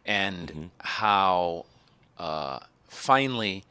and 0.06 0.48
mm-hmm. 0.48 0.66
how 0.80 1.66
uh, 2.18 2.60
finally 2.88 3.64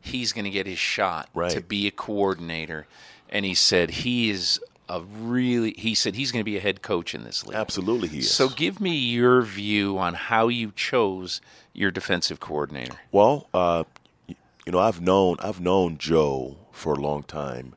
he's 0.00 0.32
going 0.32 0.44
to 0.44 0.50
get 0.50 0.66
his 0.66 0.78
shot 0.78 1.28
right. 1.34 1.50
to 1.50 1.60
be 1.60 1.86
a 1.86 1.92
coordinator." 1.92 2.86
And 3.28 3.44
he 3.44 3.54
said 3.54 3.90
he 3.90 4.30
is 4.30 4.60
a 4.88 5.00
really. 5.00 5.74
He 5.76 5.94
said 5.94 6.14
he's 6.14 6.32
going 6.32 6.40
to 6.40 6.44
be 6.44 6.56
a 6.56 6.60
head 6.60 6.82
coach 6.82 7.14
in 7.14 7.24
this 7.24 7.46
league. 7.46 7.56
Absolutely, 7.56 8.08
he 8.08 8.18
is. 8.18 8.32
So, 8.32 8.48
give 8.48 8.80
me 8.80 8.94
your 8.96 9.42
view 9.42 9.98
on 9.98 10.14
how 10.14 10.48
you 10.48 10.72
chose 10.74 11.40
your 11.72 11.90
defensive 11.90 12.40
coordinator. 12.40 12.96
Well, 13.12 13.48
uh, 13.54 13.84
you 14.28 14.72
know, 14.72 14.78
I've 14.78 15.00
known 15.00 15.36
I've 15.40 15.60
known 15.60 15.98
Joe 15.98 16.56
for 16.72 16.94
a 16.94 17.00
long 17.00 17.22
time. 17.22 17.74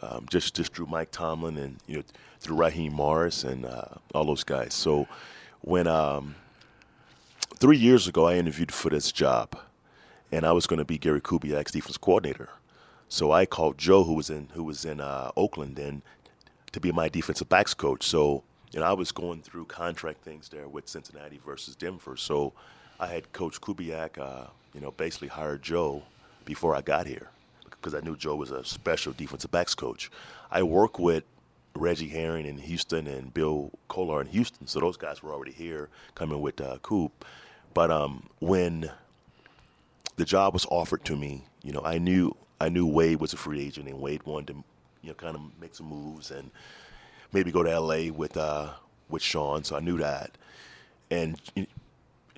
Um, 0.00 0.26
just 0.30 0.54
just 0.54 0.74
through 0.74 0.86
Mike 0.86 1.10
Tomlin 1.10 1.56
and 1.56 1.78
you 1.86 1.96
know 1.96 2.02
through 2.40 2.56
Raheem 2.56 2.92
Morris 2.92 3.44
and 3.44 3.64
uh, 3.64 3.84
all 4.14 4.24
those 4.24 4.44
guys. 4.44 4.74
So 4.74 5.08
when 5.62 5.86
um, 5.86 6.36
three 7.56 7.78
years 7.78 8.06
ago 8.06 8.26
I 8.26 8.34
interviewed 8.36 8.72
for 8.72 8.90
this 8.90 9.10
job, 9.10 9.58
and 10.30 10.44
I 10.44 10.52
was 10.52 10.66
going 10.66 10.78
to 10.78 10.84
be 10.84 10.98
Gary 10.98 11.20
Kubiak's 11.20 11.72
defense 11.72 11.96
coordinator. 11.96 12.50
So 13.08 13.32
I 13.32 13.46
called 13.46 13.78
Joe, 13.78 14.04
who 14.04 14.14
was 14.14 14.28
in 14.28 14.48
who 14.52 14.64
was 14.64 14.84
in 14.84 15.00
uh, 15.00 15.30
Oakland, 15.36 15.76
then 15.76 16.02
to 16.72 16.80
be 16.80 16.92
my 16.92 17.08
defensive 17.08 17.48
backs 17.48 17.74
coach. 17.74 18.06
So 18.06 18.42
you 18.72 18.80
know 18.80 18.86
I 18.86 18.92
was 18.92 19.12
going 19.12 19.42
through 19.42 19.66
contract 19.66 20.22
things 20.22 20.48
there 20.48 20.68
with 20.68 20.88
Cincinnati 20.88 21.40
versus 21.44 21.76
Denver. 21.76 22.16
So 22.16 22.52
I 22.98 23.06
had 23.06 23.32
Coach 23.32 23.60
Kubiak, 23.60 24.18
uh, 24.18 24.46
you 24.74 24.80
know, 24.80 24.90
basically 24.92 25.28
hired 25.28 25.62
Joe 25.62 26.02
before 26.44 26.74
I 26.74 26.80
got 26.80 27.06
here 27.06 27.28
because 27.70 27.94
I 27.94 28.00
knew 28.00 28.16
Joe 28.16 28.36
was 28.36 28.50
a 28.50 28.64
special 28.64 29.12
defensive 29.12 29.50
backs 29.50 29.74
coach. 29.74 30.10
I 30.50 30.62
work 30.62 30.98
with 30.98 31.24
Reggie 31.74 32.08
Herring 32.08 32.46
in 32.46 32.58
Houston 32.58 33.06
and 33.06 33.32
Bill 33.32 33.70
Kollar 33.88 34.22
in 34.22 34.28
Houston. 34.28 34.66
So 34.66 34.80
those 34.80 34.96
guys 34.96 35.22
were 35.22 35.32
already 35.32 35.52
here 35.52 35.88
coming 36.14 36.40
with 36.40 36.60
uh, 36.60 36.78
Coop. 36.82 37.24
But 37.74 37.90
um, 37.90 38.28
when 38.40 38.90
the 40.16 40.24
job 40.24 40.54
was 40.54 40.66
offered 40.70 41.04
to 41.04 41.16
me, 41.16 41.44
you 41.62 41.72
know, 41.72 41.82
I 41.84 41.98
knew 41.98 42.34
I 42.60 42.70
knew 42.70 42.86
Wade 42.86 43.20
was 43.20 43.34
a 43.34 43.36
free 43.36 43.60
agent 43.62 43.86
and 43.86 44.00
Wade 44.00 44.22
wanted 44.24 44.54
to, 44.54 44.64
you 45.06 45.12
know, 45.12 45.14
kind 45.14 45.36
of 45.36 45.42
make 45.60 45.74
some 45.74 45.86
moves 45.86 46.32
and 46.32 46.50
maybe 47.32 47.52
go 47.52 47.62
to 47.62 47.70
L.A. 47.70 48.10
with 48.10 48.36
uh, 48.36 48.70
with 49.08 49.22
Sean. 49.22 49.62
So 49.62 49.76
I 49.76 49.80
knew 49.80 49.96
that. 49.98 50.36
And 51.10 51.40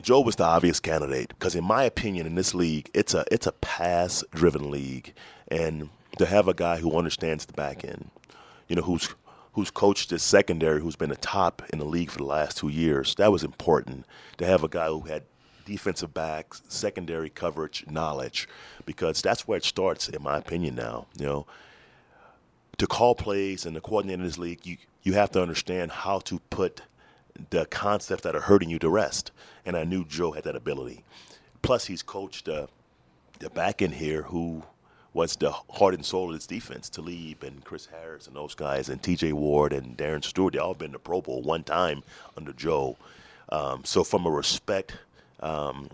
Joe 0.03 0.21
was 0.21 0.37
the 0.37 0.45
obvious 0.45 0.79
candidate 0.79 1.31
because, 1.31 1.55
in 1.55 1.65
my 1.65 1.85
opinion, 1.85 2.27
in 2.27 2.35
this 2.35 2.55
league, 2.55 2.91
it's 2.93 3.15
a 3.15 3.25
it's 3.33 3.47
a 3.47 3.53
pass 3.53 4.23
driven 4.35 4.71
league, 4.71 5.15
and 5.49 5.89
to 6.19 6.27
have 6.27 6.47
a 6.47 6.55
guy 6.55 6.77
who 6.77 6.97
understands 6.97 7.47
the 7.47 7.55
back 7.55 7.85
end, 7.85 8.11
you 8.69 8.77
know, 8.77 8.83
who's 8.83 9.15
who's 9.55 9.71
coached 9.71 10.11
this 10.11 10.23
secondary, 10.23 10.81
who's 10.81 10.95
been 10.95 11.11
a 11.11 11.17
top 11.17 11.63
in 11.73 11.79
the 11.79 11.87
league 11.87 12.11
for 12.11 12.19
the 12.19 12.25
last 12.25 12.59
two 12.59 12.69
years. 12.69 13.15
That 13.15 13.33
was 13.33 13.43
important 13.43 14.05
to 14.37 14.45
have 14.45 14.63
a 14.63 14.69
guy 14.69 14.89
who 14.89 15.01
had 15.01 15.23
defensive 15.65 16.13
backs, 16.13 16.63
secondary 16.69 17.31
coverage 17.31 17.87
knowledge, 17.89 18.47
because 18.85 19.23
that's 19.23 19.49
where 19.49 19.57
it 19.57 19.65
starts, 19.65 20.09
in 20.11 20.23
my 20.23 20.37
opinion. 20.37 20.75
Now, 20.75 21.07
you 21.19 21.25
know, 21.25 21.47
to 22.79 22.87
call 22.87 23.15
plays 23.15 23.67
and 23.67 23.75
to 23.75 23.81
coordinate 23.81 24.21
in 24.21 24.25
this 24.25 24.39
league, 24.39 24.65
you 24.65 24.77
you 25.03 25.15
have 25.15 25.31
to 25.31 25.43
understand 25.43 25.91
how 25.91 26.19
to 26.21 26.41
put 26.51 26.83
the 27.51 27.67
concepts 27.67 28.23
that 28.23 28.35
are 28.35 28.41
hurting 28.41 28.69
you 28.69 28.79
to 28.81 28.89
rest. 28.89 29.31
And 29.65 29.77
I 29.77 29.85
knew 29.85 30.05
Joe 30.05 30.33
had 30.33 30.45
that 30.45 30.57
ability. 30.57 31.05
Plus, 31.63 31.87
he's 31.87 32.03
coached 32.03 32.49
uh, 32.49 32.67
the 33.39 33.51
back 33.51 33.81
end 33.81 33.95
here 33.95 34.23
who 34.23 34.63
was 35.15 35.37
the 35.37 35.51
heart 35.51 35.95
and 35.95 36.05
soul 36.05 36.29
of 36.29 36.35
this 36.35 36.47
defense. 36.47 36.89
Talib 36.89 37.43
and 37.43 37.65
Chris 37.65 37.87
Harris 37.87 38.27
and 38.27 38.37
those 38.37 38.55
guys, 38.55 38.89
and 38.89 39.03
T.J. 39.03 39.33
Ward 39.33 39.73
and 39.73 39.97
Darian 39.97 40.23
Stewart, 40.23 40.53
they 40.53 40.59
all 40.59 40.75
been 40.75 40.93
to 40.93 40.99
Pro 40.99 41.21
Bowl 41.21 41.43
one 41.43 41.65
time 41.65 42.03
under 42.37 42.53
Joe. 42.53 42.97
Um, 43.51 43.85
so 43.85 44.05
from 44.05 44.27
a 44.27 44.31
respect 44.31 44.97
um, 45.41 45.89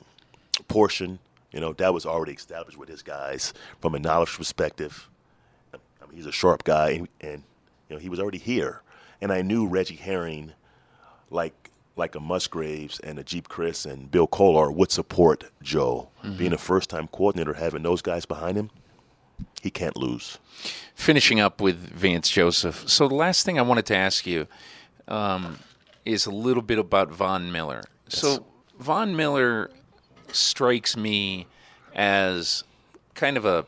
portion, 0.69 1.19
you 1.53 1.61
know, 1.61 1.73
that 1.75 1.95
was 1.95 2.05
already 2.05 2.33
established 2.33 2.77
with 2.77 2.89
his 2.89 3.03
guys. 3.03 3.55
From 3.81 3.95
a 3.95 3.99
knowledge 3.99 4.37
perspective, 4.37 5.09
he's 6.15 6.27
a 6.27 6.33
sharp 6.33 6.65
guy, 6.65 6.91
and, 6.91 7.09
and 7.21 7.43
you 7.89 7.97
know, 7.97 8.01
he 8.01 8.09
was 8.09 8.21
already 8.21 8.39
here. 8.39 8.83
And 9.21 9.33
I 9.33 9.43
knew 9.43 9.67
Reggie 9.67 9.97
Herring, 9.97 10.53
like 11.31 11.71
like 11.97 12.15
a 12.15 12.21
Musgraves 12.21 12.99
and 13.01 13.19
a 13.19 13.25
Geep 13.25 13.45
Chryst 13.45 13.91
and 13.91 14.11
Bill 14.11 14.27
Kollar 14.27 14.71
would 14.73 14.91
support 14.91 15.45
Joe. 15.63 16.09
Mm-hmm. 16.25 16.37
Being 16.37 16.53
a 16.53 16.59
first 16.59 16.91
time 16.91 17.09
coordinator, 17.09 17.55
having 17.55 17.83
those 17.83 18.03
guys 18.03 18.27
behind 18.27 18.57
him, 18.57 18.71
he 19.63 19.71
can't 19.71 19.97
lose. 19.97 20.39
Finishing 20.95 21.41
up 21.41 21.61
with 21.61 21.77
Vance 21.77 22.29
Joseph. 22.29 22.89
So 22.89 23.09
the 23.09 23.15
last 23.15 23.45
thing 23.45 23.59
I 23.59 23.63
wanted 23.63 23.87
to 23.87 23.97
ask 23.97 24.27
you 24.27 24.47
um, 25.09 25.59
is 26.05 26.27
a 26.27 26.31
little 26.31 26.63
bit 26.63 26.79
about 26.79 27.11
Von 27.11 27.53
Miller. 27.53 27.83
Yes. 28.09 28.21
So 28.21 28.45
Von 28.79 29.15
Miller 29.15 29.71
strikes 30.33 30.97
me 30.97 31.47
as 31.95 32.65
kind 33.15 33.37
of 33.37 33.45
a 33.45 33.65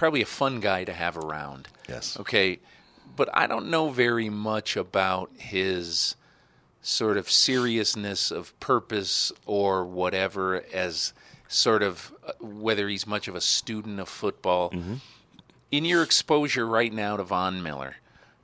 probably 0.00 0.22
a 0.22 0.26
fun 0.26 0.60
guy 0.60 0.82
to 0.82 0.94
have 0.94 1.18
around. 1.18 1.68
Yes. 1.86 2.18
Okay. 2.18 2.58
but 3.16 3.28
I 3.34 3.46
don't 3.46 3.68
know 3.68 3.90
very 3.90 4.30
much 4.30 4.74
about 4.74 5.30
his 5.36 6.16
sort 6.80 7.18
of 7.18 7.30
seriousness 7.30 8.30
of 8.30 8.58
purpose 8.60 9.30
or 9.44 9.84
whatever 9.84 10.64
as 10.72 11.12
sort 11.48 11.82
of 11.82 12.14
uh, 12.26 12.32
whether 12.40 12.88
he's 12.88 13.06
much 13.06 13.28
of 13.28 13.34
a 13.34 13.42
student 13.42 14.00
of 14.00 14.08
football. 14.08 14.70
Mm-hmm. 14.70 14.94
In 15.70 15.84
your 15.84 16.02
exposure 16.02 16.66
right 16.66 16.94
now 16.94 17.18
to 17.18 17.22
Von 17.22 17.62
Miller, 17.62 17.96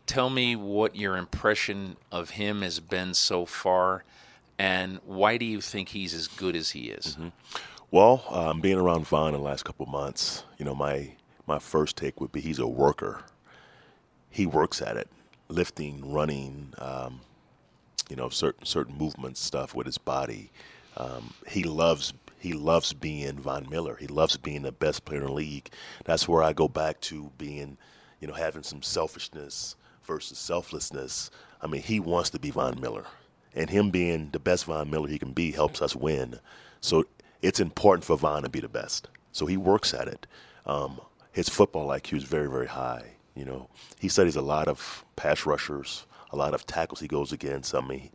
tell 0.05 0.29
me 0.29 0.57
what 0.57 0.95
your 0.95 1.17
impression 1.17 1.97
of 2.13 2.31
him 2.31 2.61
has 2.61 2.81
been 2.81 3.15
so 3.15 3.47
far 3.47 4.05
and 4.59 5.01
why 5.07 5.39
do 5.39 5.47
you 5.47 5.63
think 5.63 5.89
he's 5.89 6.13
as 6.13 6.29
good 6.29 6.55
as 6.55 6.73
he 6.73 6.91
is? 6.91 7.15
Mm-hmm. 7.15 7.29
Well, 7.91 8.25
um, 8.29 8.61
being 8.61 8.77
around 8.77 9.07
Von 9.07 9.35
in 9.35 9.41
the 9.41 9.47
last 9.47 9.65
couple 9.65 9.87
of 9.87 9.91
months, 9.91 10.45
you 10.59 10.67
know, 10.67 10.75
my 10.75 11.16
my 11.47 11.59
first 11.59 11.97
take 11.97 12.21
would 12.21 12.33
be 12.33 12.41
he's 12.41 12.59
a 12.59 12.67
worker. 12.67 13.23
He 14.31 14.47
works 14.47 14.83
at 14.83 14.97
it, 14.97 15.09
lifting, 15.49 16.13
running, 16.13 16.75
um, 16.79 17.21
you 18.09 18.17
know, 18.17 18.29
certain 18.29 18.67
certain 18.67 18.97
movement 18.97 19.37
stuff 19.37 19.75
with 19.75 19.87
his 19.87 19.99
body. 19.99 20.51
Um, 20.97 21.35
he 21.47 21.63
loves 21.63 22.13
he 22.39 22.53
loves 22.53 22.93
being 22.93 23.39
Von 23.39 23.69
Miller. 23.69 23.97
He 23.97 24.07
loves 24.07 24.37
being 24.37 24.63
the 24.63 24.73
best 24.73 25.05
player 25.05 25.21
in 25.21 25.27
the 25.27 25.33
league. 25.33 25.71
That's 26.05 26.29
where 26.29 26.43
I 26.43 26.53
go 26.53 26.69
back 26.69 27.01
to 27.03 27.31
being, 27.39 27.77
you 28.21 28.29
know, 28.29 28.35
having 28.35 28.63
some 28.63 28.83
selfishness 28.83 29.77
versus 30.05 30.39
selflessness. 30.39 31.31
I 31.61 31.67
mean, 31.67 31.83
he 31.83 31.99
wants 32.01 32.31
to 32.31 32.39
be 32.39 32.51
Von 32.51 32.81
Miller, 32.81 33.07
and 33.55 33.71
him 33.71 33.91
being 33.91 34.31
the 34.33 34.39
best 34.39 34.67
Von 34.67 34.91
Miller 34.91 35.09
he 35.09 35.19
can 35.19 35.33
be 35.33 35.51
helps 35.53 35.81
us 35.83 35.97
win. 35.97 36.39
So 36.81 37.05
it's 37.43 37.61
important 37.61 38.05
for 38.05 38.17
Von 38.17 38.43
to 38.43 38.49
be 38.49 38.61
the 38.61 38.69
best. 38.69 39.09
So 39.33 39.47
he 39.47 39.57
works 39.57 39.93
at 39.95 40.09
it. 40.09 40.27
Um, 40.67 41.01
his 41.37 41.51
football 41.51 41.89
IQ 41.89 42.17
is 42.17 42.25
very, 42.25 42.49
very 42.49 42.67
high. 42.67 43.05
You 43.35 43.45
know, 43.45 43.69
he 43.99 44.09
studies 44.09 44.37
a 44.37 44.41
lot 44.41 44.69
of 44.69 45.05
pass 45.17 45.45
rushers, 45.45 46.07
a 46.31 46.37
lot 46.37 46.55
of 46.55 46.65
tackles 46.67 46.99
he 46.99 47.09
goes 47.09 47.31
against. 47.31 47.75
I 47.75 47.83
mean, 47.83 48.09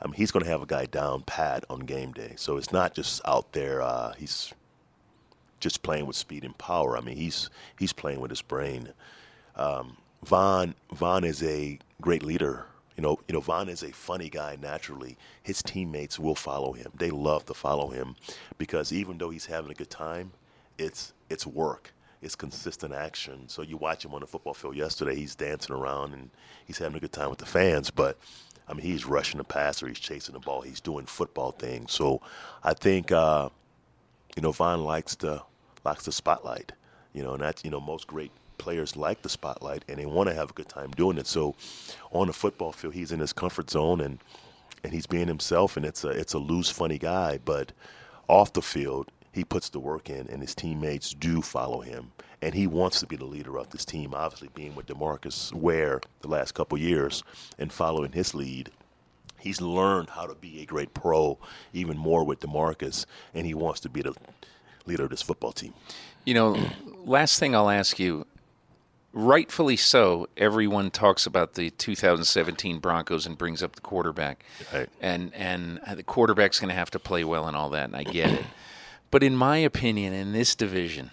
I 0.00 0.06
mean, 0.06 0.14
he's 0.14 0.30
going 0.30 0.42
to 0.42 0.50
have 0.50 0.62
a 0.62 0.66
guy 0.66 0.86
down 0.86 1.20
pat 1.24 1.66
on 1.68 1.80
game 1.80 2.12
day. 2.12 2.32
So 2.36 2.56
it's 2.56 2.72
not 2.72 2.94
just 2.94 3.20
out 3.26 3.52
there. 3.52 3.82
Uh, 3.82 4.14
he's 4.14 4.54
just 5.60 5.82
playing 5.82 6.06
with 6.06 6.16
speed 6.16 6.44
and 6.44 6.56
power. 6.56 6.96
I 6.96 7.02
mean, 7.02 7.18
he's 7.18 7.50
he's 7.78 7.92
playing 7.92 8.20
with 8.20 8.30
his 8.30 8.40
brain. 8.40 8.88
Um, 9.54 9.98
Von 10.24 10.74
Von 10.94 11.24
is 11.24 11.42
a 11.42 11.78
great 12.00 12.22
leader. 12.22 12.64
You 12.96 13.02
know, 13.02 13.20
you 13.28 13.34
know, 13.34 13.40
Von 13.42 13.68
is 13.68 13.82
a 13.82 13.92
funny 13.92 14.30
guy 14.30 14.56
naturally. 14.62 15.18
His 15.42 15.62
teammates 15.62 16.18
will 16.18 16.34
follow 16.34 16.72
him. 16.72 16.90
They 16.96 17.10
love 17.10 17.44
to 17.46 17.54
follow 17.54 17.88
him 17.88 18.16
because 18.56 18.94
even 18.94 19.18
though 19.18 19.28
he's 19.28 19.44
having 19.44 19.70
a 19.70 19.74
good 19.74 19.90
time, 19.90 20.32
it's 20.78 21.12
it's 21.28 21.46
work. 21.46 21.92
It's 22.22 22.34
consistent 22.34 22.94
action. 22.94 23.48
So 23.48 23.62
you 23.62 23.76
watch 23.76 24.04
him 24.04 24.14
on 24.14 24.20
the 24.20 24.26
football 24.26 24.54
field 24.54 24.76
yesterday. 24.76 25.14
He's 25.14 25.34
dancing 25.34 25.74
around 25.74 26.14
and 26.14 26.30
he's 26.66 26.78
having 26.78 26.96
a 26.96 27.00
good 27.00 27.12
time 27.12 27.30
with 27.30 27.38
the 27.38 27.46
fans. 27.46 27.90
But 27.90 28.18
I 28.68 28.72
mean, 28.72 28.82
he's 28.84 29.06
rushing 29.06 29.38
the 29.38 29.44
passer. 29.44 29.86
He's 29.86 29.98
chasing 29.98 30.32
the 30.32 30.40
ball. 30.40 30.62
He's 30.62 30.80
doing 30.80 31.06
football 31.06 31.52
things. 31.52 31.92
So 31.92 32.20
I 32.64 32.74
think 32.74 33.12
uh, 33.12 33.50
you 34.34 34.42
know 34.42 34.52
Von 34.52 34.84
likes 34.84 35.14
the 35.16 35.42
likes 35.84 36.04
the 36.04 36.12
spotlight. 36.12 36.72
You 37.12 37.22
know, 37.22 37.34
and 37.34 37.42
that's 37.42 37.64
you 37.64 37.70
know 37.70 37.80
most 37.80 38.06
great 38.06 38.32
players 38.58 38.96
like 38.96 39.20
the 39.22 39.28
spotlight 39.28 39.84
and 39.86 39.98
they 39.98 40.06
want 40.06 40.28
to 40.30 40.34
have 40.34 40.50
a 40.50 40.52
good 40.54 40.68
time 40.68 40.90
doing 40.92 41.18
it. 41.18 41.26
So 41.26 41.54
on 42.10 42.26
the 42.26 42.32
football 42.32 42.72
field, 42.72 42.94
he's 42.94 43.12
in 43.12 43.20
his 43.20 43.32
comfort 43.32 43.70
zone 43.70 44.00
and 44.00 44.18
and 44.86 44.92
he's 44.92 45.06
being 45.06 45.26
himself, 45.26 45.76
and 45.76 45.84
it's 45.84 46.04
a 46.04 46.08
it's 46.08 46.32
a 46.32 46.38
loose, 46.38 46.70
funny 46.70 46.98
guy. 46.98 47.38
But 47.44 47.72
off 48.28 48.52
the 48.52 48.62
field, 48.62 49.10
he 49.36 49.44
puts 49.44 49.68
the 49.68 49.78
work 49.78 50.10
in, 50.10 50.26
and 50.28 50.40
his 50.42 50.54
teammates 50.54 51.12
do 51.14 51.42
follow 51.42 51.80
him. 51.80 52.10
And 52.42 52.54
he 52.54 52.66
wants 52.66 53.00
to 53.00 53.06
be 53.06 53.16
the 53.16 53.24
leader 53.24 53.58
of 53.58 53.70
this 53.70 53.84
team. 53.84 54.14
Obviously, 54.14 54.48
being 54.54 54.74
with 54.74 54.86
Demarcus 54.86 55.52
Ware 55.52 56.00
the 56.22 56.28
last 56.28 56.52
couple 56.52 56.76
years 56.78 57.22
and 57.58 57.72
following 57.72 58.12
his 58.12 58.34
lead, 58.34 58.70
he's 59.38 59.60
learned 59.60 60.10
how 60.10 60.26
to 60.26 60.34
be 60.34 60.60
a 60.62 60.66
great 60.66 60.92
pro 60.94 61.38
even 61.72 61.96
more 61.96 62.24
with 62.24 62.40
Demarcus, 62.40 63.06
and 63.34 63.46
he 63.46 63.54
wants 63.54 63.80
to 63.80 63.88
be 63.88 64.02
the 64.02 64.14
leader 64.86 65.04
of 65.04 65.10
this 65.10 65.22
football 65.22 65.52
team. 65.52 65.72
You 66.24 66.34
know, 66.34 66.58
last 67.04 67.38
thing 67.38 67.54
I'll 67.54 67.70
ask 67.70 67.98
you 67.98 68.26
rightfully 69.12 69.76
so, 69.76 70.28
everyone 70.36 70.90
talks 70.90 71.26
about 71.26 71.54
the 71.54 71.70
2017 71.70 72.78
Broncos 72.80 73.24
and 73.26 73.36
brings 73.38 73.62
up 73.62 73.74
the 73.74 73.80
quarterback, 73.80 74.44
Right. 74.72 74.88
and 75.00 75.32
and 75.34 75.80
the 75.94 76.02
quarterback's 76.02 76.60
going 76.60 76.68
to 76.68 76.74
have 76.74 76.90
to 76.90 76.98
play 76.98 77.24
well 77.24 77.46
and 77.48 77.56
all 77.56 77.70
that, 77.70 77.84
and 77.84 77.96
I 77.96 78.02
get 78.04 78.30
it. 78.30 78.44
But 79.10 79.22
in 79.22 79.36
my 79.36 79.58
opinion, 79.58 80.12
in 80.12 80.32
this 80.32 80.54
division, 80.54 81.10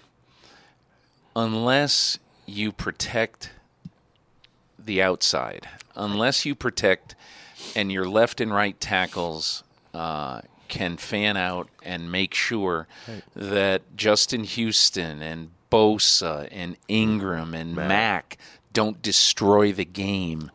unless 1.36 2.20
you 2.46 2.72
protect 2.72 3.52
the 4.78 5.02
outside, 5.02 5.68
unless 5.96 6.46
you 6.46 6.56
protect 6.56 7.16
and 7.76 7.92
your 7.92 8.08
left 8.08 8.42
and 8.42 8.54
right 8.54 8.80
tackles 8.80 9.64
uh, 9.94 10.42
can 10.68 10.98
fan 10.98 11.38
out 11.38 11.70
and 11.84 12.12
make 12.12 12.34
sure 12.34 12.88
that 13.36 13.82
Justin 13.96 14.44
Houston 14.44 15.22
and 15.22 15.52
Bosa 15.72 16.48
and 16.52 16.76
Ingram 16.88 17.54
and 17.54 17.76
Mack 17.88 18.38
don't 18.74 19.02
destroy 19.02 19.72
the 19.72 19.86
game. 19.86 20.52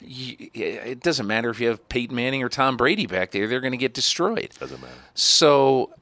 You- 0.00 0.50
It 0.54 1.00
doesn't 1.00 1.26
matter 1.26 1.50
if 1.50 1.60
you 1.60 1.68
have 1.68 1.88
Peyton 1.88 2.14
Manning 2.16 2.42
or 2.42 2.48
Tom 2.48 2.76
Brady 2.76 3.06
back 3.06 3.30
there; 3.30 3.46
they're 3.46 3.60
going 3.60 3.72
to 3.72 3.76
get 3.78 3.94
destroyed. 3.94 4.50
Doesn't 4.58 4.80
matter. 4.80 4.92
So, 5.14 5.92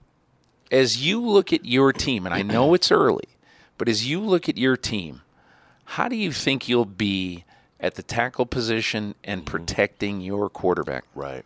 as 0.70 1.04
you 1.04 1.24
look 1.24 1.52
at 1.52 1.64
your 1.64 1.92
team, 1.92 2.26
and 2.26 2.34
I 2.34 2.42
know 2.42 2.74
it's 2.74 2.90
early, 2.90 3.28
but 3.76 3.88
as 3.88 4.08
you 4.08 4.20
look 4.20 4.48
at 4.48 4.58
your 4.58 4.76
team, 4.76 5.22
how 5.84 6.08
do 6.08 6.16
you 6.16 6.32
think 6.32 6.68
you'll 6.68 6.84
be 6.84 7.44
at 7.80 7.94
the 7.94 8.02
tackle 8.02 8.46
position 8.46 9.14
and 9.24 9.40
mm-hmm. 9.40 9.50
protecting 9.50 10.20
your 10.20 10.50
quarterback? 10.50 11.04
Right. 11.14 11.44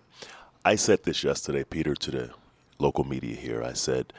I 0.64 0.76
said 0.76 1.04
this 1.04 1.24
yesterday, 1.24 1.64
Peter, 1.64 1.94
to 1.94 2.10
the 2.10 2.30
local 2.78 3.04
media 3.04 3.36
here. 3.36 3.62
I 3.62 3.72
said, 3.72 4.12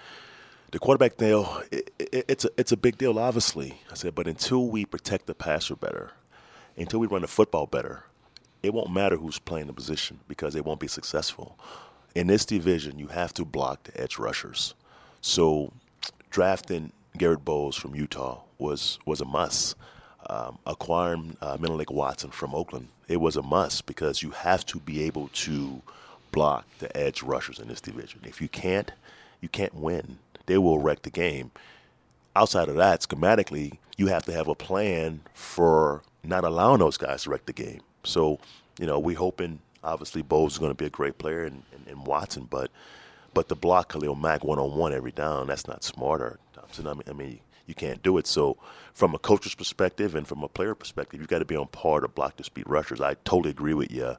the 0.71 0.79
quarterback 0.79 1.17
deal, 1.17 1.61
it, 1.71 1.93
it, 1.99 2.25
it's 2.27 2.45
a 2.45 2.49
it's 2.57 2.71
a 2.71 2.77
big 2.77 2.97
deal, 2.97 3.19
obviously. 3.19 3.79
I 3.91 3.93
said, 3.93 4.15
but 4.15 4.27
until 4.27 4.67
we 4.67 4.85
protect 4.85 5.27
the 5.27 5.35
passer 5.35 5.75
better, 5.75 6.11
until 6.75 6.99
we 6.99 7.07
run 7.07 7.21
the 7.21 7.27
football 7.27 7.67
better, 7.67 8.05
it 8.63 8.73
won't 8.73 8.91
matter 8.91 9.17
who's 9.17 9.39
playing 9.39 9.67
the 9.67 9.73
position 9.73 10.19
because 10.27 10.53
they 10.53 10.61
won't 10.61 10.79
be 10.79 10.87
successful. 10.87 11.59
In 12.15 12.27
this 12.27 12.45
division, 12.45 12.97
you 12.97 13.07
have 13.07 13.33
to 13.35 13.45
block 13.45 13.83
the 13.83 14.01
edge 14.01 14.17
rushers. 14.17 14.73
So, 15.23 15.71
drafting 16.29 16.91
Garett 17.17 17.45
Bolles 17.45 17.77
from 17.77 17.95
Utah 17.95 18.41
was 18.59 18.99
was 19.05 19.21
a 19.21 19.25
must. 19.25 19.75
Um, 20.29 20.57
acquiring 20.65 21.37
uh, 21.41 21.57
Menelik 21.59 21.91
Watson 21.91 22.29
from 22.29 22.53
Oakland, 22.53 22.89
it 23.07 23.17
was 23.17 23.37
a 23.37 23.41
must 23.41 23.85
because 23.85 24.21
you 24.21 24.31
have 24.31 24.65
to 24.67 24.79
be 24.79 25.03
able 25.03 25.29
to 25.29 25.81
block 26.31 26.65
the 26.79 26.95
edge 26.95 27.23
rushers 27.23 27.59
in 27.59 27.69
this 27.69 27.79
division. 27.79 28.19
If 28.25 28.41
you 28.41 28.49
can't, 28.49 28.91
you 29.39 29.47
can't 29.47 29.75
win. 29.75 30.17
They 30.45 30.57
will 30.57 30.79
wreck 30.79 31.03
the 31.03 31.09
game. 31.09 31.51
Outside 32.35 32.67
of 32.67 32.75
that, 32.75 33.01
schematically, 33.01 33.77
you 33.95 34.07
have 34.07 34.25
to 34.25 34.33
have 34.33 34.49
a 34.49 34.55
plan 34.55 35.21
for 35.33 36.03
not 36.23 36.43
allowing 36.43 36.79
those 36.79 36.97
guys 36.97 37.23
to 37.23 37.29
wreck 37.29 37.45
the 37.45 37.53
game. 37.53 37.81
So, 38.03 38.39
you 38.77 38.87
know, 38.87 38.99
we're 38.99 39.17
hoping 39.17 39.59
obviously 39.83 40.21
Bowles 40.21 40.53
is 40.53 40.59
going 40.59 40.71
to 40.71 40.75
be 40.75 40.85
a 40.85 40.89
great 40.89 41.17
player 41.17 41.43
and, 41.43 41.63
and, 41.73 41.87
and 41.87 42.07
Watson, 42.07 42.47
but 42.49 42.71
but 43.33 43.49
to 43.49 43.55
block 43.55 43.91
Khalil 43.91 44.15
Mack 44.15 44.43
one 44.43 44.59
on 44.59 44.77
one 44.77 44.93
every 44.93 45.11
down, 45.11 45.47
that's 45.47 45.67
not 45.67 45.83
smarter, 45.83 46.39
Thompson. 46.53 46.87
I 46.87 46.93
mean, 46.93 47.03
I 47.09 47.13
mean, 47.13 47.39
you 47.65 47.73
can't 47.73 48.01
do 48.03 48.17
it. 48.17 48.27
So, 48.27 48.57
from 48.93 49.15
a 49.15 49.19
coach's 49.19 49.55
perspective 49.55 50.15
and 50.15 50.27
from 50.27 50.43
a 50.43 50.47
player 50.47 50.75
perspective, 50.75 51.19
you've 51.19 51.29
got 51.29 51.39
to 51.39 51.45
be 51.45 51.55
on 51.55 51.67
par 51.67 52.01
to 52.01 52.07
block 52.07 52.37
the 52.37 52.43
speed 52.43 52.65
rushers. 52.67 53.01
I 53.01 53.15
totally 53.25 53.51
agree 53.51 53.73
with 53.73 53.91
you. 53.91 54.15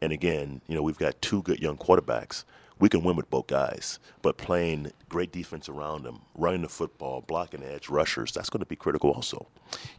And 0.00 0.12
again, 0.12 0.60
you 0.66 0.74
know, 0.74 0.82
we've 0.82 0.98
got 0.98 1.20
two 1.22 1.42
good 1.42 1.60
young 1.60 1.76
quarterbacks. 1.76 2.44
We 2.78 2.88
can 2.88 3.02
win 3.02 3.16
with 3.16 3.28
both 3.28 3.48
guys, 3.48 3.98
but 4.22 4.36
playing 4.36 4.92
great 5.08 5.32
defense 5.32 5.68
around 5.68 6.04
them, 6.04 6.20
running 6.36 6.62
the 6.62 6.68
football, 6.68 7.22
blocking 7.22 7.64
edge 7.64 7.88
rushers, 7.88 8.30
that's 8.30 8.50
going 8.50 8.60
to 8.60 8.66
be 8.66 8.76
critical 8.76 9.10
also. 9.10 9.48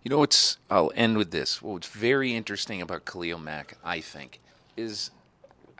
You 0.01 0.09
know, 0.09 0.19
what's 0.19 0.57
I'll 0.69 0.91
end 0.95 1.17
with 1.17 1.31
this. 1.31 1.61
What's 1.61 1.87
very 1.87 2.33
interesting 2.33 2.81
about 2.81 3.03
Khalil 3.03 3.37
Mack, 3.37 3.77
I 3.83 3.99
think, 3.99 4.39
is 4.77 5.11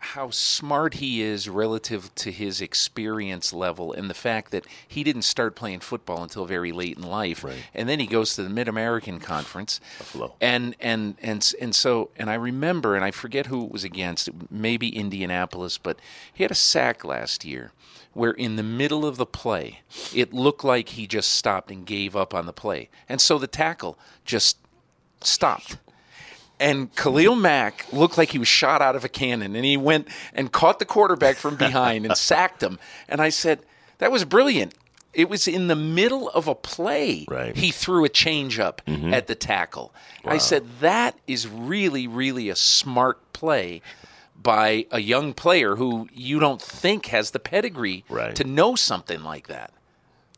how 0.01 0.29
smart 0.29 0.95
he 0.95 1.21
is 1.21 1.49
relative 1.49 2.13
to 2.15 2.31
his 2.31 2.61
experience 2.61 3.53
level 3.53 3.93
and 3.93 4.09
the 4.09 4.13
fact 4.13 4.51
that 4.51 4.65
he 4.87 5.03
didn't 5.03 5.23
start 5.23 5.55
playing 5.55 5.79
football 5.79 6.23
until 6.23 6.45
very 6.45 6.71
late 6.71 6.97
in 6.97 7.03
life. 7.03 7.43
Right. 7.43 7.63
And 7.73 7.87
then 7.89 7.99
he 7.99 8.07
goes 8.07 8.35
to 8.35 8.43
the 8.43 8.49
Mid 8.49 8.67
American 8.67 9.19
Conference. 9.19 9.79
Buffalo. 9.97 10.35
And 10.41 10.75
and 10.79 11.15
and 11.21 11.53
and 11.59 11.75
so 11.75 12.09
and 12.17 12.29
I 12.29 12.35
remember 12.35 12.95
and 12.95 13.03
I 13.03 13.11
forget 13.11 13.47
who 13.47 13.65
it 13.65 13.71
was 13.71 13.83
against, 13.83 14.29
maybe 14.49 14.95
Indianapolis, 14.95 15.77
but 15.77 15.99
he 16.33 16.43
had 16.43 16.51
a 16.51 16.55
sack 16.55 17.03
last 17.03 17.45
year 17.45 17.71
where 18.13 18.31
in 18.31 18.55
the 18.55 18.63
middle 18.63 19.05
of 19.05 19.17
the 19.17 19.25
play 19.25 19.81
it 20.13 20.33
looked 20.33 20.63
like 20.63 20.89
he 20.89 21.07
just 21.07 21.31
stopped 21.31 21.71
and 21.71 21.85
gave 21.85 22.15
up 22.15 22.33
on 22.33 22.45
the 22.45 22.53
play. 22.53 22.89
And 23.07 23.21
so 23.21 23.37
the 23.37 23.47
tackle 23.47 23.97
just 24.25 24.57
stopped. 25.21 25.77
And 26.59 26.93
Khalil 26.95 27.35
Mack 27.35 27.85
looked 27.93 28.17
like 28.17 28.31
he 28.31 28.37
was 28.37 28.47
shot 28.47 28.81
out 28.81 28.95
of 28.95 29.05
a 29.05 29.09
cannon, 29.09 29.55
and 29.55 29.63
he 29.63 29.77
went 29.77 30.07
and 30.33 30.51
caught 30.51 30.79
the 30.79 30.85
quarterback 30.85 31.37
from 31.37 31.55
behind 31.55 32.05
and 32.05 32.17
sacked 32.17 32.61
him. 32.61 32.79
And 33.07 33.21
I 33.21 33.29
said, 33.29 33.59
"That 33.99 34.11
was 34.11 34.25
brilliant." 34.25 34.73
it 35.13 35.29
was 35.29 35.47
in 35.47 35.67
the 35.67 35.75
middle 35.75 36.29
of 36.29 36.47
a 36.47 36.55
play. 36.55 37.25
Right. 37.27 37.55
He 37.55 37.71
threw 37.71 38.05
a 38.05 38.09
changeup 38.09 38.79
mm-hmm. 38.85 39.13
at 39.13 39.27
the 39.27 39.35
tackle. 39.35 39.93
I 40.23 40.37
said 40.37 40.67
that 40.81 41.17
is 41.27 41.47
really, 41.47 42.07
really 42.07 42.49
a 42.49 42.55
smart 42.55 43.33
play 43.33 43.81
by 44.41 44.85
a 44.91 44.99
young 44.99 45.33
player 45.33 45.75
who 45.75 46.07
you 46.13 46.39
don't 46.39 46.61
think 46.61 47.07
has 47.07 47.31
the 47.31 47.39
pedigree 47.39 48.05
Right. 48.09 48.35
to 48.35 48.43
know 48.43 48.75
something 48.75 49.23
like 49.23 49.47
that. 49.47 49.73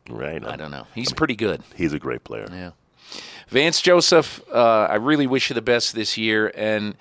Right. 0.08 0.44
I 0.44 0.56
don't 0.56 0.70
know. 0.70 0.86
He's 0.94 1.12
pretty 1.12 1.36
good. 1.36 1.62
He's 1.76 1.92
a 1.92 1.98
great 1.98 2.24
player. 2.24 2.48
Yeah. 2.50 2.70
Vance 3.52 3.82
Joseph, 3.82 4.42
uh, 4.50 4.86
I 4.88 4.94
really 4.94 5.26
wish 5.26 5.50
you 5.50 5.54
the 5.54 5.60
best 5.60 5.94
this 5.94 6.16
year. 6.16 6.50
And, 6.54 6.94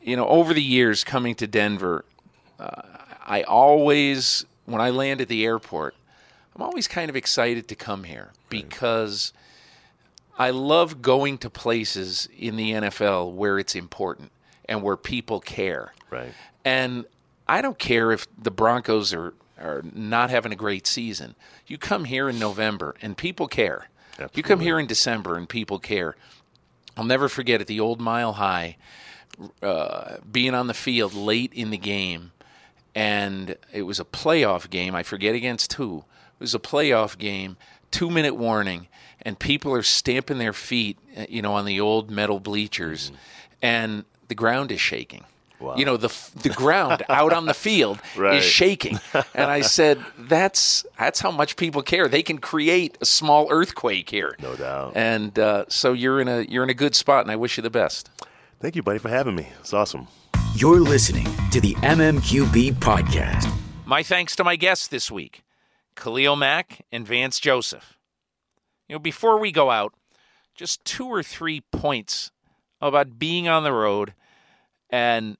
you 0.00 0.16
know, 0.16 0.26
over 0.26 0.54
the 0.54 0.62
years 0.62 1.04
coming 1.04 1.34
to 1.34 1.46
Denver, 1.46 2.06
uh, 2.58 2.80
I 3.20 3.42
always, 3.42 4.46
when 4.64 4.80
I 4.80 4.88
land 4.88 5.20
at 5.20 5.28
the 5.28 5.44
airport, 5.44 5.94
I'm 6.56 6.62
always 6.62 6.88
kind 6.88 7.10
of 7.10 7.16
excited 7.16 7.68
to 7.68 7.74
come 7.74 8.04
here 8.04 8.30
because 8.48 9.34
I 10.38 10.48
love 10.48 11.02
going 11.02 11.36
to 11.38 11.50
places 11.50 12.26
in 12.38 12.56
the 12.56 12.72
NFL 12.72 13.34
where 13.34 13.58
it's 13.58 13.74
important 13.74 14.32
and 14.66 14.82
where 14.82 14.96
people 14.96 15.40
care. 15.40 15.92
Right. 16.08 16.32
And 16.64 17.04
I 17.46 17.60
don't 17.60 17.78
care 17.78 18.12
if 18.12 18.26
the 18.42 18.50
Broncos 18.50 19.12
are, 19.12 19.34
are 19.60 19.82
not 19.92 20.30
having 20.30 20.52
a 20.52 20.56
great 20.56 20.86
season. 20.86 21.34
You 21.66 21.76
come 21.76 22.06
here 22.06 22.30
in 22.30 22.38
November 22.38 22.94
and 23.02 23.14
people 23.14 23.46
care. 23.46 23.88
You 24.34 24.42
come 24.42 24.60
here 24.60 24.78
in 24.78 24.86
December 24.86 25.36
and 25.36 25.48
people 25.48 25.78
care. 25.78 26.16
I'll 26.96 27.04
never 27.04 27.28
forget 27.28 27.60
at 27.60 27.66
the 27.66 27.80
old 27.80 28.00
Mile 28.00 28.34
High, 28.34 28.76
uh, 29.62 30.16
being 30.30 30.54
on 30.54 30.66
the 30.66 30.74
field 30.74 31.14
late 31.14 31.52
in 31.54 31.70
the 31.70 31.78
game, 31.78 32.32
and 32.94 33.56
it 33.72 33.82
was 33.82 33.98
a 33.98 34.04
playoff 34.04 34.68
game. 34.68 34.94
I 34.94 35.02
forget 35.02 35.34
against 35.34 35.72
who. 35.74 36.04
It 36.38 36.40
was 36.40 36.54
a 36.54 36.58
playoff 36.58 37.16
game, 37.16 37.56
two 37.90 38.10
minute 38.10 38.34
warning, 38.34 38.88
and 39.22 39.38
people 39.38 39.72
are 39.72 39.82
stamping 39.82 40.38
their 40.38 40.52
feet, 40.52 40.98
uh, 41.16 41.24
you 41.28 41.40
know, 41.40 41.54
on 41.54 41.64
the 41.64 41.80
old 41.80 42.10
metal 42.10 42.40
bleachers, 42.40 43.10
and 43.62 44.04
the 44.28 44.34
ground 44.34 44.70
is 44.70 44.80
shaking. 44.80 45.24
You 45.76 45.84
know, 45.84 45.96
the 45.96 46.12
the 46.42 46.48
ground 46.50 47.02
out 47.08 47.32
on 47.32 47.46
the 47.46 47.54
field 47.54 47.98
Right. 48.16 48.36
is 48.38 48.44
shaking, 48.44 48.98
and 49.34 49.50
I 49.50 49.60
said, 49.62 50.02
"That's 50.18 50.84
that's 50.98 51.20
how 51.20 51.30
much 51.30 51.56
people 51.56 51.82
care. 51.82 52.08
They 52.08 52.22
can 52.22 52.38
create 52.38 52.98
a 53.00 53.04
small 53.04 53.46
earthquake 53.50 54.10
here, 54.10 54.36
No 54.40 54.54
doubt. 54.56 54.92
And 54.96 55.38
uh, 55.38 55.64
so 55.68 55.92
you're 55.92 56.20
in 56.20 56.28
a 56.28 56.42
you're 56.42 56.64
in 56.64 56.70
a 56.70 56.74
good 56.74 56.94
spot, 56.94 57.22
and 57.24 57.30
I 57.30 57.36
wish 57.36 57.56
you 57.56 57.62
the 57.62 57.70
best. 57.70 58.10
Thank 58.60 58.76
you, 58.76 58.82
buddy, 58.82 58.98
for 58.98 59.08
having 59.08 59.34
me. 59.34 59.48
It's 59.60 59.72
awesome. 59.72 60.06
You're 60.54 60.80
listening 60.80 61.26
to 61.50 61.60
the 61.60 61.74
MMQB 61.76 62.74
podcast. 62.74 63.50
My 63.86 64.02
thanks 64.02 64.36
to 64.36 64.44
my 64.44 64.56
guests 64.56 64.86
this 64.88 65.10
week, 65.10 65.42
Khalil 65.96 66.36
Mack 66.36 66.84
and 66.92 67.06
Vance 67.06 67.40
Joseph. 67.40 67.98
You 68.88 68.94
know, 68.96 68.98
before 69.00 69.38
we 69.38 69.50
go 69.52 69.70
out, 69.70 69.94
just 70.54 70.84
two 70.84 71.06
or 71.06 71.22
three 71.22 71.60
points 71.72 72.30
about 72.80 73.18
being 73.18 73.48
on 73.48 73.62
the 73.64 73.72
road 73.72 74.12
and 74.90 75.36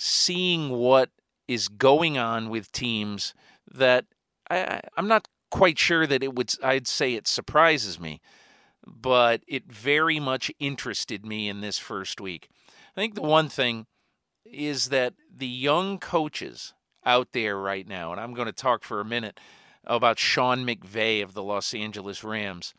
seeing 0.00 0.70
what 0.70 1.10
is 1.46 1.68
going 1.68 2.16
on 2.16 2.48
with 2.48 2.72
teams 2.72 3.34
that 3.70 4.06
I, 4.50 4.80
I'm 4.96 5.08
not 5.08 5.28
quite 5.50 5.78
sure 5.78 6.06
that 6.06 6.22
it 6.22 6.34
would. 6.34 6.52
I'd 6.62 6.88
say 6.88 7.14
it 7.14 7.28
surprises 7.28 8.00
me, 8.00 8.20
but 8.86 9.42
it 9.46 9.70
very 9.70 10.18
much 10.18 10.50
interested 10.58 11.26
me 11.26 11.48
in 11.48 11.60
this 11.60 11.78
first 11.78 12.20
week. 12.20 12.48
I 12.96 13.00
think 13.00 13.14
the 13.14 13.22
one 13.22 13.48
thing 13.48 13.86
is 14.44 14.88
that 14.88 15.14
the 15.34 15.46
young 15.46 15.98
coaches 15.98 16.72
out 17.04 17.28
there 17.32 17.56
right 17.56 17.86
now, 17.86 18.12
and 18.12 18.20
I'm 18.20 18.34
going 18.34 18.46
to 18.46 18.52
talk 18.52 18.82
for 18.82 19.00
a 19.00 19.04
minute 19.04 19.38
about 19.84 20.18
Sean 20.18 20.66
McVay 20.66 21.22
of 21.22 21.34
the 21.34 21.42
Los 21.42 21.74
Angeles 21.74 22.24
Rams. 22.24 22.74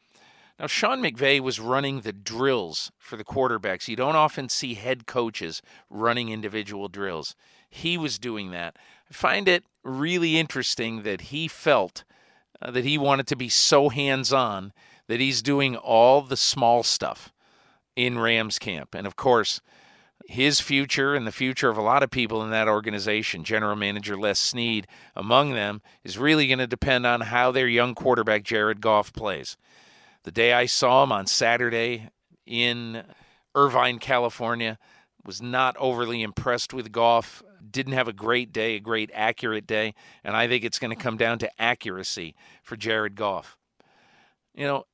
Now, 0.61 0.67
Sean 0.67 1.01
McVay 1.01 1.39
was 1.39 1.59
running 1.59 2.01
the 2.01 2.13
drills 2.13 2.91
for 2.99 3.17
the 3.17 3.23
quarterbacks. 3.23 3.87
You 3.87 3.95
don't 3.95 4.15
often 4.15 4.47
see 4.47 4.75
head 4.75 5.07
coaches 5.07 5.63
running 5.89 6.29
individual 6.29 6.87
drills. 6.87 7.35
He 7.67 7.97
was 7.97 8.19
doing 8.19 8.51
that. 8.51 8.77
I 9.09 9.13
find 9.13 9.47
it 9.47 9.63
really 9.83 10.37
interesting 10.37 11.01
that 11.01 11.21
he 11.21 11.47
felt 11.47 12.03
uh, 12.61 12.69
that 12.69 12.85
he 12.85 12.99
wanted 12.99 13.25
to 13.27 13.35
be 13.35 13.49
so 13.49 13.89
hands 13.89 14.31
on 14.31 14.71
that 15.07 15.19
he's 15.19 15.41
doing 15.41 15.75
all 15.75 16.21
the 16.21 16.37
small 16.37 16.83
stuff 16.83 17.33
in 17.95 18.19
Rams 18.19 18.59
camp. 18.59 18.93
And 18.93 19.07
of 19.07 19.15
course, 19.15 19.61
his 20.27 20.61
future 20.61 21.15
and 21.15 21.25
the 21.25 21.31
future 21.31 21.71
of 21.71 21.77
a 21.77 21.81
lot 21.81 22.03
of 22.03 22.11
people 22.11 22.43
in 22.43 22.51
that 22.51 22.67
organization, 22.67 23.43
General 23.43 23.75
Manager 23.75 24.15
Les 24.15 24.37
Snead 24.37 24.85
among 25.15 25.53
them, 25.53 25.81
is 26.03 26.19
really 26.19 26.45
going 26.45 26.59
to 26.59 26.67
depend 26.67 27.07
on 27.07 27.21
how 27.21 27.51
their 27.51 27.67
young 27.67 27.95
quarterback 27.95 28.43
Jared 28.43 28.79
Goff 28.79 29.11
plays. 29.11 29.57
The 30.23 30.31
day 30.31 30.53
I 30.53 30.67
saw 30.67 31.03
him 31.03 31.11
on 31.11 31.25
Saturday 31.25 32.09
in 32.45 33.03
Irvine, 33.55 33.97
California, 33.97 34.77
was 35.25 35.41
not 35.41 35.75
overly 35.77 36.21
impressed 36.21 36.73
with 36.73 36.91
Goff. 36.91 37.41
Didn't 37.69 37.93
have 37.93 38.07
a 38.07 38.13
great 38.13 38.51
day, 38.51 38.75
a 38.75 38.79
great 38.79 39.09
accurate 39.13 39.65
day, 39.65 39.93
and 40.23 40.35
I 40.35 40.47
think 40.47 40.63
it's 40.63 40.79
going 40.79 40.95
to 40.95 41.01
come 41.01 41.17
down 41.17 41.39
to 41.39 41.61
accuracy 41.61 42.35
for 42.61 42.75
Jared 42.75 43.15
Goff. 43.15 43.57
You 44.53 44.67
know, 44.67 44.85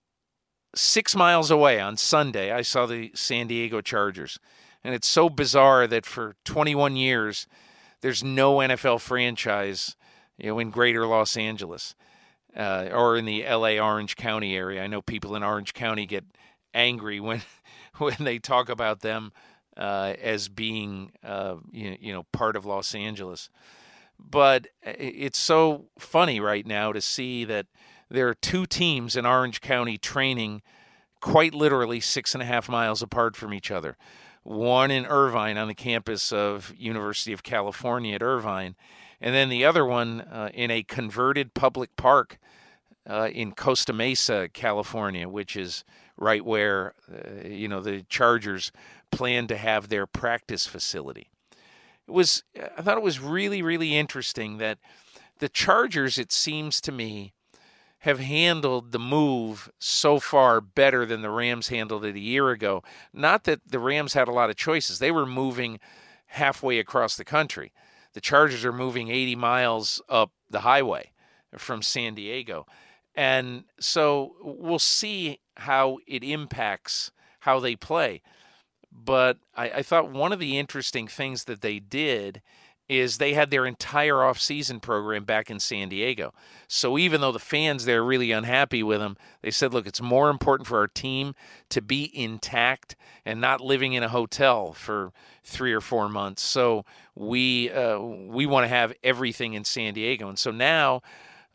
six 0.75 1.15
miles 1.15 1.51
away 1.51 1.79
on 1.79 1.97
Sunday, 1.97 2.51
I 2.51 2.61
saw 2.61 2.85
the 2.85 3.11
San 3.13 3.47
Diego 3.47 3.81
Chargers. 3.81 4.39
And 4.83 4.93
it's 4.93 5.07
so 5.07 5.29
bizarre 5.29 5.87
that 5.87 6.05
for 6.05 6.35
21 6.45 6.95
years, 6.95 7.47
there's 8.01 8.23
no 8.23 8.57
NFL 8.57 9.01
franchise, 9.01 9.97
you 10.37 10.47
know, 10.47 10.59
in 10.59 10.69
Greater 10.69 11.05
Los 11.05 11.35
Angeles 11.35 11.95
uh, 12.57 12.89
or 12.91 13.15
in 13.15 13.25
the 13.25 13.45
L.A. 13.45 13.79
Orange 13.79 14.15
County 14.15 14.55
area. 14.55 14.83
I 14.83 14.87
know 14.87 15.01
people 15.01 15.35
in 15.35 15.43
Orange 15.43 15.73
County 15.73 16.05
get 16.05 16.25
angry 16.73 17.19
when 17.21 17.41
when 17.97 18.15
they 18.19 18.39
talk 18.39 18.69
about 18.69 19.01
them 19.01 19.31
uh, 19.77 20.13
as 20.21 20.49
being, 20.49 21.11
uh, 21.23 21.55
you, 21.71 21.95
you 21.99 22.13
know, 22.13 22.23
part 22.33 22.55
of 22.55 22.65
Los 22.65 22.93
Angeles. 22.95 23.49
But 24.19 24.67
it's 24.83 25.37
so 25.37 25.85
funny 25.99 26.39
right 26.39 26.65
now 26.65 26.91
to 26.91 27.01
see 27.01 27.45
that 27.45 27.67
there 28.09 28.27
are 28.27 28.33
two 28.33 28.65
teams 28.65 29.15
in 29.15 29.25
Orange 29.25 29.61
County 29.61 29.97
training 29.97 30.63
quite 31.21 31.53
literally 31.53 31.99
six 31.99 32.33
and 32.33 32.41
a 32.41 32.45
half 32.45 32.69
miles 32.69 33.01
apart 33.01 33.35
from 33.35 33.53
each 33.53 33.69
other. 33.69 33.97
One 34.43 34.91
in 34.91 35.05
Irvine 35.05 35.57
on 35.57 35.67
the 35.67 35.75
campus 35.75 36.31
of 36.31 36.73
University 36.77 37.33
of 37.33 37.43
California 37.43 38.15
at 38.15 38.23
Irvine, 38.23 38.75
and 39.19 39.35
then 39.35 39.49
the 39.49 39.65
other 39.65 39.85
one 39.85 40.21
uh, 40.21 40.49
in 40.53 40.71
a 40.71 40.83
converted 40.83 41.53
public 41.53 41.95
park 41.95 42.39
uh, 43.09 43.29
in 43.31 43.53
Costa 43.53 43.93
Mesa, 43.93 44.49
California, 44.53 45.27
which 45.27 45.55
is 45.55 45.83
right 46.17 46.43
where 46.43 46.93
uh, 47.11 47.47
you 47.47 47.67
know 47.67 47.81
the 47.81 48.03
Chargers 48.09 48.71
plan 49.11 49.47
to 49.47 49.57
have 49.57 49.89
their 49.89 50.05
practice 50.05 50.67
facility. 50.67 51.29
It 52.07 52.11
was 52.11 52.43
I 52.77 52.81
thought 52.81 52.97
it 52.97 53.03
was 53.03 53.19
really 53.19 53.61
really 53.61 53.95
interesting 53.95 54.57
that 54.57 54.79
the 55.39 55.49
Chargers 55.49 56.17
it 56.17 56.31
seems 56.31 56.81
to 56.81 56.91
me 56.91 57.33
have 57.99 58.19
handled 58.19 58.91
the 58.91 58.99
move 58.99 59.71
so 59.79 60.19
far 60.19 60.61
better 60.61 61.05
than 61.05 61.21
the 61.21 61.29
Rams 61.29 61.69
handled 61.69 62.05
it 62.05 62.15
a 62.15 62.19
year 62.19 62.49
ago. 62.49 62.83
Not 63.11 63.43
that 63.45 63.61
the 63.65 63.79
Rams 63.79 64.13
had 64.13 64.27
a 64.27 64.33
lot 64.33 64.49
of 64.49 64.55
choices. 64.55 64.99
They 64.99 65.11
were 65.11 65.25
moving 65.25 65.79
halfway 66.27 66.77
across 66.77 67.17
the 67.17 67.25
country. 67.25 67.73
The 68.13 68.21
Chargers 68.21 68.63
are 68.65 68.73
moving 68.73 69.09
80 69.09 69.35
miles 69.35 70.01
up 70.07 70.31
the 70.49 70.61
highway 70.61 71.11
from 71.57 71.81
San 71.81 72.13
Diego. 72.13 72.65
And 73.17 73.63
so 73.79 74.35
we'll 74.41 74.77
see 74.77 75.39
how 75.57 75.97
it 76.07 76.23
impacts 76.23 77.11
how 77.39 77.59
they 77.59 77.75
play. 77.75 78.21
But 78.91 79.39
I, 79.55 79.69
I 79.69 79.81
thought 79.81 80.11
one 80.11 80.31
of 80.31 80.39
the 80.39 80.59
interesting 80.59 81.07
things 81.07 81.45
that 81.45 81.61
they 81.61 81.79
did 81.79 82.43
is 82.87 83.17
they 83.17 83.33
had 83.33 83.49
their 83.51 83.65
entire 83.65 84.13
offseason 84.13 84.81
program 84.81 85.25
back 85.25 85.49
in 85.49 85.59
San 85.59 85.89
Diego. 85.89 86.33
So 86.69 86.97
even 86.97 87.19
though 87.19 87.33
the 87.33 87.39
fans 87.39 87.83
there 87.83 88.01
are 88.01 88.05
really 88.05 88.31
unhappy 88.31 88.81
with 88.81 88.99
them, 88.99 89.17
they 89.41 89.51
said, 89.51 89.73
look, 89.73 89.87
it's 89.87 90.01
more 90.01 90.29
important 90.29 90.67
for 90.67 90.77
our 90.77 90.87
team 90.87 91.35
to 91.69 91.81
be 91.81 92.09
intact 92.13 92.95
and 93.25 93.41
not 93.41 93.59
living 93.59 93.93
in 93.93 94.03
a 94.03 94.09
hotel 94.09 94.71
for 94.71 95.11
three 95.43 95.73
or 95.73 95.81
four 95.81 96.07
months. 96.07 96.41
So 96.41 96.85
we 97.13 97.71
uh, 97.71 97.99
we 97.99 98.45
want 98.45 98.63
to 98.63 98.69
have 98.69 98.93
everything 99.03 99.53
in 99.53 99.65
San 99.65 99.93
Diego. 99.93 100.29
And 100.29 100.39
so 100.39 100.51
now 100.51 101.01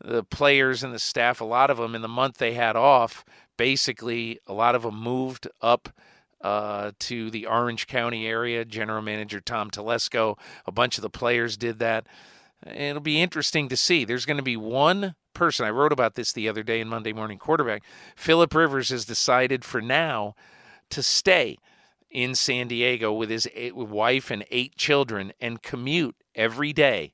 the 0.03 0.23
players 0.23 0.83
and 0.83 0.93
the 0.93 0.99
staff, 0.99 1.41
a 1.41 1.45
lot 1.45 1.69
of 1.69 1.77
them 1.77 1.95
in 1.95 2.01
the 2.01 2.07
month 2.07 2.37
they 2.37 2.53
had 2.53 2.75
off, 2.75 3.23
basically 3.57 4.39
a 4.47 4.53
lot 4.53 4.75
of 4.75 4.83
them 4.83 4.99
moved 4.99 5.47
up 5.61 5.89
uh, 6.41 6.91
to 6.99 7.31
the 7.31 7.45
Orange 7.45 7.87
County 7.87 8.27
area. 8.27 8.65
General 8.65 9.01
Manager 9.01 9.39
Tom 9.39 9.71
Telesco, 9.71 10.37
a 10.65 10.71
bunch 10.71 10.97
of 10.97 11.01
the 11.01 11.09
players 11.09 11.55
did 11.55 11.79
that. 11.79 12.05
It'll 12.65 13.01
be 13.01 13.21
interesting 13.21 13.69
to 13.69 13.77
see. 13.77 14.05
There's 14.05 14.25
going 14.25 14.37
to 14.37 14.43
be 14.43 14.57
one 14.57 15.15
person. 15.33 15.65
I 15.65 15.69
wrote 15.69 15.91
about 15.91 16.15
this 16.15 16.33
the 16.33 16.47
other 16.49 16.63
day 16.63 16.79
in 16.79 16.87
Monday 16.87 17.13
Morning 17.13 17.37
Quarterback. 17.37 17.83
Philip 18.15 18.53
Rivers 18.53 18.89
has 18.89 19.05
decided 19.05 19.65
for 19.65 19.81
now 19.81 20.35
to 20.89 21.01
stay 21.01 21.57
in 22.11 22.35
San 22.35 22.67
Diego 22.67 23.11
with 23.11 23.29
his 23.29 23.47
eight, 23.55 23.75
wife 23.75 24.29
and 24.29 24.45
eight 24.51 24.75
children 24.75 25.33
and 25.41 25.61
commute 25.61 26.15
every 26.35 26.71
day 26.71 27.13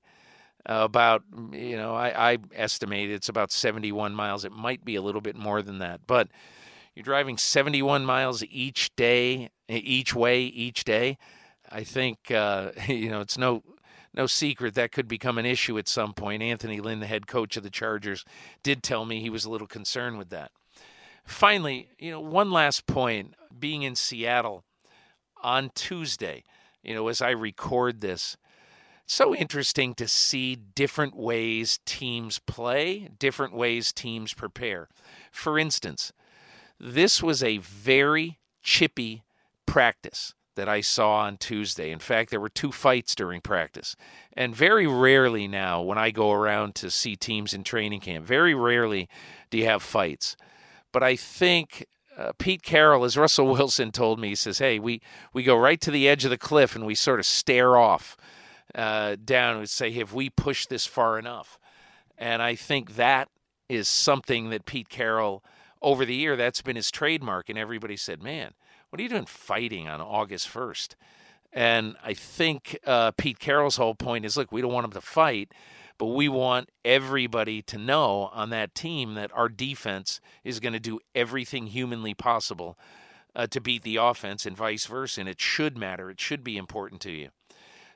about 0.66 1.24
you 1.52 1.78
know 1.78 1.96
I, 1.96 2.34
I 2.34 2.38
estimate 2.54 3.10
it's 3.10 3.30
about 3.30 3.52
71 3.52 4.14
miles. 4.14 4.46
It 4.46 4.52
might 4.52 4.84
be 4.84 4.96
a 4.96 5.02
little 5.02 5.22
bit 5.22 5.36
more 5.36 5.62
than 5.62 5.80
that, 5.80 6.02
but 6.06 6.30
you're 6.96 7.04
driving 7.04 7.38
71 7.38 8.06
miles 8.06 8.44
each 8.50 8.96
day, 8.96 9.50
each 9.70 10.14
way, 10.14 10.42
each 10.44 10.84
day. 10.84 11.18
I 11.72 11.84
think 11.84 12.32
uh, 12.32 12.72
you 12.88 13.10
know 13.10 13.22
it's 13.22 13.38
no 13.38 13.64
no 14.14 14.26
secret 14.26 14.74
that 14.76 14.92
could 14.92 15.08
become 15.08 15.38
an 15.38 15.46
issue 15.46 15.78
at 15.78 15.88
some 15.88 16.14
point. 16.14 16.42
Anthony 16.42 16.80
Lynn, 16.80 17.00
the 17.00 17.06
head 17.06 17.28
coach 17.28 17.58
of 17.58 17.64
the 17.64 17.70
Chargers, 17.70 18.26
did 18.64 18.82
tell 18.84 19.06
me 19.06 19.22
he 19.22 19.30
was 19.30 19.46
a 19.46 19.50
little 19.50 19.68
concerned 19.68 20.18
with 20.18 20.30
that. 20.30 20.52
Finally, 21.26 21.90
you 22.00 22.10
know, 22.10 22.20
one 22.20 22.52
last 22.52 22.88
point 22.88 23.36
being 23.60 23.84
in 23.84 23.96
Seattle 23.96 24.64
on 25.44 25.70
Tuesday, 25.76 26.44
you 26.84 26.94
know, 26.94 27.08
as 27.08 27.22
I 27.22 27.30
record 27.30 28.02
this, 28.02 28.36
so 29.12 29.34
interesting 29.34 29.96
to 29.96 30.08
see 30.08 30.56
different 30.56 31.16
ways 31.16 31.80
teams 31.84 32.38
play, 32.40 33.10
different 33.18 33.54
ways 33.54 33.92
teams 33.92 34.36
prepare. 34.36 34.88
For 35.32 35.58
instance, 35.58 36.14
this 36.80 37.24
was 37.24 37.42
a 37.42 37.58
very 37.58 38.38
chippy 38.62 39.24
practice 39.66 40.36
that 40.56 40.70
I 40.70 40.82
saw 40.82 41.22
on 41.22 41.38
Tuesday. 41.38 41.90
In 41.90 41.98
fact, 41.98 42.30
there 42.30 42.40
were 42.40 42.50
two 42.50 42.72
fights 42.72 43.16
during 43.16 43.42
practice. 43.42 43.96
And 44.34 44.56
very 44.56 44.86
rarely 44.86 45.48
now, 45.48 45.82
when 45.82 45.98
I 45.98 46.12
go 46.12 46.32
around 46.32 46.76
to 46.76 46.92
see 46.92 47.16
teams 47.16 47.54
in 47.54 47.64
training 47.64 48.02
camp, 48.02 48.26
very 48.26 48.54
rarely 48.54 49.10
do 49.50 49.58
you 49.58 49.66
have 49.66 49.82
fights. 49.82 50.38
But 50.92 51.02
I 51.02 51.16
think 51.16 51.88
uh, 52.16 52.34
Pete 52.38 52.62
Carroll, 52.62 53.06
as 53.06 53.18
Russell 53.18 53.48
Wilson 53.54 53.92
told 53.92 54.20
me, 54.20 54.30
he 54.30 54.36
says, 54.36 54.60
"Hey, 54.60 54.78
we 54.78 55.02
we 55.34 55.42
go 55.42 55.56
right 55.56 55.82
to 55.82 55.92
the 55.92 56.08
edge 56.08 56.26
of 56.26 56.32
the 56.32 56.38
cliff 56.38 56.76
and 56.76 56.86
we 56.86 56.94
sort 56.94 57.20
of 57.20 57.26
stare 57.26 57.76
off 57.76 58.16
uh, 58.76 59.16
down 59.24 59.58
and 59.58 59.70
say, 59.70 59.92
have 59.92 60.14
we 60.14 60.30
pushed 60.30 60.70
this 60.70 60.86
far 60.86 61.20
enough?" 61.20 61.60
And 62.18 62.42
I 62.42 62.56
think 62.56 62.96
that 62.96 63.30
is 63.68 63.88
something 63.88 64.50
that 64.50 64.66
Pete 64.66 64.90
Carroll, 64.90 65.44
over 65.82 66.06
the 66.06 66.16
year, 66.16 66.36
that's 66.36 66.62
been 66.62 66.76
his 66.76 66.92
trademark. 66.92 67.50
And 67.50 67.58
everybody 67.58 67.98
said, 67.98 68.22
"Man, 68.22 68.54
what 68.90 69.00
are 69.00 69.04
you 69.04 69.10
doing 69.10 69.26
fighting 69.26 69.88
on 69.88 70.02
August 70.02 70.48
first? 70.48 70.96
And 71.52 71.96
I 72.04 72.14
think 72.14 72.78
uh, 72.86 73.12
Pete 73.12 73.40
Carroll's 73.40 73.78
whole 73.78 73.96
point 73.96 74.24
is, 74.24 74.38
look, 74.38 74.52
we 74.52 74.62
don't 74.62 74.72
want 74.72 74.86
him 74.86 74.92
to 74.92 75.02
fight 75.02 75.52
but 76.00 76.08
we 76.08 76.30
want 76.30 76.70
everybody 76.86 77.62
to 77.62 77.78
know 77.78 78.30
on 78.34 78.50
that 78.50 78.74
team 78.74 79.14
that 79.16 79.32
our 79.36 79.50
defense 79.50 80.22
is 80.46 80.62
going 80.62 80.74
to 80.74 80.80
do 80.80 81.00
everything 81.14 81.68
humanly 81.68 82.14
possible 82.14 82.80
uh, 83.36 83.46
to 83.48 83.60
beat 83.60 83.84
the 83.84 83.98
offense 83.98 84.46
and 84.46 84.56
vice 84.56 84.86
versa. 84.86 85.20
And 85.20 85.30
it 85.30 85.42
should 85.42 85.78
matter, 85.78 86.10
it 86.10 86.20
should 86.20 86.44
be 86.44 86.58
important 86.58 87.02
to 87.02 87.12
you. 87.12 87.30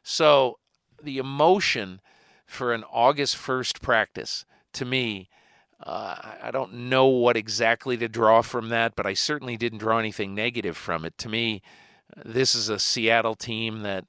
So 0.03 0.59
the 1.03 1.17
emotion 1.17 2.01
for 2.45 2.73
an 2.73 2.83
August 2.91 3.35
1st 3.35 3.81
practice, 3.81 4.45
to 4.73 4.85
me, 4.85 5.29
uh, 5.85 6.15
I 6.41 6.51
don't 6.51 6.73
know 6.73 7.07
what 7.07 7.35
exactly 7.35 7.97
to 7.97 8.07
draw 8.07 8.41
from 8.41 8.69
that, 8.69 8.95
but 8.95 9.05
I 9.05 9.13
certainly 9.13 9.57
didn't 9.57 9.79
draw 9.79 9.99
anything 9.99 10.33
negative 10.33 10.77
from 10.77 11.03
it. 11.03 11.17
To 11.19 11.29
me, 11.29 11.61
this 12.23 12.55
is 12.55 12.69
a 12.69 12.79
Seattle 12.79 13.35
team 13.35 13.81
that 13.81 14.05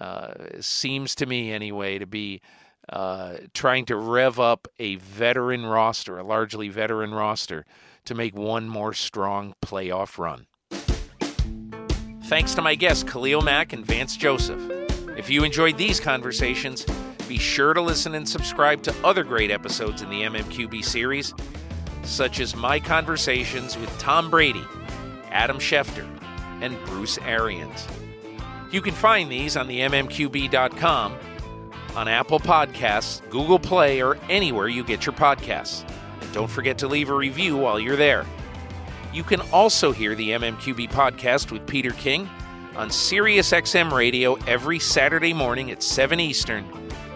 uh, 0.00 0.34
seems 0.60 1.14
to 1.16 1.26
me, 1.26 1.52
anyway, 1.52 1.98
to 1.98 2.06
be 2.06 2.40
uh, 2.88 3.34
trying 3.54 3.84
to 3.86 3.96
rev 3.96 4.40
up 4.40 4.66
a 4.78 4.96
veteran 4.96 5.64
roster, 5.64 6.18
a 6.18 6.24
largely 6.24 6.68
veteran 6.68 7.12
roster, 7.14 7.64
to 8.04 8.14
make 8.14 8.34
one 8.34 8.68
more 8.68 8.92
strong 8.92 9.54
playoff 9.62 10.18
run. 10.18 10.46
Thanks 12.24 12.54
to 12.54 12.62
my 12.62 12.74
guests, 12.74 13.04
Khalil 13.04 13.42
Mack 13.42 13.72
and 13.72 13.86
Vance 13.86 14.16
Joseph. 14.16 14.81
If 15.22 15.30
you 15.30 15.44
enjoyed 15.44 15.78
these 15.78 16.00
conversations, 16.00 16.84
be 17.28 17.38
sure 17.38 17.74
to 17.74 17.80
listen 17.80 18.16
and 18.16 18.28
subscribe 18.28 18.82
to 18.82 18.94
other 19.04 19.22
great 19.22 19.52
episodes 19.52 20.02
in 20.02 20.10
the 20.10 20.22
MMQB 20.22 20.84
series, 20.84 21.32
such 22.02 22.40
as 22.40 22.56
my 22.56 22.80
conversations 22.80 23.78
with 23.78 23.96
Tom 24.00 24.32
Brady, 24.32 24.64
Adam 25.30 25.58
Schefter, 25.58 26.08
and 26.60 26.76
Bruce 26.86 27.18
Arians. 27.18 27.86
You 28.72 28.82
can 28.82 28.94
find 28.94 29.30
these 29.30 29.56
on 29.56 29.68
the 29.68 29.78
MMQB.com 29.78 31.16
on 31.94 32.08
Apple 32.08 32.40
Podcasts, 32.40 33.22
Google 33.30 33.60
Play, 33.60 34.02
or 34.02 34.18
anywhere 34.28 34.66
you 34.66 34.82
get 34.82 35.06
your 35.06 35.14
podcasts. 35.14 35.88
And 36.20 36.32
don't 36.32 36.50
forget 36.50 36.78
to 36.78 36.88
leave 36.88 37.10
a 37.10 37.14
review 37.14 37.56
while 37.56 37.78
you're 37.78 37.94
there. 37.94 38.26
You 39.12 39.22
can 39.22 39.40
also 39.52 39.92
hear 39.92 40.16
the 40.16 40.30
MMQB 40.30 40.90
podcast 40.90 41.52
with 41.52 41.64
Peter 41.68 41.92
King 41.92 42.28
on 42.76 42.88
SiriusXM 42.88 43.92
Radio 43.92 44.34
every 44.46 44.78
Saturday 44.78 45.32
morning 45.32 45.70
at 45.70 45.82
7 45.82 46.18
Eastern 46.18 46.64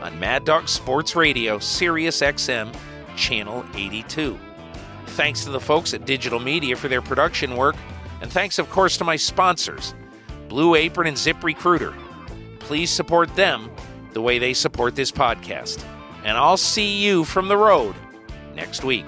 on 0.03 0.19
Mad 0.21 0.45
Dog 0.45 0.69
Sports 0.69 1.17
Radio, 1.17 1.59
SiriusXM, 1.59 2.77
Channel 3.17 3.65
82. 3.75 4.39
Thanks 5.09 5.45
to 5.45 5.51
the 5.51 5.61
folks 5.61 5.95
at 5.95 6.05
Digital 6.05 6.39
Media 6.39 6.77
for 6.77 6.89
their 6.89 7.01
production 7.01 7.57
work, 7.57 7.77
and 8.21 8.31
thanks, 8.31 8.59
of 8.59 8.69
course, 8.71 8.99
to 8.99 9.05
my 9.05 9.17
sponsors, 9.17 9.95
Blue 10.49 10.75
Apron 10.75 11.09
and 11.09 11.19
Zip 11.19 11.43
Recruiter. 11.43 11.95
Please 12.59 12.91
support 12.91 13.35
them 13.35 13.71
the 14.13 14.21
way 14.21 14.39
they 14.39 14.53
support 14.53 14.95
this 14.95 15.13
podcast. 15.13 15.85
And 16.25 16.37
I'll 16.37 16.57
see 16.57 16.99
you 16.99 17.25
from 17.25 17.49
the 17.49 17.57
road 17.57 17.95
next 18.55 18.85
week. 18.85 19.07